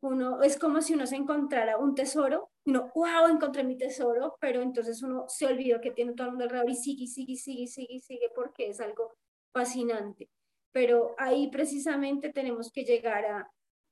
uno 0.00 0.42
es 0.42 0.58
como 0.58 0.82
si 0.82 0.94
uno 0.94 1.06
se 1.06 1.16
encontrara 1.16 1.78
un 1.78 1.94
tesoro, 1.94 2.50
uno, 2.66 2.90
wow, 2.94 3.28
encontré 3.30 3.64
mi 3.64 3.78
tesoro, 3.78 4.36
pero 4.40 4.60
entonces 4.60 5.02
uno 5.02 5.24
se 5.28 5.46
olvidó 5.46 5.80
que 5.80 5.92
tiene 5.92 6.12
todo 6.12 6.26
el 6.26 6.32
mundo 6.32 6.44
alrededor 6.44 6.70
y 6.70 6.74
sigue, 6.74 7.06
sigue, 7.06 7.36
sigue, 7.36 7.66
sigue, 7.66 8.00
sigue, 8.00 8.30
porque 8.34 8.68
es 8.68 8.80
algo 8.80 9.16
fascinante. 9.52 10.28
Pero 10.72 11.14
ahí 11.16 11.48
precisamente 11.48 12.32
tenemos 12.32 12.70
que 12.70 12.84
llegar 12.84 13.24
a, 13.24 13.50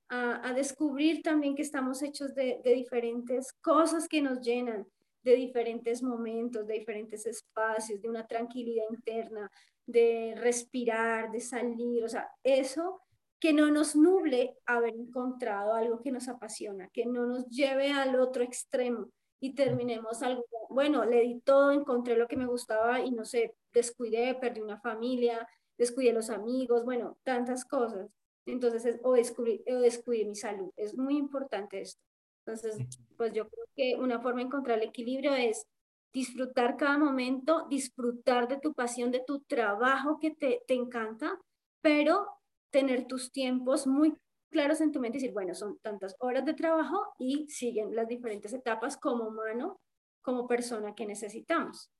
a, 0.09 0.53
descubrir 0.53 1.23
también 1.23 1.55
que 1.55 1.63
estamos 1.63 2.03
hechos 2.03 2.35
de 2.35 2.61
diferentes 2.63 3.53
cosas 3.55 4.07
que 4.07 4.21
nos 4.21 4.41
llenan, 4.41 4.87
de 5.25 5.35
diferentes 5.35 6.03
momentos, 6.03 6.67
de 6.67 6.75
diferentes 6.75 7.27
espacios, 7.27 8.01
de 8.01 8.09
una 8.09 8.27
tranquilidad 8.27 8.85
interna, 8.91 9.51
de 9.87 10.35
respirar, 10.37 11.31
de 11.31 11.41
salir, 11.41 12.05
o 12.05 12.09
sea, 12.09 12.31
eso 12.43 13.01
que 13.41 13.53
no 13.53 13.71
nos 13.71 13.97
nuble 13.97 14.57
haber 14.65 14.95
encontrado 14.95 15.75
algo 15.75 16.01
que 16.01 16.13
nos 16.13 16.29
apasiona, 16.29 16.89
que 16.89 17.05
no 17.05 17.27
nos 17.27 17.47
lleve 17.49 17.91
al 17.91 18.17
otro 18.17 18.43
extremo 18.43 19.11
y 19.41 19.55
terminemos 19.55 20.23
algo, 20.23 20.45
bueno, 20.71 21.05
le 21.05 21.21
di 21.21 21.41
todo, 21.41 21.71
encontré 21.71 22.17
lo 22.17 22.27
que 22.27 22.37
me 22.37 22.47
gustaba 22.47 23.01
y 23.01 23.11
no 23.11 23.25
sé, 23.25 23.55
descuidé, 23.73 24.35
perdí 24.35 24.63
una 24.63 24.81
familia, 24.81 25.47
descuidé 25.77 26.13
los 26.13 26.31
amigos, 26.31 26.85
bueno, 26.85 27.19
tantas 27.23 27.65
cosas. 27.65 28.09
Entonces, 28.47 28.99
o, 29.03 29.13
descubrí, 29.13 29.63
o 29.67 29.75
descuidé 29.81 30.25
mi 30.25 30.35
salud. 30.35 30.71
Es 30.77 30.97
muy 30.97 31.17
importante 31.17 31.81
esto. 31.81 32.01
Entonces, 32.47 32.79
pues 33.17 33.33
yo 33.33 33.49
creo 33.49 33.65
que 33.75 33.97
una 33.97 34.21
forma 34.21 34.41
de 34.41 34.47
encontrar 34.47 34.79
el 34.79 34.89
equilibrio 34.89 35.35
es 35.35 35.67
disfrutar 36.13 36.77
cada 36.77 36.99
momento, 36.99 37.67
disfrutar 37.69 38.47
de 38.49 38.59
tu 38.59 38.75
pasión, 38.75 39.11
de 39.11 39.23
tu 39.27 39.41
trabajo 39.41 40.19
que 40.21 40.31
te, 40.31 40.63
te 40.67 40.75
encanta, 40.75 41.39
pero 41.81 42.29
tener 42.71 43.07
tus 43.07 43.33
tiempos 43.33 43.87
muy 43.87 44.15
claros 44.51 44.81
en 44.81 44.93
tu 44.93 45.01
mente 45.01 45.19
y 45.19 45.21
decir, 45.21 45.35
bueno, 45.35 45.55
son 45.55 45.79
tantas 45.81 46.15
horas 46.21 46.45
de 46.45 46.55
trabajo 46.55 47.15
y 47.19 47.49
siguen 47.49 47.97
las 47.97 48.07
diferentes 48.07 48.53
etapas 48.53 48.97
como 48.97 49.25
humano, 49.25 49.81
como 50.23 50.47
persona 50.47 50.95
que 50.95 51.07
necesitamos. 51.07 51.91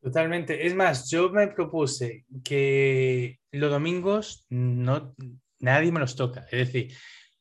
Totalmente. 0.00 0.66
Es 0.66 0.74
más, 0.74 1.10
yo 1.10 1.30
me 1.30 1.48
propuse 1.48 2.24
que 2.44 3.40
los 3.50 3.70
domingos 3.70 4.46
no, 4.48 5.14
nadie 5.58 5.90
me 5.90 6.00
los 6.00 6.14
toca. 6.14 6.46
Es 6.50 6.72
decir, 6.72 6.92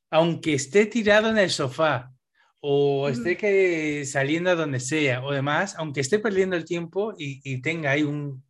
aunque 0.10 0.54
esté 0.54 0.86
tirado 0.86 1.30
en 1.30 1.38
el 1.38 1.50
sofá 1.50 2.12
o 2.60 3.08
esté 3.10 3.38
que 3.38 4.04
saliendo 4.06 4.50
a 4.50 4.56
donde 4.56 4.80
sea 4.80 5.24
o 5.24 5.32
demás, 5.32 5.76
aunque 5.78 6.02
esté 6.02 6.20
perdiendo 6.20 6.56
el 6.56 6.66
tiempo 6.66 7.14
y, 7.18 7.62
tenga 7.62 7.92
ahí 7.92 8.04
un, 8.04 8.44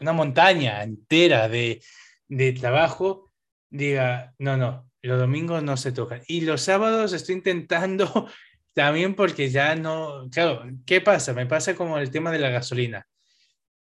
una 0.00 0.12
montaña 0.12 0.82
entera 0.82 1.48
de, 1.48 1.82
de 2.28 2.52
trabajo, 2.52 3.32
diga, 3.70 4.34
no, 4.38 4.56
no, 4.56 4.90
los 5.02 5.18
domingos 5.18 5.62
no 5.62 5.76
se 5.76 5.92
tocan. 5.92 6.22
Y 6.26 6.42
los 6.42 6.62
sábados 6.62 7.12
estoy 7.12 7.36
intentando 7.36 8.28
también 8.74 9.14
porque 9.14 9.50
ya 9.50 9.74
no, 9.74 10.28
claro, 10.30 10.64
¿qué 10.86 11.00
pasa? 11.00 11.34
Me 11.34 11.46
pasa 11.46 11.74
como 11.74 11.98
el 11.98 12.10
tema 12.10 12.30
de 12.30 12.38
la 12.38 12.50
gasolina. 12.50 13.06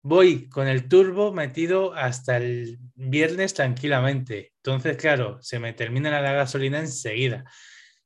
Voy 0.03 0.49
con 0.49 0.67
el 0.67 0.89
turbo 0.89 1.33
metido 1.33 1.93
hasta 1.93 2.39
el 2.39 2.79
viernes 2.95 3.53
tranquilamente. 3.53 4.53
Entonces, 4.57 4.97
claro, 4.97 5.43
se 5.43 5.59
me 5.59 5.75
termina 5.75 6.23
la 6.23 6.33
gasolina 6.33 6.79
enseguida. 6.79 7.45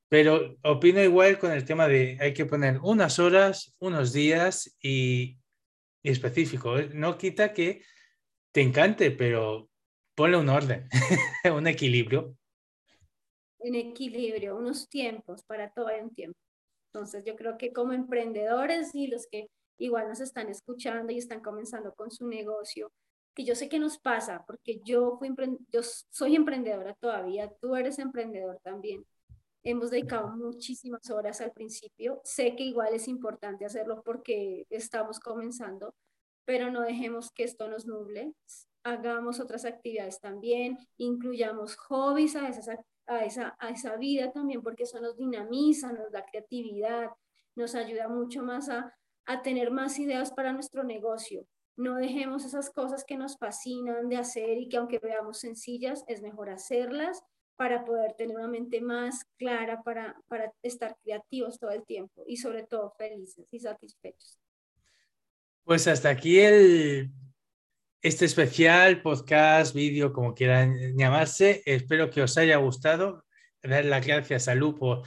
Pero 0.08 0.56
opino 0.62 1.00
igual 1.00 1.38
con 1.38 1.52
el 1.52 1.64
tema 1.64 1.86
de 1.88 2.16
hay 2.20 2.34
que 2.34 2.46
poner 2.46 2.78
unas 2.82 3.18
horas, 3.18 3.74
unos 3.78 4.12
días 4.12 4.76
y, 4.80 5.38
y 6.02 6.10
específico. 6.10 6.78
¿eh? 6.78 6.90
No 6.92 7.16
quita 7.16 7.52
que 7.52 7.82
te 8.52 8.60
encante, 8.60 9.10
pero 9.10 9.70
ponle 10.14 10.36
un 10.36 10.48
orden, 10.48 10.88
un 11.52 11.66
equilibrio. 11.66 12.36
Un 13.58 13.74
equilibrio, 13.74 14.56
unos 14.56 14.88
tiempos, 14.88 15.42
para 15.44 15.70
todo 15.70 15.88
hay 15.88 16.00
un 16.00 16.14
tiempo. 16.14 16.38
Entonces 16.92 17.24
yo 17.24 17.34
creo 17.34 17.58
que 17.58 17.72
como 17.72 17.92
emprendedores 17.92 18.94
y 18.94 19.08
los 19.08 19.26
que 19.26 19.48
igual 19.78 20.08
nos 20.08 20.20
están 20.20 20.48
escuchando 20.48 21.12
y 21.12 21.18
están 21.18 21.40
comenzando 21.40 21.92
con 21.94 22.10
su 22.10 22.26
negocio, 22.26 22.92
que 23.34 23.44
yo 23.44 23.54
sé 23.54 23.68
que 23.68 23.78
nos 23.78 23.98
pasa, 23.98 24.44
porque 24.46 24.80
yo, 24.84 25.16
fui 25.18 25.34
yo 25.72 25.80
soy 25.82 26.36
emprendedora 26.36 26.94
todavía, 26.94 27.52
tú 27.60 27.74
eres 27.74 27.98
emprendedor 27.98 28.60
también. 28.62 29.04
Hemos 29.64 29.90
dedicado 29.90 30.28
muchísimas 30.36 31.10
horas 31.10 31.40
al 31.40 31.52
principio. 31.52 32.20
Sé 32.22 32.54
que 32.54 32.64
igual 32.64 32.94
es 32.94 33.08
importante 33.08 33.64
hacerlo 33.64 34.02
porque 34.04 34.66
estamos 34.70 35.18
comenzando, 35.18 35.94
pero 36.44 36.70
no 36.70 36.82
dejemos 36.82 37.32
que 37.32 37.44
esto 37.44 37.68
nos 37.68 37.86
nuble. 37.86 38.34
Hagamos 38.84 39.40
otras 39.40 39.64
actividades 39.64 40.20
también, 40.20 40.78
incluyamos 40.98 41.76
hobbies 41.76 42.36
a, 42.36 42.48
esas, 42.48 42.68
a, 43.06 43.24
esa, 43.24 43.56
a 43.58 43.70
esa 43.70 43.96
vida 43.96 44.30
también, 44.30 44.62
porque 44.62 44.82
eso 44.82 45.00
nos 45.00 45.16
dinamiza, 45.16 45.92
nos 45.92 46.12
da 46.12 46.24
creatividad, 46.26 47.08
nos 47.56 47.74
ayuda 47.74 48.08
mucho 48.08 48.42
más 48.42 48.68
a, 48.68 48.94
a 49.26 49.42
tener 49.42 49.70
más 49.70 49.98
ideas 49.98 50.32
para 50.32 50.52
nuestro 50.52 50.84
negocio. 50.84 51.46
No 51.76 51.96
dejemos 51.96 52.44
esas 52.44 52.70
cosas 52.70 53.04
que 53.04 53.16
nos 53.16 53.36
fascinan 53.36 54.08
de 54.08 54.16
hacer 54.16 54.58
y 54.58 54.68
que 54.68 54.76
aunque 54.76 54.98
veamos 54.98 55.40
sencillas, 55.40 56.04
es 56.06 56.22
mejor 56.22 56.50
hacerlas 56.50 57.22
para 57.56 57.84
poder 57.84 58.14
tener 58.14 58.36
una 58.36 58.48
mente 58.48 58.80
más 58.80 59.24
clara, 59.36 59.82
para, 59.82 60.16
para 60.28 60.52
estar 60.62 60.96
creativos 61.02 61.58
todo 61.58 61.70
el 61.70 61.84
tiempo 61.84 62.24
y 62.26 62.36
sobre 62.36 62.64
todo 62.64 62.92
felices 62.96 63.46
y 63.52 63.60
satisfechos. 63.60 64.38
Pues 65.64 65.86
hasta 65.88 66.10
aquí 66.10 66.38
el, 66.40 67.10
este 68.02 68.26
especial, 68.26 69.00
podcast, 69.02 69.74
vídeo, 69.74 70.12
como 70.12 70.34
quieran 70.34 70.96
llamarse. 70.96 71.62
Espero 71.64 72.10
que 72.10 72.22
os 72.22 72.36
haya 72.36 72.56
gustado. 72.58 73.24
Dar 73.62 73.84
las 73.86 74.06
gracias 74.06 74.46
a 74.48 74.54
Lupo 74.54 75.02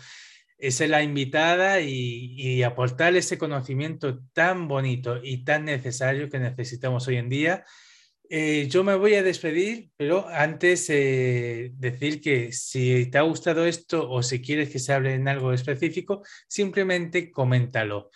es 0.57 0.79
la 0.87 1.03
invitada 1.03 1.81
y, 1.81 2.63
aportar 2.63 3.15
ese 3.15 3.37
conocimiento 3.37 4.19
tan 4.33 4.67
bonito 4.67 5.19
y 5.23 5.43
tan 5.43 5.65
necesario 5.65 6.29
que 6.29 6.39
necesitamos 6.39 7.07
hoy 7.07 7.17
en 7.17 7.29
día. 7.29 7.65
Eh, 8.29 8.67
yo 8.69 8.83
me 8.83 8.95
voy 8.95 9.13
a 9.13 9.23
despedir, 9.23 9.89
pero 9.95 10.27
antes 10.27 10.89
eh, 10.89 11.71
decir 11.75 12.19
que 12.19 12.51
si 12.51 13.09
te 13.09 13.17
ha 13.17 13.21
gustado 13.21 13.65
esto 13.65 14.09
o 14.09 14.21
si 14.21 14.41
quieres 14.41 14.69
que 14.69 14.79
se 14.79 14.91
hable 14.91 15.13
en 15.13 15.27
algo 15.27 15.53
específico, 15.53 16.23
simplemente 16.47 17.31
coméntalo. 17.31 18.09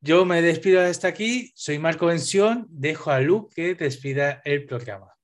Yo 0.00 0.24
me 0.24 0.42
despido 0.42 0.82
hasta 0.82 1.08
aquí, 1.08 1.50
soy 1.56 1.78
Marco 1.78 2.06
Bención, 2.06 2.66
dejo 2.68 3.10
a 3.10 3.20
Lu 3.20 3.48
que 3.48 3.74
despida 3.74 4.42
el 4.44 4.64
programa. 4.64 5.16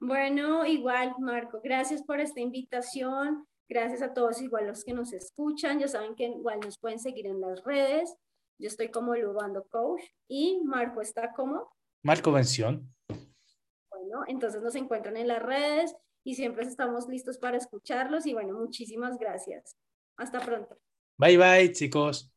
Bueno, 0.00 0.66
igual 0.66 1.14
Marco, 1.20 1.60
gracias 1.62 2.02
por 2.02 2.18
esta 2.18 2.40
invitación. 2.40 3.46
Gracias 3.70 4.02
a 4.02 4.12
todos 4.12 4.42
igual 4.42 4.66
los 4.66 4.82
que 4.82 4.92
nos 4.92 5.12
escuchan. 5.12 5.78
Ya 5.78 5.86
saben 5.86 6.16
que 6.16 6.24
igual 6.24 6.58
nos 6.58 6.76
pueden 6.76 6.98
seguir 6.98 7.28
en 7.28 7.40
las 7.40 7.62
redes. 7.62 8.16
Yo 8.58 8.66
estoy 8.66 8.90
como 8.90 9.14
Lubando 9.14 9.64
Coach 9.68 10.02
y 10.26 10.60
Marco 10.64 11.00
está 11.00 11.32
como 11.32 11.70
Marco 12.02 12.32
Bención. 12.32 12.92
Bueno, 13.08 14.24
entonces 14.26 14.60
nos 14.60 14.74
encuentran 14.74 15.16
en 15.16 15.28
las 15.28 15.40
redes 15.40 15.94
y 16.24 16.34
siempre 16.34 16.64
estamos 16.64 17.06
listos 17.06 17.38
para 17.38 17.58
escucharlos 17.58 18.26
y 18.26 18.34
bueno, 18.34 18.58
muchísimas 18.58 19.16
gracias. 19.18 19.76
Hasta 20.16 20.40
pronto. 20.40 20.76
Bye 21.16 21.38
bye, 21.38 21.72
chicos. 21.72 22.28